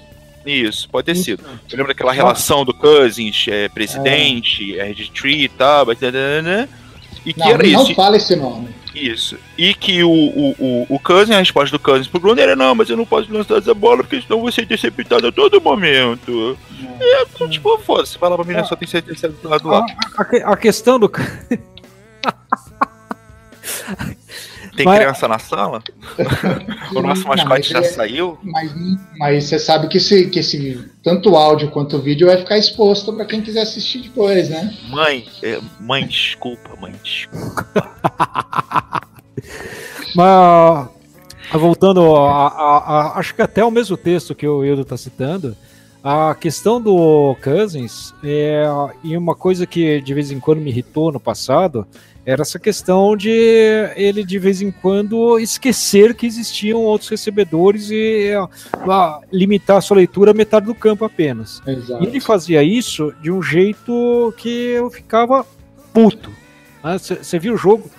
Isso, 0.45 0.89
pode 0.89 1.05
ter 1.07 1.15
sido. 1.15 1.45
Eu 1.45 1.77
lembro 1.79 1.87
daquela 1.89 2.11
relação 2.13 2.65
do 2.65 2.75
Cousins, 2.75 3.47
é, 3.49 3.69
presidente, 3.69 4.75
RG3 4.77 5.45
e 5.45 5.49
tal, 5.49 5.85
blá, 5.87 5.95
blá, 5.95 6.11
blá, 6.11 6.69
e 7.25 7.33
que 7.33 7.39
Não, 7.39 7.47
era 7.49 7.63
não 7.69 7.83
isso. 7.85 7.95
fala 7.95 8.17
esse 8.17 8.35
nome. 8.35 8.69
Isso. 8.95 9.37
E 9.57 9.75
que 9.75 10.03
o, 10.05 10.11
o, 10.11 10.51
o, 10.59 10.87
o 10.97 11.01
Cousins, 11.01 11.35
a 11.35 11.39
resposta 11.39 11.77
do 11.77 11.83
Cousins 11.83 12.07
pro 12.09 12.21
Bruno 12.21 12.41
era: 12.41 12.55
não, 12.55 12.75
mas 12.75 12.91
eu 12.91 12.97
não 12.97 13.07
posso 13.07 13.33
lançar 13.33 13.57
essa 13.59 13.73
bola 13.75 13.99
porque 14.05 14.21
senão 14.21 14.37
eu 14.39 14.43
vou 14.43 14.53
ser 14.53 14.63
interceptado 14.63 15.27
a 15.27 15.33
todo 15.33 15.61
momento. 15.61 16.57
E 17.01 17.21
eu, 17.21 17.49
tipo, 17.49 17.77
foda-se, 17.79 18.19
vai 18.19 18.29
lá 18.31 18.37
pra 18.37 18.45
Minnesota 18.45 18.77
tem 18.77 18.87
que 18.87 18.91
ser 18.91 18.99
interceptado 18.99 19.69
lá. 19.69 19.85
A, 20.19 20.25
que- 20.25 20.37
a 20.43 20.57
questão 20.57 20.99
do. 20.99 21.11
Tem 24.77 24.87
Mas- 24.87 24.99
criança 25.01 25.29
na 25.29 25.39
sala? 25.39 25.83
o 26.95 27.03
nosso 27.03 27.23
Não, 27.23 27.29
mascote 27.29 27.45
mas 27.49 27.67
já 27.67 27.79
é- 27.81 27.83
saiu? 27.83 28.39
Mas, 28.43 28.73
mas 29.19 29.45
você 29.45 29.59
sabe 29.59 29.87
que 29.89 29.99
esse, 29.99 30.27
que 30.31 30.39
esse 30.39 30.83
tanto 31.03 31.31
o 31.33 31.37
áudio 31.37 31.71
quanto 31.71 31.97
o 31.97 32.01
vídeo 32.01 32.27
vai 32.27 32.39
ficar 32.39 32.57
exposto 32.57 33.13
pra 33.13 33.25
quem 33.27 33.43
quiser 33.43 33.63
assistir 33.63 33.99
depois, 34.03 34.49
né? 34.49 34.75
Mãe, 34.89 35.27
é, 35.43 35.61
mãe, 35.79 36.07
desculpa, 36.07 36.71
mãe, 36.81 36.95
desculpa. 37.03 37.83
Mas 40.15 40.89
voltando, 41.53 42.15
a, 42.17 42.47
a- 42.49 42.79
a- 42.79 43.19
acho 43.19 43.35
que 43.35 43.43
até 43.43 43.65
o 43.65 43.71
mesmo 43.71 43.97
texto 43.97 44.35
que 44.35 44.47
o 44.47 44.65
Hildo 44.65 44.83
está 44.83 44.97
citando, 44.97 45.57
a 46.03 46.35
questão 46.35 46.81
do 46.81 47.37
Cousins 47.43 48.13
é, 48.25 48.65
e 49.05 49.17
uma 49.17 49.35
coisa 49.35 49.67
que 49.67 50.01
de 50.01 50.15
vez 50.15 50.31
em 50.31 50.41
quando 50.41 50.61
me 50.61 50.71
irritou 50.71 51.13
no 51.13 51.21
passado 51.21 51.87
era 52.25 52.43
essa 52.43 52.59
questão 52.59 53.17
de 53.17 53.31
ele 53.97 54.25
de 54.25 54.39
vez 54.39 54.63
em 54.63 54.71
quando 54.71 55.39
esquecer 55.41 56.15
que 56.15 56.27
existiam 56.27 56.81
outros 56.81 57.11
recebedores 57.11 57.91
e 57.91 58.31
ah, 58.89 59.21
limitar 59.33 59.79
a 59.79 59.81
sua 59.81 59.97
leitura 59.97 60.31
a 60.31 60.35
metade 60.35 60.67
do 60.67 60.75
campo 60.75 61.05
apenas. 61.05 61.61
Exato. 61.67 62.03
E 62.03 62.07
ele 62.07 62.21
fazia 62.21 62.63
isso 62.63 63.13
de 63.21 63.31
um 63.31 63.43
jeito 63.43 64.33
que 64.37 64.49
eu 64.49 64.89
ficava 64.89 65.45
puto. 65.93 66.31
Você 66.99 67.39
viu 67.39 67.55
o 67.55 67.59
jogo? 67.59 67.91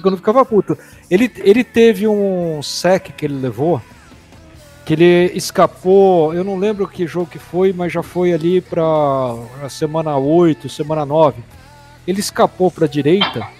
Quando 0.00 0.14
eu 0.14 0.18
ficava 0.18 0.44
puto. 0.44 0.76
Ele, 1.10 1.30
ele 1.38 1.62
teve 1.62 2.08
um 2.08 2.62
sec 2.62 3.12
que 3.14 3.26
ele 3.26 3.38
levou, 3.38 3.80
que 4.86 4.94
ele 4.94 5.32
escapou, 5.34 6.32
eu 6.32 6.42
não 6.42 6.56
lembro 6.56 6.88
que 6.88 7.06
jogo 7.06 7.26
que 7.26 7.38
foi, 7.38 7.74
mas 7.74 7.92
já 7.92 8.02
foi 8.02 8.32
ali 8.32 8.62
para 8.62 8.82
a 9.62 9.68
semana 9.68 10.16
8, 10.16 10.66
semana 10.70 11.04
9. 11.04 11.42
Ele 12.06 12.20
escapou 12.20 12.70
para 12.70 12.86
a 12.86 12.88
direita 12.88 13.55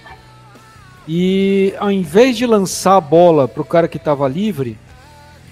e 1.09 1.75
ao 1.79 1.91
invés 1.91 2.37
de 2.37 2.47
lançar 2.47 2.97
a 2.97 3.01
bola 3.01 3.47
para 3.47 3.63
o 3.63 3.65
cara 3.65 3.89
que 3.89 3.97
estava 3.97 4.27
livre, 4.29 4.77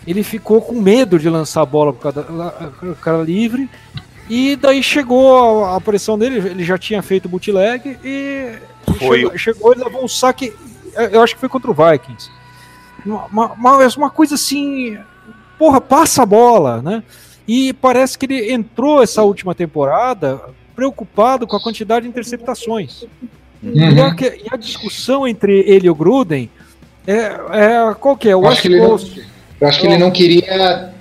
ele 0.06 0.22
ficou 0.22 0.60
com 0.60 0.80
medo 0.80 1.18
de 1.18 1.28
lançar 1.28 1.62
a 1.62 1.66
bola 1.66 1.92
para 1.92 2.90
o 2.90 2.96
cara 2.96 3.22
livre 3.22 3.68
e 4.28 4.56
daí 4.56 4.82
chegou 4.82 5.64
a, 5.64 5.76
a 5.76 5.80
pressão 5.80 6.18
dele, 6.18 6.38
ele 6.48 6.64
já 6.64 6.78
tinha 6.78 7.02
feito 7.02 7.28
bootleg 7.28 7.98
e 8.04 8.54
Foi. 8.98 9.20
chegou, 9.20 9.38
chegou 9.38 9.74
e 9.74 9.78
levou 9.78 10.04
um 10.04 10.08
saque, 10.08 10.52
eu 11.12 11.22
acho 11.22 11.34
que 11.34 11.40
foi 11.40 11.48
contra 11.48 11.70
o 11.70 11.74
Vikings. 11.74 12.30
Uma, 13.04 13.52
uma, 13.52 13.86
uma 13.96 14.10
coisa 14.10 14.34
assim, 14.34 14.98
porra, 15.58 15.80
passa 15.80 16.22
a 16.22 16.26
bola, 16.26 16.80
né? 16.80 17.02
E 17.46 17.74
parece 17.74 18.18
que 18.18 18.24
ele 18.24 18.50
entrou 18.52 19.02
essa 19.02 19.22
última 19.22 19.54
temporada 19.54 20.40
preocupado 20.74 21.46
com 21.46 21.54
a 21.54 21.62
quantidade 21.62 22.04
de 22.04 22.08
interceptações. 22.08 23.04
E, 23.72 23.81
Uhum. 23.83 24.05
a, 24.05 24.14
que- 24.14 24.42
e 24.44 24.46
a 24.50 24.57
discussão 24.57 25.27
entre 25.27 25.61
ele 25.61 25.87
e 25.87 25.90
o 25.90 25.94
Gruden 25.94 26.50
é, 27.07 27.14
é 27.16 27.94
qual 27.98 28.16
que 28.16 28.29
é? 28.29 28.37
O 28.37 28.40
acho 28.40 28.48
West 28.48 28.62
que 28.62 28.68
não- 28.68 28.87
Coast. 28.88 29.24
Eu 29.61 29.68
acho 29.68 29.81
que 29.81 29.87
ele 29.87 29.98
não 29.98 30.11
queria 30.11 30.92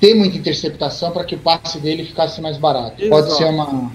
ter 0.00 0.14
muita 0.14 0.36
interceptação 0.38 1.10
para 1.10 1.24
que 1.24 1.34
o 1.34 1.38
passe 1.38 1.78
dele 1.78 2.04
ficasse 2.04 2.40
mais 2.40 2.56
barato. 2.56 2.96
Pode 3.08 3.26
Exato. 3.26 3.36
ser 3.36 3.44
uma. 3.44 3.90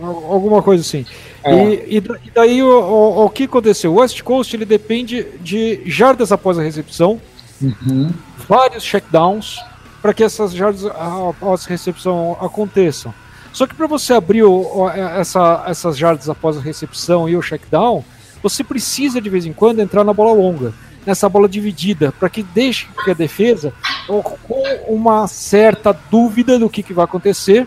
Al- 0.00 0.32
Alguma 0.32 0.62
coisa 0.62 0.82
assim. 0.82 1.04
É. 1.44 1.54
E, 1.54 1.96
e 1.96 1.98
e 1.98 2.30
daí 2.34 2.62
o, 2.62 2.68
o- 2.68 3.24
o 3.26 3.30
que 3.30 3.44
aconteceu? 3.44 3.92
O 3.92 3.96
West 4.00 4.20
Coast 4.22 4.54
ele 4.56 4.64
depende 4.64 5.26
de 5.40 5.80
jardas 5.86 6.32
após 6.32 6.58
a 6.58 6.62
recepção, 6.62 7.20
Uhum. 7.62 8.10
vários 8.48 8.82
checkdowns 8.84 9.58
para 10.02 10.12
que 10.12 10.22
essas 10.22 10.52
jardas 10.52 10.84
após 10.86 11.64
a 11.66 11.68
recepção 11.68 12.36
aconteçam. 12.40 13.12
Só 13.56 13.66
que 13.66 13.74
para 13.74 13.86
você 13.86 14.12
abrir 14.12 14.42
o- 14.42 14.82
o- 14.82 14.90
essa- 14.90 15.64
essas 15.66 15.96
jardas 15.96 16.28
após 16.28 16.58
a 16.58 16.60
recepção 16.60 17.26
e 17.26 17.34
o 17.34 17.40
checkdown, 17.40 18.04
você 18.42 18.62
precisa 18.62 19.18
de 19.18 19.30
vez 19.30 19.46
em 19.46 19.52
quando 19.54 19.80
entrar 19.80 20.04
na 20.04 20.12
bola 20.12 20.34
longa, 20.34 20.74
nessa 21.06 21.26
bola 21.26 21.48
dividida, 21.48 22.12
para 22.12 22.28
que 22.28 22.42
deixe 22.42 22.86
que 23.02 23.10
a 23.10 23.14
defesa 23.14 23.72
com 24.06 24.62
uma 24.86 25.26
certa 25.26 25.98
dúvida 26.10 26.58
do 26.58 26.68
que, 26.68 26.82
que 26.82 26.92
vai 26.92 27.06
acontecer, 27.06 27.66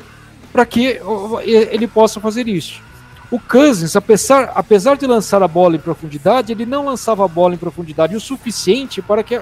para 0.54 0.64
que 0.64 1.02
ele 1.44 1.88
possa 1.88 2.20
fazer 2.20 2.48
isso. 2.48 2.84
O 3.32 3.40
Cousins, 3.40 3.96
apesar, 3.96 4.52
apesar 4.54 4.96
de 4.96 5.08
lançar 5.08 5.42
a 5.42 5.48
bola 5.48 5.76
em 5.76 5.80
profundidade, 5.80 6.52
ele 6.52 6.68
não 6.68 6.86
lançava 6.86 7.26
a 7.26 7.28
bola 7.28 7.56
em 7.56 7.58
profundidade 7.58 8.16
o 8.16 8.20
suficiente 8.22 9.02
para 9.02 9.24
que 9.24 9.42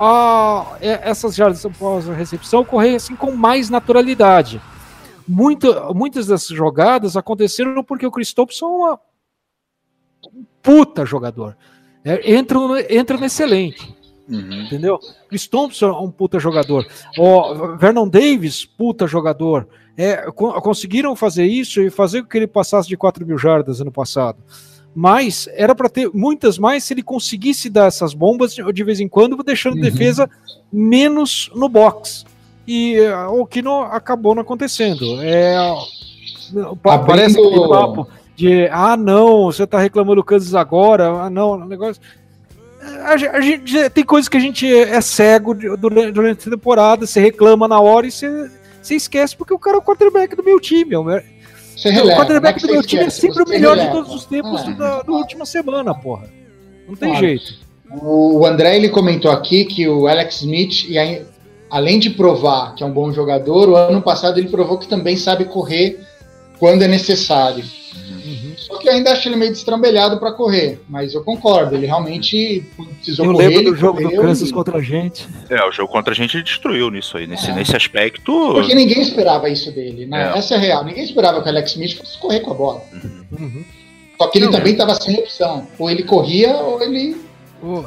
a- 0.00 0.66
essas 0.80 1.34
jardas 1.34 1.62
após 1.66 2.08
a 2.08 2.14
recepção 2.14 2.60
ocorressem 2.60 3.14
com 3.14 3.32
mais 3.32 3.68
naturalidade. 3.68 4.58
Muita, 5.26 5.92
muitas 5.92 6.26
dessas 6.26 6.48
jogadas 6.56 7.16
aconteceram 7.16 7.82
porque 7.84 8.06
o 8.06 8.10
Chris 8.10 8.32
Thompson 8.32 8.88
é 8.88 8.92
um 10.28 10.44
puta 10.62 11.04
jogador. 11.04 11.56
É, 12.04 12.32
entra, 12.34 12.58
no- 12.58 12.78
entra 12.78 13.16
no 13.16 13.24
excelente, 13.24 13.94
Uhum. 14.28 14.62
entendeu? 14.62 14.98
Chris 15.28 15.46
Thompson 15.46 15.86
é 15.88 15.98
um 16.00 16.10
puta 16.10 16.38
jogador. 16.38 16.86
O 17.18 17.76
Vernon 17.76 18.08
Davis, 18.08 18.64
puta 18.64 19.06
jogador. 19.06 19.68
É, 19.96 20.30
co- 20.32 20.60
conseguiram 20.62 21.14
fazer 21.14 21.44
isso 21.44 21.80
e 21.80 21.90
fazer 21.90 22.22
com 22.22 22.28
que 22.28 22.38
ele 22.38 22.46
passasse 22.46 22.88
de 22.88 22.96
4 22.96 23.26
mil 23.26 23.36
jardas 23.38 23.80
ano 23.80 23.92
passado. 23.92 24.38
Mas 24.94 25.48
era 25.52 25.74
para 25.74 25.88
ter 25.88 26.10
muitas 26.12 26.58
mais 26.58 26.84
se 26.84 26.92
ele 26.94 27.02
conseguisse 27.02 27.70
dar 27.70 27.86
essas 27.86 28.12
bombas 28.14 28.54
de, 28.54 28.84
vez 28.84 29.00
em 29.00 29.08
quando, 29.08 29.36
deixando 29.42 29.74
a 29.74 29.76
Uhum. 29.76 29.82
defesa 29.82 30.28
menos 30.72 31.50
no 31.54 31.68
box. 31.68 32.24
E 32.72 32.96
é, 32.96 33.14
o 33.26 33.44
que 33.44 33.60
não 33.60 33.82
acabou 33.82 34.34
não 34.34 34.42
acontecendo. 34.42 35.20
É, 35.22 35.56
Abrindo- 35.56 36.76
Parece 37.06 37.38
aquele 37.38 37.68
papo 37.68 38.08
de 38.34 38.66
ah, 38.70 38.96
não, 38.96 39.44
você 39.44 39.66
tá 39.66 39.78
reclamando 39.78 40.16
do 40.16 40.24
Kansas 40.24 40.54
agora, 40.54 41.08
ah, 41.08 41.30
não, 41.30 41.52
o 41.52 41.64
negócio. 41.66 42.00
A, 43.04 43.12
a 43.36 43.40
gente 43.40 43.90
tem 43.90 44.04
coisas 44.04 44.28
que 44.28 44.36
a 44.36 44.40
gente 44.40 44.66
é 44.74 45.00
cego 45.00 45.54
de- 45.54 45.76
durante, 45.76 46.12
durante 46.12 46.48
a 46.48 46.50
temporada, 46.50 47.06
você 47.06 47.20
reclama 47.20 47.68
na 47.68 47.78
hora 47.80 48.06
e 48.06 48.10
você, 48.10 48.50
você 48.82 48.94
esquece 48.96 49.36
porque 49.36 49.54
o 49.54 49.58
cara 49.58 49.76
é 49.76 49.80
o 49.80 49.82
quarterback 49.82 50.34
do 50.34 50.42
meu 50.42 50.58
time. 50.58 50.94
é 50.94 50.98
o 50.98 51.04
Você 51.04 51.88
o 51.88 51.92
releva. 51.92 52.12
é 52.12 52.16
quarterback 52.16 52.60
que 52.60 52.66
do 52.66 52.72
meu 52.72 52.82
time 52.82 53.04
é 53.04 53.10
sempre 53.10 53.42
o 53.42 53.48
melhor 53.48 53.76
de 53.76 53.82
releva. 53.82 53.96
todos 54.02 54.14
os 54.14 54.24
tempos 54.26 54.62
É. 54.66 54.72
da, 54.72 55.02
da 55.02 55.12
última 55.12 55.44
semana, 55.46 55.94
porra. 55.94 56.28
Não 56.88 56.96
tem 56.96 57.10
Claro. 57.10 57.26
jeito. 57.26 57.54
O 58.02 58.46
André 58.46 58.76
ele 58.76 58.88
comentou 58.88 59.30
aqui 59.30 59.64
que 59.66 59.86
o 59.86 60.08
Alex 60.08 60.36
Smith 60.40 60.84
ia 60.88 61.26
além 61.72 61.98
de 61.98 62.10
provar 62.10 62.74
que 62.74 62.82
é 62.84 62.86
um 62.86 62.92
bom 62.92 63.10
jogador, 63.12 63.68
o 63.68 63.76
ano 63.76 64.00
passado 64.02 64.38
ele 64.38 64.48
provou 64.48 64.78
que 64.78 64.86
também 64.86 65.16
sabe 65.16 65.46
correr 65.46 65.98
quando 66.58 66.82
é 66.82 66.86
necessário. 66.88 67.64
Uhum. 68.24 68.52
Só 68.56 68.78
que 68.78 68.88
eu 68.88 68.92
ainda 68.92 69.10
acho 69.12 69.26
ele 69.28 69.34
meio 69.36 69.50
destrambelhado 69.50 70.18
para 70.20 70.30
correr, 70.32 70.80
mas 70.88 71.12
eu 71.12 71.24
concordo, 71.24 71.74
ele 71.74 71.86
realmente 71.86 72.64
precisou 72.96 73.26
Eu 73.26 73.32
correr. 73.32 73.48
lembro 73.48 73.72
do 73.72 73.76
jogo 73.76 74.00
do 74.00 74.10
Kansas 74.12 74.48
e- 74.48 74.52
contra 74.52 74.78
a 74.78 74.82
gente. 74.82 75.26
É, 75.50 75.64
o 75.66 75.72
jogo 75.72 75.90
contra 75.92 76.12
a 76.12 76.16
gente 76.16 76.36
ele 76.36 76.44
destruiu 76.44 76.88
nisso 76.90 77.16
aí. 77.16 77.26
Nesse, 77.26 77.50
É. 77.50 77.54
nesse 77.54 77.74
aspecto. 77.74 78.52
Porque 78.52 78.74
ninguém 78.74 79.00
esperava 79.02 79.48
isso 79.48 79.72
dele, 79.72 80.06
né? 80.06 80.30
É. 80.34 80.38
Essa 80.38 80.54
é 80.54 80.56
a 80.56 80.60
real. 80.60 80.84
Ninguém 80.84 81.02
esperava 81.04 81.40
que 81.42 81.46
o 81.48 81.50
Alex 81.50 81.72
Smith 81.72 81.96
fosse 81.96 82.16
correr 82.18 82.40
com 82.40 82.52
a 82.52 82.54
bola. 82.54 82.82
Uhum. 83.38 83.64
Só 84.18 84.28
que 84.28 84.38
ele 84.38 84.46
Não, 84.46 84.52
também 84.52 84.72
estava 84.72 84.94
sem 84.94 85.16
opção. 85.18 85.66
Ou 85.78 85.90
ele 85.90 86.04
corria 86.04 86.54
ou 86.58 86.80
ele 86.80 87.16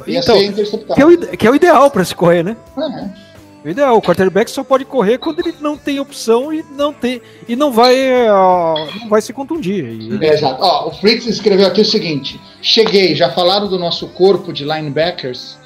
ia 0.06 0.18
Então, 0.20 0.34
ser 0.36 0.40
que 0.40 0.46
interceptado. 0.50 1.00
é, 1.00 1.04
o, 1.04 1.10
ide- 1.12 1.36
que 1.36 1.46
é 1.46 1.50
o 1.50 1.54
ideal 1.54 1.90
para 1.90 2.04
se 2.04 2.14
correr, 2.14 2.42
né? 2.42 2.56
É. 2.76 3.25
O 3.66 3.68
ideal, 3.68 3.96
o 3.96 4.00
quarterback 4.00 4.48
só 4.48 4.62
pode 4.62 4.84
correr 4.84 5.18
quando 5.18 5.40
ele 5.40 5.52
não 5.60 5.76
tem 5.76 5.98
opção 5.98 6.52
e 6.52 6.64
não 6.76 6.92
tem 6.92 7.20
e 7.48 7.56
não 7.56 7.72
vai 7.72 7.96
ah, 8.28 8.74
não 9.00 9.08
vai 9.08 9.20
se 9.20 9.32
contundir. 9.32 9.84
E- 9.84 10.24
É, 10.24 10.34
exato. 10.34 10.62
Ó, 10.62 10.86
o 10.88 10.92
Fritz 10.92 11.26
escreveu 11.26 11.66
aqui 11.66 11.80
o 11.80 11.84
seguinte: 11.84 12.40
Cheguei, 12.62 13.16
já 13.16 13.32
falaram 13.32 13.66
do 13.66 13.76
nosso 13.76 14.06
corpo 14.10 14.52
de 14.52 14.62
linebackers? 14.62 15.58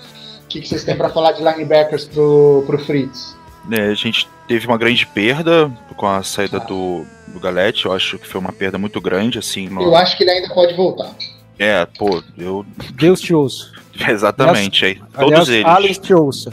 O 0.44 0.48
que, 0.48 0.62
que 0.62 0.68
vocês 0.68 0.82
têm 0.82 0.96
para 0.96 1.11
falar 1.12 1.32
de 1.32 1.42
linebackers 1.44 2.07
pro, 2.07 2.64
pro 2.66 2.78
Fritz? 2.78 3.36
né, 3.68 3.88
a 3.90 3.94
gente 3.94 4.26
teve 4.48 4.66
uma 4.66 4.78
grande 4.78 5.07
perda 5.07 5.70
com 5.94 6.07
a 6.07 6.22
saída 6.22 6.59
do, 6.61 7.05
do 7.28 7.38
Galete. 7.38 7.84
Eu 7.84 7.92
acho 7.92 8.18
que 8.18 8.26
foi 8.26 8.40
uma 8.40 8.51
perda 8.51 8.78
muito 8.78 8.98
grande, 8.98 9.38
assim. 9.38 9.68
no- 9.68 9.82
Eu 9.82 9.94
acho 9.94 10.16
que 10.16 10.24
ele 10.24 10.30
ainda 10.30 10.55
pode 10.55 10.74
voltar. 10.74 11.14
É, 11.59 11.84
pô, 11.98 12.22
eu. 12.38 12.64
Deus 12.94 13.20
te 13.20 13.34
ouça. 13.34 13.66
Exatamente, 14.09 14.86
aí. 14.86 14.94
Todos 14.94 15.18
Aliás, 15.18 15.48
eles. 15.51 15.66
Alex 15.66 15.98
te 15.98 16.14
ouça. 16.14 16.51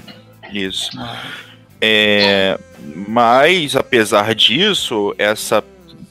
Isso. 0.51 0.91
É, 1.81 2.59
mas, 3.07 3.75
apesar 3.75 4.33
disso, 4.33 5.13
essa 5.17 5.63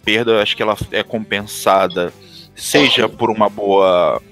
perda, 0.05 0.33
eu 0.33 0.39
acho 0.41 0.57
que 0.57 0.63
ela 0.63 0.77
é 0.93 1.03
compensada, 1.03 2.13
seja 2.55 3.09
por 3.09 3.31
uma 3.31 3.49
boa. 3.49 4.23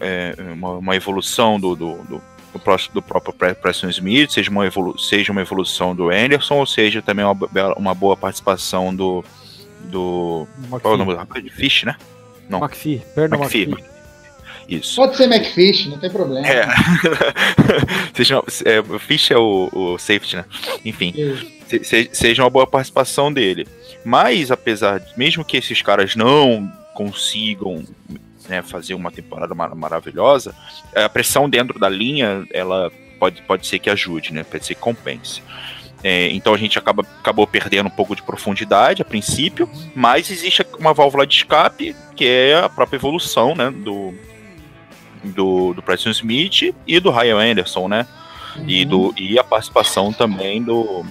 é, 0.00 0.34
uma, 0.52 0.72
uma 0.74 0.96
evolução 0.96 1.58
do, 1.58 1.74
do, 1.74 1.94
do, 2.04 2.22
do 2.52 2.58
pró- 2.60 2.76
do 2.94 3.02
próprio 3.02 3.32
Pre- 3.34 3.54
Preston 3.54 3.88
Smith, 3.88 4.30
seja 4.30 4.50
uma, 4.50 4.64
evolu 4.66 4.98
seja 4.98 5.32
uma 5.32 5.40
evolução 5.40 5.94
do 5.96 6.10
Anderson, 6.10 6.54
ou 6.56 6.66
seja 6.66 7.02
também 7.02 7.24
uma, 7.24 7.36
uma 7.76 7.94
boa 7.94 8.16
participação 8.16 8.94
do. 8.94 9.24
do 9.84 10.46
qual 10.80 10.92
é 10.92 10.94
o 10.94 10.98
nome 10.98 11.12
do 11.12 11.18
rapaz? 11.18 11.44
Fish, 11.52 11.82
né? 11.84 11.96
Não. 12.48 12.60
McPhee, 12.60 13.02
perdão, 13.14 13.40
McPhee. 13.40 13.64
McPhee. 13.64 13.95
Isso. 14.68 14.96
Pode 14.96 15.16
ser 15.16 15.24
McFish, 15.24 15.86
não 15.88 15.98
tem 15.98 16.10
problema. 16.10 16.46
É. 16.46 16.66
seja, 18.14 18.42
é, 18.64 18.98
Fish 18.98 19.30
é 19.30 19.36
o, 19.38 19.68
o 19.72 19.98
safety, 19.98 20.36
né? 20.36 20.44
Enfim. 20.84 21.14
Se- 21.84 22.10
seja 22.12 22.42
uma 22.42 22.50
boa 22.50 22.66
participação 22.66 23.32
dele. 23.32 23.66
Mas, 24.04 24.50
apesar, 24.50 25.00
de- 25.00 25.16
mesmo 25.16 25.44
que 25.44 25.56
esses 25.56 25.82
caras 25.82 26.14
não 26.16 26.70
consigam 26.94 27.84
né, 28.48 28.62
fazer 28.62 28.94
uma 28.94 29.10
temporada 29.10 29.54
mar- 29.54 29.74
maravilhosa, 29.74 30.54
a 30.94 31.08
pressão 31.08 31.48
dentro 31.48 31.78
da 31.78 31.88
linha, 31.88 32.44
ela 32.52 32.90
pode, 33.18 33.42
pode 33.42 33.66
ser 33.66 33.78
que 33.78 33.90
ajude, 33.90 34.32
né? 34.32 34.44
Pode 34.44 34.64
ser 34.64 34.74
que 34.74 34.80
compense. 34.80 35.42
É, 36.04 36.28
então 36.30 36.54
a 36.54 36.58
gente 36.58 36.78
acaba, 36.78 37.02
acabou 37.20 37.46
perdendo 37.46 37.86
um 37.86 37.90
pouco 37.90 38.14
de 38.14 38.22
profundidade 38.22 39.02
a 39.02 39.04
princípio, 39.04 39.68
mas 39.94 40.30
existe 40.30 40.64
uma 40.78 40.92
válvula 40.94 41.26
de 41.26 41.36
escape, 41.36 41.96
que 42.14 42.24
é 42.26 42.60
a 42.60 42.68
própria 42.68 42.96
evolução 42.98 43.54
né, 43.56 43.70
do, 43.70 44.14
do, 45.26 45.72
do 45.74 45.82
Preston 45.82 46.10
Smith 46.10 46.74
e 46.86 47.00
do 47.00 47.10
Ryan 47.10 47.38
Anderson, 47.52 47.88
né? 47.88 48.06
E, 48.66 48.84
do, 48.84 49.12
e 49.18 49.38
a 49.38 49.44
participação 49.44 50.12
também 50.12 50.62
do, 50.62 51.04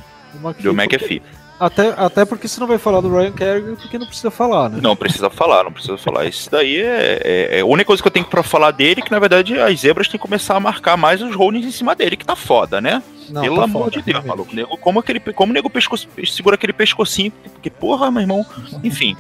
McPhee, 0.43 0.63
do 0.63 0.73
McAfee. 0.73 1.21
Até, 1.59 1.93
até 1.95 2.25
porque 2.25 2.47
você 2.47 2.59
não 2.59 2.67
vai 2.67 2.77
falar 2.77 2.99
do 3.01 3.09
Ryan 3.15 3.31
Kerrigan 3.31 3.75
porque 3.75 3.97
não 3.97 4.07
precisa 4.07 4.29
falar, 4.31 4.69
né? 4.69 4.79
Não 4.81 4.95
precisa 4.95 5.29
falar, 5.29 5.63
não 5.63 5.71
precisa 5.71 5.97
falar. 5.97 6.25
Isso 6.25 6.49
daí 6.51 6.77
é, 6.81 7.21
é- 7.23 7.57
é 7.57 7.61
a 7.61 7.65
única 7.65 7.85
coisa 7.85 8.01
que 8.01 8.07
eu 8.07 8.11
tenho 8.11 8.25
pra 8.25 8.43
falar 8.43 8.71
dele, 8.71 9.01
que 9.01 9.11
na 9.11 9.19
verdade 9.19 9.57
as 9.59 9.79
zebras 9.79 10.07
têm 10.07 10.19
que 10.19 10.25
começar 10.27 10.55
a 10.55 10.59
marcar 10.59 10.97
mais 10.97 11.21
os 11.21 11.33
holdings 11.35 11.65
em 11.67 11.71
cima 11.71 11.95
dele, 11.95 12.17
que 12.17 12.25
tá 12.25 12.35
foda, 12.35 12.81
né? 12.81 13.01
Não, 13.29 13.41
Pelo 13.41 13.55
tá 13.57 13.63
amor 13.63 13.83
foda, 13.85 13.91
de 13.91 13.97
Deus, 14.01 14.05
realmente. 14.23 14.27
maluco. 14.27 14.55
Nego, 14.55 14.77
como, 14.77 14.99
aquele, 14.99 15.19
como 15.19 15.51
o 15.51 15.53
nego 15.53 15.69
pesco, 15.69 15.95
segura 16.25 16.55
aquele 16.55 16.73
pescocinho, 16.73 17.31
porque 17.53 17.69
porra, 17.69 18.11
meu 18.11 18.21
irmão. 18.21 18.45
Enfim. 18.83 19.15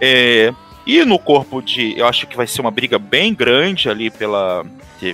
É, 0.00 0.52
e 0.86 1.04
no 1.04 1.18
corpo 1.18 1.60
de. 1.62 1.98
Eu 1.98 2.06
acho 2.06 2.26
que 2.26 2.36
vai 2.36 2.46
ser 2.46 2.60
uma 2.60 2.70
briga 2.70 2.98
bem 2.98 3.32
grande 3.34 3.88
ali 3.88 4.10
pela, 4.10 4.64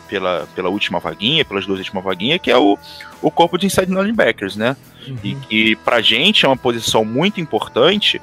pela, 0.09 0.49
pela 0.55 0.69
última 0.69 0.99
vaguinha, 0.99 1.45
pelas 1.45 1.67
duas 1.67 1.79
últimas 1.79 2.03
vaguinhas, 2.05 2.41
que 2.41 2.51
é 2.51 2.57
o, 2.59 2.79
o 3.23 3.31
corpo 3.31 3.57
de 3.59 3.67
inside 3.67 3.91
linebackers, 3.93 4.57
né? 4.57 4.77
E 5.25 5.35
Uhum. 5.35 5.41
que 5.49 5.77
pra 5.77 6.01
gente 6.01 6.45
é 6.45 6.49
uma 6.49 6.57
posição 6.57 7.05
muito 7.05 7.41
importante, 7.41 8.21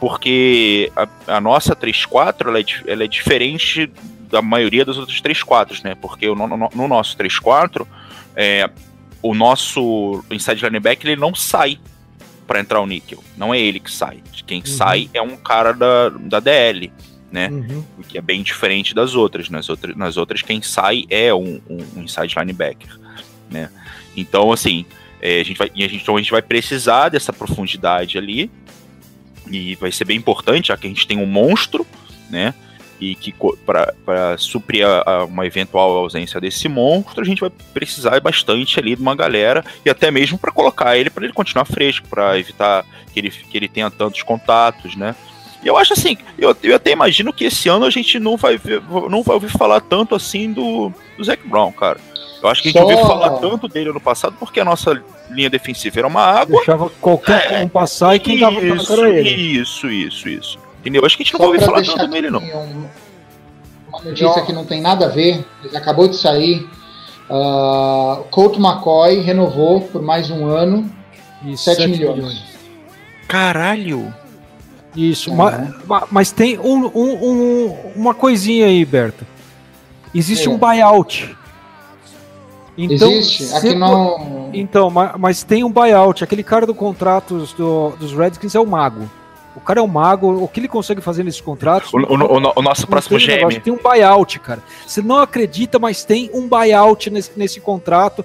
porque 0.00 0.90
a, 0.96 1.08
a 1.36 1.40
nossa 1.40 1.74
3-4 1.76 2.48
ela 2.48 2.58
é, 2.60 2.64
ela 2.86 3.04
é 3.04 3.06
diferente 3.06 3.90
da 4.30 4.40
maioria 4.42 4.84
das 4.84 4.96
outras 4.98 5.20
3-4, 5.20 5.82
né? 5.84 5.94
Porque 5.94 6.26
no, 6.26 6.46
no- 6.48 6.70
no 6.74 6.88
nosso 6.88 7.16
3-4, 7.16 7.86
é, 8.34 8.68
o 9.22 9.34
nosso 9.34 10.24
inside 10.30 10.62
linebacker 10.64 11.10
ele 11.10 11.20
não 11.20 11.34
sai 11.34 11.78
para 12.46 12.60
entrar 12.60 12.80
o 12.80 12.86
níquel. 12.86 13.22
Não 13.36 13.52
é 13.52 13.60
ele 13.60 13.80
que 13.80 13.90
sai. 13.90 14.22
Quem 14.46 14.64
sai 14.64 15.10
é 15.14 15.22
um 15.22 15.36
cara 15.36 15.72
da, 15.72 16.08
da 16.08 16.40
DL, 16.40 16.92
né? 17.30 17.48
Uhum. 17.48 17.84
o 17.98 18.02
que 18.02 18.16
é 18.16 18.20
bem 18.20 18.42
diferente 18.42 18.94
das 18.94 19.14
outras. 19.14 19.48
Nas 19.48 19.68
outras, 19.68 19.96
nas 19.96 20.16
outras 20.16 20.42
quem 20.42 20.62
sai 20.62 21.04
é 21.10 21.34
um, 21.34 21.60
um, 21.68 21.84
um 21.96 22.02
inside 22.02 22.34
linebacker, 22.38 22.98
né? 23.50 23.70
Então, 24.16 24.52
assim, 24.52 24.84
é, 25.20 25.40
a 25.40 25.44
gente 25.44 25.56
vai, 25.56 25.70
a 25.74 25.80
gente, 25.80 26.02
então 26.02 26.16
a 26.16 26.20
gente 26.20 26.30
vai 26.30 26.42
precisar 26.42 27.08
dessa 27.08 27.32
profundidade 27.32 28.18
ali 28.18 28.50
e 29.50 29.74
vai 29.76 29.90
ser 29.90 30.04
bem 30.04 30.16
importante, 30.16 30.68
já 30.68 30.76
que 30.76 30.86
a 30.86 30.90
gente 30.90 31.06
tem 31.06 31.18
um 31.18 31.26
monstro, 31.26 31.86
né? 32.30 32.54
E 33.00 33.14
que 33.14 33.34
para 33.66 34.38
suprir 34.38 34.86
a, 34.86 35.02
a 35.04 35.24
uma 35.24 35.46
eventual 35.46 35.90
ausência 35.96 36.40
desse 36.40 36.68
monstro, 36.68 37.22
a 37.22 37.24
gente 37.24 37.40
vai 37.40 37.50
precisar 37.72 38.20
bastante 38.20 38.78
ali 38.78 38.94
de 38.94 39.02
uma 39.02 39.14
galera 39.14 39.64
e 39.84 39.90
até 39.90 40.10
mesmo 40.10 40.38
para 40.38 40.52
colocar 40.52 40.96
ele 40.96 41.10
para 41.10 41.24
ele 41.24 41.32
continuar 41.32 41.64
fresco, 41.64 42.06
para 42.08 42.38
evitar 42.38 42.84
que 43.12 43.20
ele, 43.20 43.30
que 43.30 43.56
ele 43.56 43.68
tenha 43.68 43.90
tantos 43.90 44.22
contatos, 44.22 44.96
né? 44.96 45.14
E 45.62 45.66
eu 45.66 45.76
acho 45.78 45.94
assim, 45.94 46.16
eu, 46.38 46.54
eu 46.62 46.76
até 46.76 46.90
imagino 46.90 47.32
que 47.32 47.44
esse 47.44 47.68
ano 47.68 47.86
a 47.86 47.90
gente 47.90 48.18
não 48.18 48.36
vai, 48.36 48.58
ver, 48.58 48.82
não 49.10 49.22
vai 49.22 49.34
ouvir 49.34 49.48
falar 49.48 49.80
tanto 49.80 50.14
assim 50.14 50.52
do, 50.52 50.92
do 51.16 51.24
Zac 51.24 51.46
Brown, 51.48 51.72
cara. 51.72 51.98
Eu 52.42 52.50
acho 52.50 52.62
que 52.62 52.68
a 52.68 52.72
gente 52.72 52.80
Só- 52.80 52.86
ouviu 52.86 53.06
falar 53.06 53.30
tanto 53.38 53.66
dele 53.66 53.88
ano 53.88 54.00
passado 54.00 54.36
porque 54.38 54.60
a 54.60 54.64
nossa 54.64 55.02
linha 55.30 55.48
defensiva 55.48 56.00
era 56.00 56.06
uma 56.06 56.20
água. 56.20 56.58
Deixava 56.58 56.90
qualquer 57.00 57.62
um 57.64 57.68
passar 57.68 58.14
e 58.14 58.18
quem 58.18 58.36
isso, 58.36 58.92
era 58.92 59.08
ele. 59.08 59.30
isso, 59.30 59.90
isso, 59.90 60.28
isso. 60.28 60.58
Entendeu? 60.84 61.04
Acho 61.06 61.16
que 61.16 61.22
a 61.22 61.24
gente 61.24 61.32
não 61.32 61.38
Só 61.40 61.46
vai 61.46 61.54
ouvir 61.54 61.64
pra 61.64 61.82
falar 61.82 61.98
tanto 61.98 62.12
dele, 62.12 62.30
não. 62.30 62.40
um- 62.40 62.86
uma 63.88 64.00
notícia 64.04 64.42
que 64.42 64.52
não 64.52 64.66
tem 64.66 64.82
nada 64.82 65.06
a 65.06 65.08
ver, 65.08 65.42
mas 65.62 65.74
acabou 65.74 66.06
de 66.06 66.16
sair. 66.16 66.68
O 67.30 68.24
Colt 68.30 68.58
McCoy 68.58 69.20
renovou 69.20 69.80
por 69.80 70.02
mais 70.02 70.30
um 70.30 70.46
ano, 70.46 70.90
E 71.42 71.56
7 71.56 71.76
sete 71.76 71.88
milhões. 71.88 72.42
Caralho! 73.26 74.12
Isso, 74.94 75.30
Uhum. 75.30 75.36
ma- 75.36 75.74
ma- 75.86 76.06
mas, 76.10 76.30
tem 76.30 76.58
um- 76.58 76.86
um- 76.94 77.30
um- 77.30 77.76
uma 77.96 78.14
coisinha 78.14 78.66
aí, 78.66 78.84
Berta. 78.84 79.26
Existe 80.14 80.46
É. 80.46 80.50
um 80.50 80.58
buyout. 80.58 81.34
Então, 82.76 83.10
Existe? 83.10 83.54
Aqui 83.54 83.74
não. 83.74 84.50
Então, 84.52 84.90
ma- 84.90 85.14
mas 85.18 85.42
tem 85.42 85.64
um 85.64 85.70
buyout. 85.70 86.22
Aquele 86.22 86.42
cara 86.42 86.66
do 86.66 86.74
contrato 86.74 87.46
do- 87.56 87.90
dos 87.98 88.12
Redskins 88.12 88.54
é 88.54 88.60
o 88.60 88.66
mago. 88.66 89.08
O 89.56 89.60
cara 89.60 89.78
é 89.80 89.82
um 89.82 89.86
mago. 89.86 90.42
O 90.42 90.48
que 90.48 90.58
ele 90.60 90.68
consegue 90.68 91.00
fazer 91.00 91.22
nesses 91.22 91.40
contratos? 91.40 91.92
O, 91.92 91.98
o- 91.98 92.00
o- 92.02 92.52
o 92.56 92.62
nosso 92.62 92.82
Não 92.82 92.88
próximo 92.88 93.16
tem 93.18 93.26
um 93.26 93.28
GM. 93.30 93.36
negócio, 93.36 93.60
Tem 93.60 93.72
um 93.72 93.78
buyout, 93.78 94.38
cara. 94.40 94.60
Você 94.86 95.00
não 95.00 95.18
acredita, 95.18 95.78
mas 95.78 96.04
tem 96.04 96.30
um 96.34 96.48
buyout 96.48 97.08
nesse, 97.10 97.30
nesse 97.36 97.60
contrato, 97.60 98.24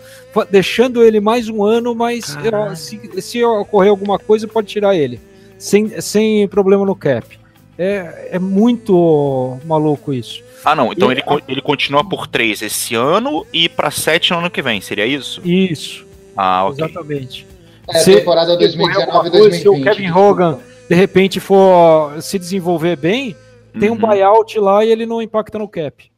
deixando 0.49 1.03
ele 1.03 1.19
mais 1.19 1.47
um 1.47 1.63
ano, 1.63 1.93
mas 1.93 2.35
Caralho. 2.35 2.75
se, 2.75 2.99
se 3.21 3.43
ocorrer 3.43 3.91
alguma 3.91 4.17
coisa, 4.17 4.47
pode 4.47 4.67
tirar 4.67 4.95
ele. 4.95 5.19
Sem, 5.57 5.99
sem 6.01 6.47
problema 6.47 6.85
no 6.85 6.95
cap. 6.95 7.37
É, 7.77 8.29
é 8.33 8.39
muito 8.39 9.57
maluco 9.65 10.13
isso. 10.13 10.43
Ah, 10.65 10.75
não. 10.75 10.91
Então 10.91 11.09
E- 11.09 11.13
ele, 11.13 11.21
co- 11.21 11.41
ele 11.47 11.61
continua 11.61 12.03
por 12.03 12.27
3 12.27 12.61
esse 12.61 12.93
ano 12.95 13.45
e 13.53 13.69
pra 13.69 13.89
7 13.91 14.31
no 14.31 14.39
ano 14.39 14.49
que 14.49 14.61
vem. 14.61 14.81
Seria 14.81 15.05
isso? 15.05 15.41
Isso, 15.45 16.05
Ah, 16.35 16.65
ok. 16.65 16.83
exatamente. 16.85 17.47
É, 17.89 17.99
Se- 17.99 18.15
temporada 18.15 18.47
se 18.47 18.53
ocorrer 18.55 18.75
2019 18.75 19.01
alguma 19.17 19.27
e 19.27 19.31
coisa, 19.31 19.49
2020. 19.49 19.61
Se 19.61 19.69
o 19.69 19.83
Kevin 19.83 20.11
Hogan, 20.11 20.59
de 20.89 20.95
repente, 20.95 21.39
for 21.39 22.21
se 22.21 22.39
desenvolver 22.39 22.95
bem, 22.97 23.35
tem 23.79 23.89
um 23.89 23.93
Uhum. 23.93 23.99
buyout 23.99 24.59
lá 24.59 24.83
e 24.83 24.89
ele 24.91 25.05
não 25.05 25.21
impacta 25.21 25.59
no 25.59 25.67
cap. 25.67 26.09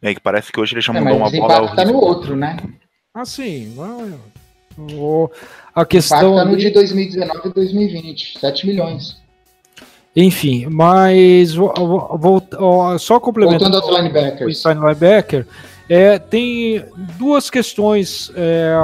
É 0.00 0.14
que 0.14 0.20
parece 0.20 0.50
que 0.52 0.60
hoje 0.60 0.74
ele 0.74 0.80
já 0.80 0.92
É, 0.94 1.00
uma 1.00 1.10
bola. 1.30 1.36
impacta 1.36 1.84
no 1.84 1.96
outro, 1.96 2.36
né? 2.36 2.56
Assim, 3.14 3.72
não- 3.76 4.18
o- 4.98 5.30
a 5.74 5.84
questão. 5.84 6.32
Impacta 6.34 6.50
no 6.50 6.56
de 6.56 6.70
2019 6.70 7.48
e 7.48 7.52
2020. 7.52 8.38
7 8.38 8.66
milhões. 8.66 9.20
Enfim, 10.14 10.66
mas 10.70 11.54
vo- 11.54 11.72
vo- 11.76 12.18
vol- 12.18 12.42
ó, 12.58 12.98
só 12.98 13.18
complementando 13.18 13.70
Voltando 13.70 13.82
aos 13.82 13.94
o 13.94 13.96
linebackers. 13.98 14.62
linebacker, 14.64 15.46
é, 15.88 16.18
tem 16.18 16.84
duas 17.18 17.48
questões 17.48 18.30
é, 18.36 18.74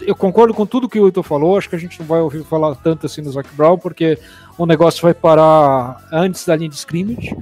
eu 0.00 0.14
concordo 0.16 0.52
com 0.52 0.66
tudo 0.66 0.88
que 0.88 0.98
o 0.98 1.06
Hilton 1.06 1.22
falou. 1.22 1.56
Acho 1.56 1.70
que 1.70 1.76
a 1.76 1.78
gente 1.78 2.00
não 2.00 2.06
vai 2.06 2.20
ouvir 2.20 2.42
falar 2.44 2.74
tanto 2.74 3.06
assim 3.06 3.22
no 3.22 3.30
Zac 3.30 3.48
Brown, 3.54 3.78
porque 3.78 4.18
o 4.58 4.64
negócio 4.64 5.02
vai 5.02 5.12
parar 5.12 6.06
antes 6.12 6.44
da 6.46 6.56
linha 6.56 6.70
de 6.70 6.76
scrimmage. 6.76 7.36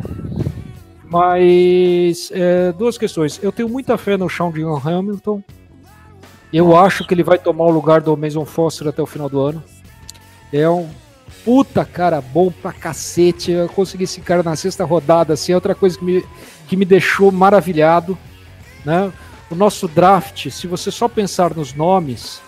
Mas 1.04 2.30
é, 2.32 2.72
duas 2.72 2.98
questões. 2.98 3.38
Eu 3.42 3.52
tenho 3.52 3.68
muita 3.68 3.96
fé 3.96 4.16
no 4.16 4.28
Sean 4.28 4.50
John 4.50 4.80
Hamilton. 4.84 5.42
Eu 6.52 6.76
acho 6.76 7.06
que 7.06 7.14
ele 7.14 7.22
vai 7.22 7.38
tomar 7.38 7.64
o 7.64 7.70
lugar 7.70 8.00
do 8.00 8.16
Mason 8.16 8.44
Foster 8.44 8.88
até 8.88 9.00
o 9.00 9.06
final 9.06 9.28
do 9.28 9.40
ano. 9.40 9.62
É 10.52 10.68
um 10.68 10.88
puta 11.44 11.84
cara 11.84 12.20
bom 12.20 12.50
pra 12.50 12.72
cacete. 12.72 13.52
Eu 13.52 13.68
consegui 13.68 14.04
esse 14.04 14.20
cara 14.20 14.42
na 14.42 14.56
sexta 14.56 14.84
rodada, 14.84 15.34
assim, 15.34 15.52
é 15.52 15.54
outra 15.54 15.74
coisa 15.74 15.98
que 15.98 16.04
me, 16.04 16.24
que 16.66 16.76
me 16.76 16.84
deixou 16.84 17.30
maravilhado, 17.30 18.18
né? 18.84 19.12
O 19.50 19.54
nosso 19.54 19.86
draft, 19.86 20.50
se 20.50 20.66
você 20.66 20.90
só 20.90 21.06
pensar 21.06 21.54
nos 21.54 21.74
nomes 21.74 22.40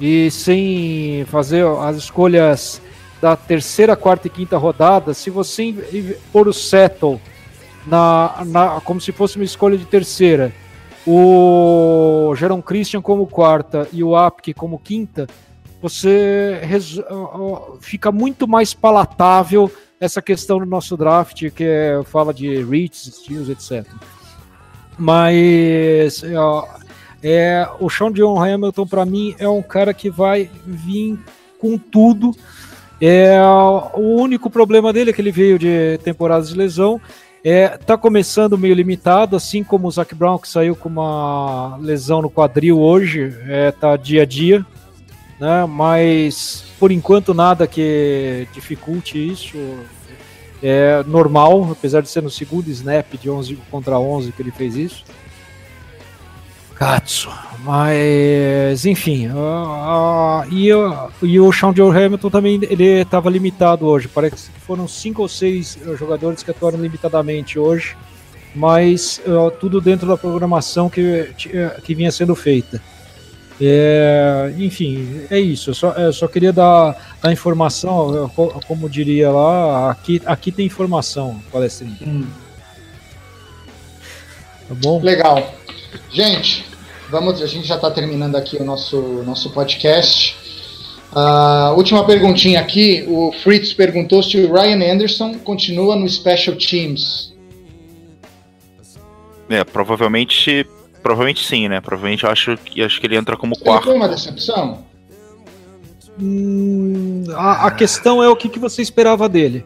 e 0.00 0.30
sem 0.30 1.24
fazer 1.26 1.64
as 1.66 1.96
escolhas 1.96 2.80
da 3.20 3.36
terceira, 3.36 3.96
quarta 3.96 4.26
e 4.26 4.30
quinta 4.30 4.56
rodada, 4.56 5.12
se 5.12 5.30
você 5.30 5.74
pôr 6.32 6.48
o 6.48 6.52
Settle 6.52 7.20
na, 7.86 8.42
na, 8.46 8.80
como 8.80 9.00
se 9.00 9.12
fosse 9.12 9.36
uma 9.36 9.44
escolha 9.44 9.76
de 9.76 9.84
terceira, 9.84 10.52
o 11.06 12.34
Jerome 12.36 12.62
Christian 12.62 13.00
como 13.00 13.26
quarta 13.26 13.88
e 13.92 14.04
o 14.04 14.14
Apke 14.14 14.52
como 14.52 14.78
quinta, 14.78 15.26
você 15.80 16.60
fica 17.80 18.12
muito 18.12 18.46
mais 18.46 18.74
palatável 18.74 19.70
essa 20.00 20.20
questão 20.22 20.60
no 20.60 20.66
nosso 20.66 20.96
draft, 20.96 21.50
que 21.50 21.64
é, 21.64 22.00
fala 22.04 22.32
de 22.32 22.62
reads, 22.62 23.10
steals, 23.14 23.48
etc. 23.48 23.86
Mas 24.96 26.22
é, 27.22 27.68
o 27.80 27.88
Sean 27.90 28.12
John 28.12 28.40
Hamilton, 28.40 28.86
para 28.86 29.04
mim, 29.04 29.34
é 29.38 29.48
um 29.48 29.62
cara 29.62 29.92
que 29.92 30.10
vai 30.10 30.50
vir 30.64 31.18
com 31.58 31.76
tudo. 31.76 32.34
É, 33.00 33.38
o 33.94 34.16
único 34.20 34.50
problema 34.50 34.92
dele 34.92 35.10
é 35.10 35.12
que 35.12 35.20
ele 35.20 35.30
veio 35.30 35.58
de 35.58 35.98
temporadas 36.02 36.48
de 36.48 36.56
lesão. 36.56 37.00
É, 37.44 37.68
tá 37.68 37.96
começando 37.96 38.58
meio 38.58 38.74
limitado, 38.74 39.36
assim 39.36 39.62
como 39.62 39.86
o 39.86 39.90
Zac 39.90 40.14
Brown, 40.14 40.38
que 40.38 40.48
saiu 40.48 40.74
com 40.74 40.88
uma 40.88 41.76
lesão 41.80 42.20
no 42.20 42.30
quadril 42.30 42.80
hoje, 42.80 43.32
é, 43.46 43.70
tá 43.70 43.96
dia 43.96 44.22
a 44.22 44.26
dia 44.26 44.66
né? 45.38 45.64
Mas 45.66 46.64
por 46.78 46.90
enquanto 46.90 47.32
nada 47.32 47.66
que 47.66 48.46
dificulte 48.52 49.18
isso. 49.18 49.56
É 50.60 51.04
normal, 51.06 51.70
apesar 51.70 52.00
de 52.00 52.08
ser 52.08 52.20
no 52.20 52.30
segundo 52.30 52.68
snap 52.68 53.14
de 53.14 53.30
11 53.30 53.56
contra 53.70 53.98
11 53.98 54.32
que 54.32 54.42
ele 54.42 54.50
fez 54.50 54.74
isso. 54.74 55.04
Katsu. 56.78 57.28
Mas, 57.64 58.86
enfim. 58.86 59.28
Uh, 59.28 59.34
uh, 59.34 60.52
e, 60.52 60.72
uh, 60.72 61.10
e 61.22 61.40
o 61.40 61.52
Sean 61.52 61.74
Joe 61.74 61.90
Hamilton 61.90 62.30
também 62.30 62.54
ele 62.62 63.00
estava 63.00 63.28
limitado 63.28 63.84
hoje. 63.84 64.06
Parece 64.06 64.50
que 64.50 64.60
foram 64.60 64.86
cinco 64.86 65.22
ou 65.22 65.28
seis 65.28 65.76
jogadores 65.98 66.42
que 66.42 66.50
atuaram 66.50 66.80
limitadamente 66.80 67.58
hoje. 67.58 67.96
Mas 68.54 69.20
tudo 69.60 69.80
dentro 69.80 70.08
da 70.08 70.16
programação 70.16 70.88
que, 70.88 71.30
que 71.84 71.94
vinha 71.94 72.10
sendo 72.10 72.34
feita. 72.34 72.80
É, 73.60 74.54
enfim, 74.56 75.26
é 75.30 75.38
isso. 75.38 75.70
Eu 75.70 75.74
só, 75.74 75.92
eu 75.92 76.12
só 76.12 76.26
queria 76.26 76.52
dar 76.52 76.96
a 77.22 77.30
informação, 77.30 78.30
como 78.66 78.88
diria 78.88 79.30
lá, 79.30 79.90
aqui, 79.90 80.22
aqui 80.24 80.50
tem 80.50 80.66
informação, 80.66 81.40
palestrinha. 81.52 81.98
Hum. 82.06 82.24
Tá 84.68 84.74
bom? 84.74 85.00
Legal. 85.02 85.54
Gente, 86.10 86.64
vamos, 87.10 87.42
a 87.42 87.46
gente 87.46 87.66
já 87.66 87.76
está 87.76 87.90
terminando 87.90 88.36
aqui 88.36 88.56
o 88.56 88.64
nosso, 88.64 89.00
nosso 89.24 89.50
podcast. 89.50 90.36
Uh, 91.12 91.74
última 91.76 92.04
perguntinha 92.04 92.60
aqui. 92.60 93.04
O 93.08 93.32
Fritz 93.42 93.72
perguntou 93.72 94.22
se 94.22 94.36
o 94.36 94.52
Ryan 94.52 94.92
Anderson 94.92 95.38
continua 95.38 95.96
no 95.96 96.08
Special 96.08 96.56
Teams. 96.56 97.32
É, 99.48 99.64
provavelmente 99.64 100.66
Provavelmente 101.02 101.46
sim, 101.46 101.68
né? 101.68 101.80
Provavelmente 101.80 102.24
eu 102.24 102.30
acho 102.30 102.56
que, 102.58 102.82
acho 102.82 103.00
que 103.00 103.06
ele 103.06 103.16
entra 103.16 103.36
como 103.36 103.58
quarto. 103.58 103.84
Foi 103.84 103.94
uma 103.94 104.08
decepção? 104.08 104.84
Hum, 106.20 107.24
a, 107.34 107.68
a, 107.68 107.70
questão 107.70 108.22
é 108.22 108.28
o 108.28 108.36
que, 108.36 108.48
que 108.48 108.58
você 108.58 108.82
esperava 108.82 109.28
dele. 109.28 109.64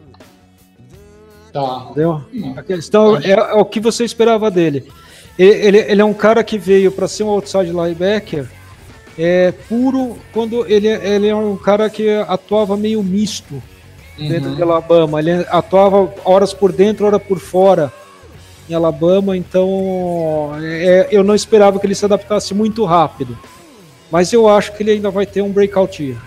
Tá. 1.51 1.87
Entendeu? 1.89 2.21
Hum. 2.33 2.53
A 2.55 2.63
questão 2.63 3.17
é, 3.17 3.31
é, 3.31 3.53
o 3.55 3.65
que 3.65 3.79
você 3.79 4.05
esperava 4.05 4.49
dele. 4.51 4.89
Ele, 5.37 5.79
ele 5.79 6.01
é 6.01 6.05
um 6.05 6.13
cara 6.13 6.43
que 6.43 6.57
veio 6.57 6.91
para 6.91 7.07
ser 7.07 7.23
um 7.23 7.29
outside 7.29 7.71
linebacker 7.71 8.47
é 9.17 9.51
puro 9.69 10.17
quando 10.31 10.65
ele, 10.67 10.87
ele 10.87 11.27
é 11.27 11.35
um 11.35 11.55
cara 11.55 11.89
que 11.89 12.09
atuava 12.27 12.75
meio 12.75 13.03
misto 13.03 13.61
uhum. 14.17 14.27
dentro 14.27 14.55
de 14.55 14.61
Alabama. 14.61 15.19
Ele 15.19 15.45
atuava 15.49 16.13
horas 16.25 16.53
por 16.53 16.71
dentro, 16.71 17.05
horas 17.05 17.21
por 17.21 17.39
fora 17.39 17.91
em 18.69 18.73
Alabama, 18.73 19.35
então 19.35 20.53
é, 20.61 21.09
eu 21.11 21.23
não 21.23 21.35
esperava 21.35 21.79
que 21.79 21.85
ele 21.85 21.95
se 21.95 22.05
adaptasse 22.05 22.53
muito 22.53 22.85
rápido. 22.85 23.37
Mas 24.09 24.31
eu 24.31 24.47
acho 24.47 24.73
que 24.73 24.83
ele 24.83 24.91
ainda 24.91 25.09
vai 25.09 25.25
ter 25.25 25.41
um 25.41 25.51
breakout 25.51 26.01
year. 26.01 26.17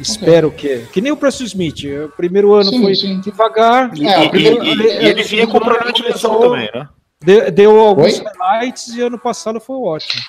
Okay. 0.00 0.12
Espero 0.12 0.50
que. 0.52 0.86
Que 0.92 1.00
nem 1.00 1.10
o 1.10 1.16
Preston 1.16 1.44
Smith. 1.44 1.84
O 2.04 2.08
primeiro 2.10 2.54
ano 2.54 2.70
sim, 2.70 2.80
foi 2.80 2.94
sim. 2.94 3.20
devagar. 3.20 3.90
E, 3.96 4.06
é, 4.06 4.24
e, 4.24 4.28
primeiro, 4.30 4.64
e, 4.64 4.68
e 4.68 5.06
ele 5.06 5.22
vinha 5.24 5.46
com 5.46 5.58
problema 5.58 5.92
de 5.92 6.02
lesão 6.02 6.40
também, 6.40 6.70
né? 6.72 6.88
Deu, 7.20 7.50
deu 7.50 7.80
alguns 7.80 8.20
Oi? 8.20 8.24
highlights 8.40 8.94
e 8.94 9.00
ano 9.00 9.18
passado 9.18 9.58
foi 9.60 9.76
ótimo. 9.76 10.22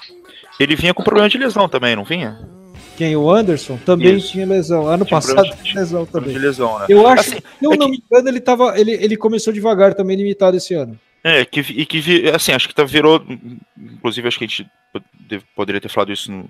Ele 0.59 0.75
vinha 0.75 0.93
com 0.93 1.03
problema 1.03 1.29
de 1.29 1.37
lesão 1.37 1.69
também, 1.69 1.95
não 1.95 2.03
vinha? 2.03 2.39
Quem? 2.97 3.15
O 3.15 3.31
Anderson? 3.31 3.77
Também 3.85 4.17
Isso. 4.17 4.31
tinha 4.31 4.45
lesão. 4.45 4.87
Ano 4.87 5.05
tinha 5.05 5.19
passado 5.19 5.55
tinha 5.63 5.79
lesão 5.79 6.05
também. 6.05 6.33
De 6.33 6.39
lesão, 6.39 6.79
né? 6.79 6.85
Eu 6.89 7.07
acho, 7.07 7.29
assim, 7.29 7.39
se 7.39 7.65
eu 7.65 7.73
é 7.73 7.77
não 7.77 7.85
que... 7.85 7.91
me 7.91 8.03
engano, 8.03 8.27
ele, 8.27 8.41
tava, 8.41 8.77
ele, 8.77 8.91
ele 8.91 9.15
começou 9.15 9.53
devagar 9.53 9.93
também, 9.93 10.17
limitado 10.17 10.57
esse 10.57 10.73
ano. 10.73 10.99
É, 11.23 11.43
que, 11.43 11.59
e 11.59 11.85
que, 11.85 12.29
assim, 12.29 12.51
acho 12.51 12.67
que 12.67 12.75
tá, 12.75 12.83
virou. 12.83 13.23
Inclusive, 13.77 14.27
acho 14.27 14.37
que 14.37 14.45
a 14.45 14.47
gente 14.47 14.67
poderia 15.55 15.81
ter 15.81 15.89
falado 15.89 16.11
isso 16.11 16.31
no, 16.31 16.49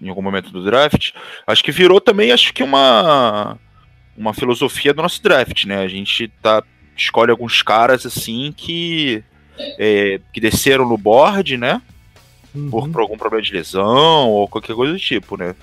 em 0.00 0.08
algum 0.08 0.22
momento 0.22 0.50
do 0.50 0.64
draft. 0.64 1.12
Acho 1.46 1.62
que 1.62 1.72
virou 1.72 2.00
também, 2.00 2.32
acho 2.32 2.52
que 2.52 2.62
uma. 2.62 3.58
Uma 4.16 4.34
filosofia 4.34 4.92
do 4.92 5.00
nosso 5.00 5.22
draft, 5.22 5.64
né? 5.64 5.78
A 5.78 5.88
gente 5.88 6.28
tá, 6.42 6.62
escolhe 6.96 7.30
alguns 7.30 7.62
caras 7.62 8.04
assim 8.04 8.52
que. 8.56 9.22
É, 9.78 10.20
que 10.32 10.40
desceram 10.40 10.88
no 10.88 10.96
board, 10.96 11.56
né? 11.56 11.80
Uhum. 12.54 12.70
Por, 12.70 12.88
por 12.88 13.00
algum 13.02 13.16
problema 13.16 13.44
de 13.44 13.52
lesão 13.52 14.28
ou 14.28 14.48
qualquer 14.48 14.74
coisa 14.74 14.92
do 14.92 14.98
tipo, 14.98 15.36
né? 15.36 15.54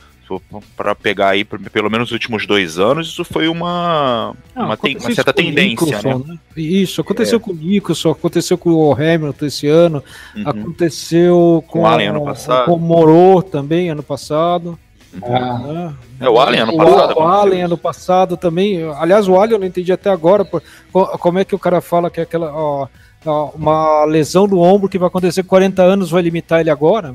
Para 0.75 0.93
pegar 0.93 1.29
aí 1.29 1.43
pelo 1.43 1.89
menos 1.89 2.09
os 2.09 2.11
últimos 2.11 2.45
dois 2.45 2.77
anos, 2.77 3.09
isso 3.09 3.23
foi 3.23 3.47
uma, 3.47 4.35
Não, 4.55 4.65
uma, 4.65 4.77
uma, 4.81 5.15
certa 5.15 5.33
tendência, 5.33 6.01
né? 6.01 6.15
né? 6.25 6.39
Isso, 6.55 7.01
aconteceu 7.01 7.37
é. 7.37 7.41
com 7.41 7.51
o 7.51 7.55
Nicholson, 7.55 8.11
aconteceu 8.11 8.57
com 8.57 8.69
o 8.71 8.93
Hamilton 8.93 9.45
esse 9.45 9.67
ano, 9.67 10.03
uhum. 10.35 10.43
aconteceu 10.45 11.63
com, 11.67 11.79
com, 11.79 11.81
o 11.81 11.85
Allen 11.85 12.07
ano 12.07 12.25
passado. 12.25 12.65
com 12.65 12.73
o 12.73 12.79
Moro 12.79 13.41
também 13.41 13.89
ano 13.89 14.03
passado. 14.03 14.77
Uhum. 15.13 15.35
Ah. 15.35 15.93
É, 16.19 16.29
o 16.29 16.39
Allen 16.39 16.61
ano 16.61 16.77
passado. 16.77 17.13
O, 17.17 17.19
o 17.19 17.23
Allen 17.23 17.61
ano 17.63 17.77
passado 17.77 18.37
também. 18.37 18.83
Aliás, 18.97 19.27
o 19.27 19.35
Allen 19.35 19.53
eu 19.53 19.59
não 19.59 19.67
entendi 19.67 19.91
até 19.91 20.09
agora 20.09 20.43
por, 20.43 20.61
como 20.91 21.39
é 21.39 21.45
que 21.45 21.55
o 21.55 21.59
cara 21.59 21.81
fala 21.81 22.09
que 22.09 22.19
é 22.19 22.23
aquela. 22.23 22.51
Ó, 22.53 22.87
uma 23.25 24.05
lesão 24.05 24.47
do 24.47 24.59
ombro 24.59 24.87
que 24.87 24.97
vai 24.97 25.07
acontecer 25.07 25.43
com 25.43 25.49
40 25.49 25.81
anos 25.81 26.09
vai 26.09 26.21
limitar 26.21 26.61
ele 26.61 26.69
agora. 26.69 27.13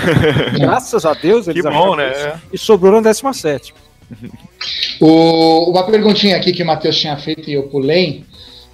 Graças 0.58 1.04
a 1.04 1.14
Deus 1.14 1.46
eles 1.46 1.62
que 1.62 1.70
bom, 1.70 1.94
né? 1.94 2.40
E 2.52 2.58
sobrou 2.58 2.92
na 2.92 3.00
17. 3.00 3.74
O, 5.00 5.70
uma 5.70 5.84
perguntinha 5.84 6.36
aqui 6.36 6.52
que 6.52 6.62
o 6.62 6.66
Matheus 6.66 6.98
tinha 6.98 7.16
feito 7.16 7.48
e 7.48 7.54
eu 7.54 7.64
pulei. 7.64 8.24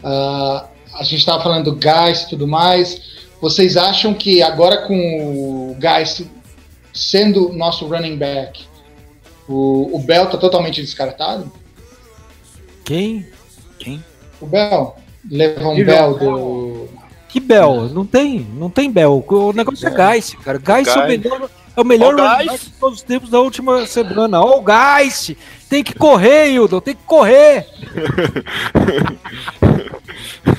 Uh, 0.03 0.67
a 0.95 1.03
gente 1.03 1.19
estava 1.19 1.43
falando 1.43 1.65
do 1.67 1.77
gás 1.77 2.23
e 2.23 2.31
tudo 2.31 2.47
mais. 2.47 3.01
Vocês 3.41 3.77
acham 3.77 4.15
que 4.15 4.43
agora 4.43 4.79
com 4.87 5.71
o 5.71 5.77
gás 5.79 6.23
sendo 6.93 7.53
nosso 7.53 7.87
running 7.87 8.17
back, 8.17 8.65
o, 9.49 9.97
o 9.97 9.99
Bell 10.01 10.27
tá 10.27 10.37
totalmente 10.37 10.81
descartado? 10.81 11.51
Quem? 12.85 13.27
Quem? 13.79 14.03
O 14.41 14.47
Bell. 14.47 14.97
Levão 15.31 15.77
Bell 15.77 16.19
do. 16.19 16.68
Que 17.29 17.39
Bell? 17.41 17.91
Não 17.91 18.07
tem, 18.07 18.47
não 18.55 18.71
tem 18.71 18.91
Bell. 18.91 19.25
O 19.29 19.53
negócio 19.53 19.87
é 19.87 20.13
Geist, 20.13 20.37
cara. 20.39 20.59
Geist 20.59 20.89
é 20.97 21.01
o 21.01 21.07
melhor, 21.07 21.51
é 21.77 21.81
o 21.81 21.85
melhor 21.85 22.15
de 22.43 22.71
todos 22.71 22.99
os 22.99 23.05
tempos 23.05 23.29
da 23.29 23.39
última 23.39 23.87
semana. 23.87 24.41
Ó, 24.41 24.57
oh, 24.57 24.63
o 24.63 24.65
Geist! 24.65 25.37
Tem 25.69 25.85
que 25.85 25.95
correr, 25.95 26.49
Hildon, 26.49 26.81
tem 26.81 26.95
que 26.97 27.03
correr! 27.05 27.67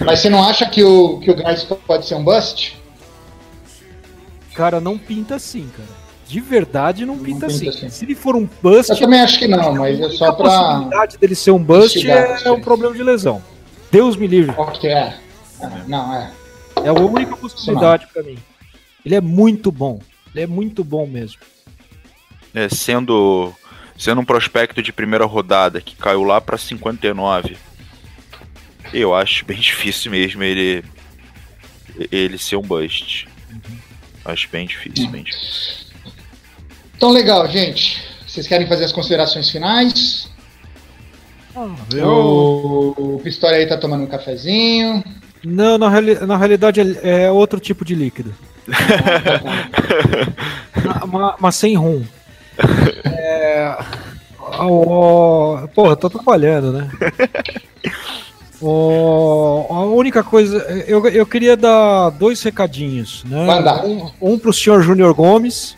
Mas 0.05 0.19
você 0.19 0.29
não 0.29 0.43
acha 0.43 0.69
que 0.69 0.83
o, 0.83 1.19
que 1.19 1.31
o 1.31 1.35
Geist 1.35 1.67
pode 1.87 2.05
ser 2.05 2.13
um 2.15 2.23
bust? 2.23 2.77
Cara, 4.53 4.79
não 4.79 4.97
pinta 4.97 5.35
assim, 5.35 5.67
cara. 5.75 5.89
De 6.27 6.39
verdade, 6.39 7.05
não, 7.07 7.15
não 7.15 7.23
pinta, 7.23 7.47
pinta 7.47 7.69
assim. 7.69 7.69
assim. 7.69 7.89
Se 7.89 8.05
ele 8.05 8.13
for 8.13 8.35
um 8.35 8.47
bust. 8.61 8.91
Eu 8.91 8.97
também 8.97 9.19
acho 9.19 9.39
que 9.39 9.47
não, 9.47 9.73
mas 9.73 9.99
é 9.99 10.09
só 10.11 10.31
pra. 10.33 10.47
A 10.47 10.73
possibilidade 10.73 11.17
dele 11.17 11.33
ser 11.33 11.51
um 11.51 11.63
bust 11.63 12.07
é, 12.07 12.37
é 12.45 12.51
um 12.51 12.61
problema 12.61 12.93
de 12.93 13.01
lesão. 13.01 13.41
Deus 13.91 14.15
me 14.15 14.27
livre. 14.27 14.53
Ok, 14.55 14.87
é. 14.87 15.17
Não, 15.87 16.13
é. 16.13 16.31
É 16.83 16.89
a 16.89 16.93
única 16.93 17.35
possibilidade 17.35 18.07
para 18.07 18.23
mim. 18.23 18.37
Ele 19.05 19.15
é 19.15 19.21
muito 19.21 19.71
bom. 19.71 19.99
Ele 20.33 20.43
é 20.43 20.47
muito 20.47 20.83
bom 20.83 21.05
mesmo. 21.07 21.39
É, 22.53 22.67
sendo, 22.69 23.53
sendo 23.97 24.21
um 24.21 24.25
prospecto 24.25 24.81
de 24.81 24.91
primeira 24.91 25.25
rodada 25.25 25.81
que 25.81 25.95
caiu 25.95 26.23
lá 26.23 26.41
para 26.41 26.57
59, 26.57 27.57
eu 28.93 29.13
acho 29.13 29.45
bem 29.45 29.57
difícil 29.59 30.11
mesmo 30.11 30.43
ele, 30.43 30.83
ele 32.11 32.37
ser 32.37 32.55
um 32.55 32.61
bust. 32.61 33.27
Acho 34.25 34.49
bem 34.49 34.67
difícil, 34.67 35.09
bem 35.09 35.23
difícil. 35.23 35.87
Então, 36.95 37.11
legal, 37.11 37.47
gente. 37.49 38.03
Vocês 38.27 38.45
querem 38.45 38.67
fazer 38.67 38.85
as 38.85 38.91
considerações 38.91 39.49
finais? 39.49 40.29
Eu... 41.93 42.07
O, 42.07 43.15
o 43.15 43.19
Pistori 43.23 43.55
aí 43.55 43.67
tá 43.67 43.77
tomando 43.77 44.03
um 44.03 44.07
cafezinho. 44.07 45.03
Não, 45.43 45.77
na, 45.77 45.89
reali- 45.89 46.25
na 46.25 46.37
realidade 46.37 46.81
é 46.81 47.23
é 47.25 47.31
outro 47.31 47.59
tipo 47.59 47.85
de 47.85 47.95
líquido. 47.95 48.33
Ma- 51.07 51.35
Mas 51.39 51.55
sem 51.55 51.75
rum. 51.75 52.03
É... 53.05 53.77
o- 54.61 55.67
Porra, 55.73 55.95
tô 55.95 56.09
trabalhando, 56.09 56.71
né? 56.73 56.89
O- 58.61 59.65
A 59.69 59.85
única 59.85 60.23
coisa, 60.23 60.57
eu, 60.87 61.05
eu 61.07 61.25
queria 61.25 61.55
dar 61.55 62.09
dois 62.11 62.41
recadinhos, 62.43 63.23
né? 63.25 63.45
Manda. 63.45 63.85
Um, 63.85 64.09
um 64.21 64.39
pro 64.39 64.51
senhor 64.53 64.81
Júnior 64.81 65.13
Gomes, 65.13 65.77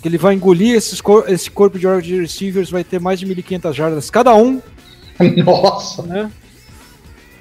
que 0.00 0.08
ele 0.08 0.18
vai 0.18 0.34
engolir 0.34 0.74
esses 0.74 1.00
cor- 1.00 1.24
esse 1.28 1.50
corpo 1.50 1.78
de 1.78 1.86
wide 1.86 2.20
receivers, 2.20 2.70
vai 2.70 2.82
ter 2.82 3.00
mais 3.00 3.20
de 3.20 3.26
1.500 3.26 3.72
jardas 3.72 4.10
cada 4.10 4.34
um, 4.34 4.60
Nossa. 5.44 6.02
né? 6.02 6.30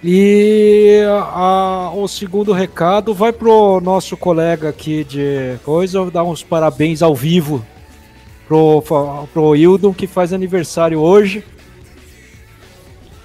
E 0.04 1.02
a- 1.08 1.92
o 1.94 2.08
segundo 2.08 2.52
recado 2.54 3.14
vai 3.14 3.32
pro 3.32 3.80
nosso 3.82 4.18
colega 4.18 4.70
aqui 4.70 5.04
de 5.04 5.58
coisa, 5.64 6.10
dar 6.10 6.24
uns 6.24 6.42
parabéns 6.42 7.02
ao 7.04 7.16
vivo 7.16 7.64
pro, 8.48 8.84
pro 9.32 9.56
Hildon, 9.56 9.94
que 9.94 10.08
faz 10.08 10.34
aniversário 10.34 11.00
hoje. 11.00 11.44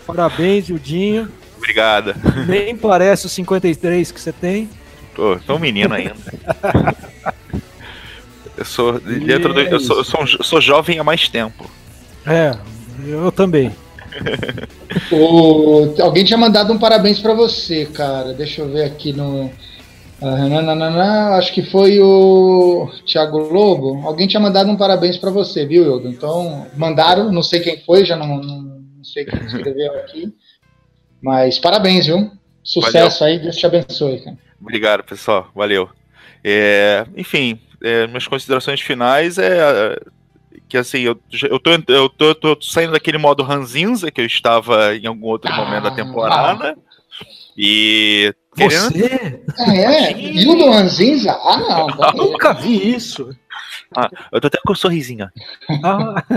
Parabéns, 0.06 0.68
Hildinho. 0.68 1.28
Obrigada. 1.56 2.14
Nem 2.46 2.76
parece 2.76 3.26
o 3.26 3.28
53 3.28 4.12
que 4.12 4.20
você 4.20 4.30
tem. 4.32 4.68
Tô, 5.14 5.36
tô 5.38 5.54
um 5.56 5.58
menino 5.58 5.94
ainda. 5.94 6.14
Eu 8.56 8.64
sou, 8.64 8.98
dentro 8.98 9.52
do, 9.52 9.60
eu 9.60 9.78
sou, 9.78 9.98
eu 9.98 10.04
sou, 10.04 10.24
jo- 10.24 10.42
sou 10.42 10.60
jovem 10.62 10.98
há 10.98 11.04
mais 11.04 11.28
tempo. 11.28 11.70
É, 12.24 12.56
eu 13.06 13.30
também. 13.30 13.70
O- 15.12 15.94
alguém 16.00 16.24
tinha 16.24 16.38
mandado 16.38 16.72
um 16.72 16.78
parabéns 16.78 17.18
pra 17.18 17.34
você, 17.34 17.86
cara. 17.86 18.32
Deixa 18.32 18.62
eu 18.62 18.68
ver 18.68 18.84
aqui 18.84 19.12
no. 19.12 19.50
Ah, 20.22 21.36
acho 21.36 21.52
que 21.52 21.62
foi 21.62 22.00
o 22.00 22.90
Thiago 23.06 23.38
Lobo. 23.38 24.06
Alguém 24.06 24.26
tinha 24.26 24.40
mandado 24.40 24.70
um 24.70 24.76
parabéns 24.76 25.18
pra 25.18 25.30
você, 25.30 25.66
viu, 25.66 25.84
Hildo? 25.84 26.08
Então, 26.08 26.66
mandaram, 26.76 27.30
não 27.30 27.42
sei 27.42 27.60
quem 27.60 27.78
foi, 27.80 28.04
já 28.04 28.16
não, 28.16 28.38
não, 28.38 28.62
não 28.96 29.04
sei 29.04 29.26
quem 29.26 29.38
escreveu 29.44 29.92
aqui. 29.96 30.32
Mas 31.20 31.58
parabéns, 31.58 32.06
viu? 32.06 32.30
Sucesso 32.62 33.24
aí, 33.24 33.38
Deus 33.38 33.56
te 33.56 33.66
abençoe, 33.66 34.20
cara. 34.20 34.38
Obrigado, 34.60 35.04
pessoal. 35.04 35.48
Valeu. 35.54 35.88
É, 36.42 37.04
enfim, 37.16 37.60
é, 37.82 38.06
minhas 38.06 38.26
considerações 38.26 38.80
finais 38.80 39.36
é, 39.36 39.98
que 40.68 40.76
assim, 40.76 41.00
eu, 41.00 41.18
eu, 41.48 41.58
tô, 41.60 41.70
eu 41.88 42.08
tô, 42.08 42.34
tô 42.34 42.58
saindo 42.60 42.92
daquele 42.92 43.18
modo 43.18 43.42
ranzinza 43.42 44.10
que 44.10 44.20
eu 44.20 44.26
estava 44.26 44.94
em 44.96 45.06
algum 45.06 45.26
outro 45.26 45.52
momento 45.54 45.84
da 45.84 45.88
Ah, 45.90 45.94
temporada. 45.94 46.76
E 47.56 48.34
querendo, 48.54 48.90
Você? 48.92 49.40
Ah, 49.58 49.74
é? 49.76 50.12
Hildo 50.12 50.70
Ranzinza? 50.70 51.32
Ah, 51.32 51.56
não. 51.56 51.86
tá 51.96 52.10
aí. 52.12 52.16
Nunca 52.18 52.52
vi 52.52 52.94
isso. 52.94 53.30
eu 54.32 54.40
tô 54.40 54.48
até 54.48 54.58
com 54.64 54.72
um 54.72 54.76
sorrisinho. 54.76 55.28
ó. 55.70 55.74
Ah. 55.84 56.24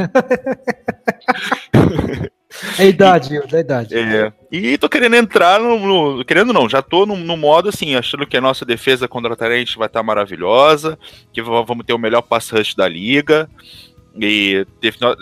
É 2.80 2.82
a 2.82 2.86
idade, 2.86 3.36
Hildo, 3.36 3.56
é 3.56 3.60
a 3.60 3.62
idade. 3.62 3.96
É, 3.98 4.34
e 4.52 4.76
tô 4.78 4.90
querendo 4.90 5.16
entrar 5.16 5.60
no, 5.60 6.16
no- 6.18 6.26
Querendo 6.26 6.52
não, 6.52 6.68
já 6.68 6.82
tô 6.82 7.06
no, 7.06 7.16
no 7.16 7.38
modo 7.38 7.70
assim, 7.70 7.96
achando 7.96 8.26
que 8.26 8.36
a 8.36 8.42
nossa 8.42 8.66
defesa 8.66 9.08
contra 9.08 9.32
o 9.32 9.36
Tarente 9.36 9.78
vai 9.78 9.86
estar 9.88 10.02
maravilhosa, 10.02 10.98
que 11.32 11.42
vamos 11.44 11.86
ter 11.86 11.94
o 11.94 12.00
melhor 12.00 12.24
pass 12.24 12.50
rush 12.50 12.74
da 12.74 12.88
liga. 12.88 13.48
E 14.20 14.66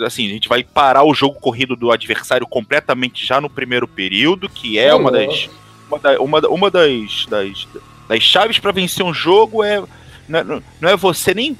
assim, 0.06 0.26
a 0.28 0.30
gente 0.30 0.48
vai 0.48 0.64
parar 0.64 1.04
o 1.04 1.14
jogo 1.14 1.40
corrido 1.40 1.76
do 1.76 1.92
adversário 1.92 2.48
completamente 2.48 3.26
já 3.26 3.40
no 3.42 3.50
primeiro 3.50 3.88
período, 3.88 4.48
que 4.50 4.78
é 4.80 4.94
uma 4.94 5.10
louco. 5.10 5.28
das. 5.28 5.50
Uma, 5.90 6.00
da- 6.00 6.20
uma, 6.22 6.42
da- 6.42 6.50
uma 6.50 6.72
das, 6.72 7.26
das, 7.30 7.68
das 8.08 8.24
chaves 8.24 8.60
para 8.60 8.72
vencer 8.72 9.06
um 9.06 9.14
jogo 9.14 9.64
é. 9.64 9.84
Não 10.28 10.40
é- 10.40 10.62
não 10.82 10.90
é 10.90 10.96
você 10.98 11.34
nem 11.34 11.58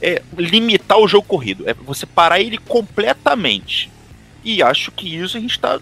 é, 0.00 0.20
limitar 0.36 0.98
o 0.98 1.06
jogo 1.08 1.26
corrido, 1.26 1.68
é 1.68 1.72
você 1.74 2.04
parar 2.04 2.40
ele 2.40 2.58
completamente. 2.58 3.90
E 4.44 4.60
acho 4.62 4.90
que 4.90 5.14
isso 5.16 5.36
a 5.36 5.40
gente 5.40 5.58
tá. 5.60 5.78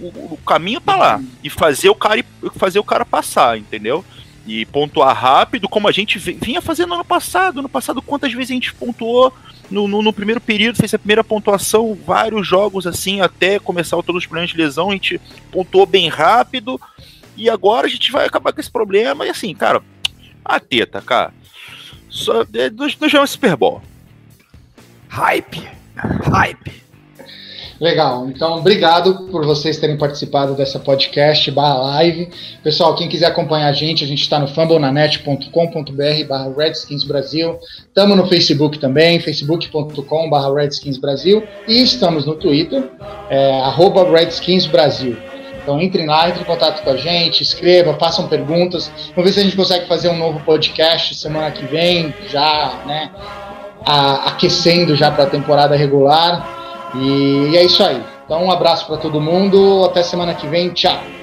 O, 0.00 0.06
o 0.34 0.38
caminho 0.44 0.80
tá 0.80 0.96
lá. 0.96 1.22
E 1.44 1.48
fazer 1.48 1.88
o 1.90 1.94
cara 1.94 2.18
e 2.20 2.24
fazer 2.56 2.78
o 2.80 2.84
cara 2.84 3.04
passar, 3.04 3.56
entendeu? 3.56 4.04
E 4.46 4.64
pontuar 4.66 5.14
rápido, 5.14 5.68
como 5.68 5.86
a 5.86 5.92
gente 5.92 6.18
vi- 6.18 6.38
vinha 6.40 6.60
fazendo 6.62 6.94
ano 6.94 7.04
passado. 7.04 7.60
Ano 7.60 7.68
passado, 7.68 8.00
quantas 8.02 8.32
vezes 8.32 8.50
a 8.50 8.54
gente 8.54 8.74
pontuou 8.74 9.32
no, 9.70 9.86
no, 9.86 10.02
no 10.02 10.12
primeiro 10.12 10.40
período, 10.40 10.76
fez 10.76 10.92
a 10.94 10.98
primeira 10.98 11.22
pontuação, 11.22 11.96
vários 12.06 12.46
jogos 12.46 12.86
assim, 12.86 13.20
até 13.20 13.58
começar 13.58 13.96
todos 14.02 14.22
os 14.22 14.26
problemas 14.26 14.50
de 14.50 14.56
lesão, 14.56 14.90
a 14.90 14.94
gente 14.94 15.20
pontuou 15.52 15.86
bem 15.86 16.08
rápido. 16.08 16.80
E 17.36 17.48
agora 17.48 17.86
a 17.86 17.90
gente 17.90 18.10
vai 18.10 18.26
acabar 18.26 18.52
com 18.52 18.60
esse 18.60 18.70
problema. 18.70 19.26
E 19.26 19.30
assim, 19.30 19.54
cara, 19.54 19.82
a 20.44 20.58
teta, 20.58 21.00
cara. 21.00 21.32
Só, 22.08 22.42
é, 22.54 22.68
nós, 22.70 22.96
nós 22.98 23.30
Super 23.30 23.56
Bowl. 23.56 23.80
Hype! 25.08 25.68
Hype! 25.96 26.82
Legal, 27.80 28.26
então 28.28 28.58
obrigado 28.58 29.26
por 29.30 29.46
vocês 29.46 29.78
terem 29.78 29.96
participado 29.96 30.54
dessa 30.54 30.78
podcast 30.78 31.50
barra 31.50 31.78
live. 31.78 32.28
Pessoal, 32.62 32.94
quem 32.94 33.08
quiser 33.08 33.24
acompanhar 33.28 33.68
a 33.68 33.72
gente, 33.72 34.04
a 34.04 34.06
gente 34.06 34.20
está 34.20 34.38
no 34.38 34.46
fumblenanet.com.br 34.46 36.24
barra 36.28 36.52
Redskins 36.54 37.04
Brasil. 37.04 37.58
Estamos 37.88 38.18
no 38.18 38.26
Facebook 38.26 38.78
também, 38.78 39.18
facebook.com 39.18 40.28
barra 40.28 40.52
Redskins 40.54 40.98
Brasil. 40.98 41.42
E 41.66 41.82
estamos 41.82 42.26
no 42.26 42.34
Twitter, 42.34 42.86
é, 43.30 43.60
arroba 43.60 44.04
Redskins 44.10 44.66
Brasil. 44.66 45.16
Então 45.62 45.80
entrem 45.80 46.06
lá, 46.06 46.28
entrem 46.28 46.42
em 46.42 46.46
contato 46.46 46.82
com 46.84 46.90
a 46.90 46.96
gente, 46.98 47.42
escreva, 47.42 47.94
façam 47.94 48.28
perguntas. 48.28 48.92
Vamos 49.16 49.24
ver 49.24 49.32
se 49.32 49.40
a 49.40 49.42
gente 49.42 49.56
consegue 49.56 49.86
fazer 49.86 50.10
um 50.10 50.18
novo 50.18 50.38
podcast 50.40 51.14
semana 51.14 51.50
que 51.50 51.64
vem, 51.64 52.12
já, 52.28 52.82
né, 52.86 53.10
a- 53.86 54.28
aquecendo 54.28 54.94
já 54.94 55.10
para 55.10 55.24
a 55.24 55.30
temporada 55.30 55.74
regular. 55.74 56.59
E 56.94 57.56
é 57.56 57.64
isso 57.64 57.82
aí. 57.82 58.02
Então, 58.24 58.44
um 58.44 58.50
abraço 58.50 58.86
para 58.86 58.96
todo 58.96 59.20
mundo. 59.20 59.84
Até 59.84 60.02
semana 60.02 60.34
que 60.34 60.46
vem. 60.46 60.70
Tchau. 60.70 61.19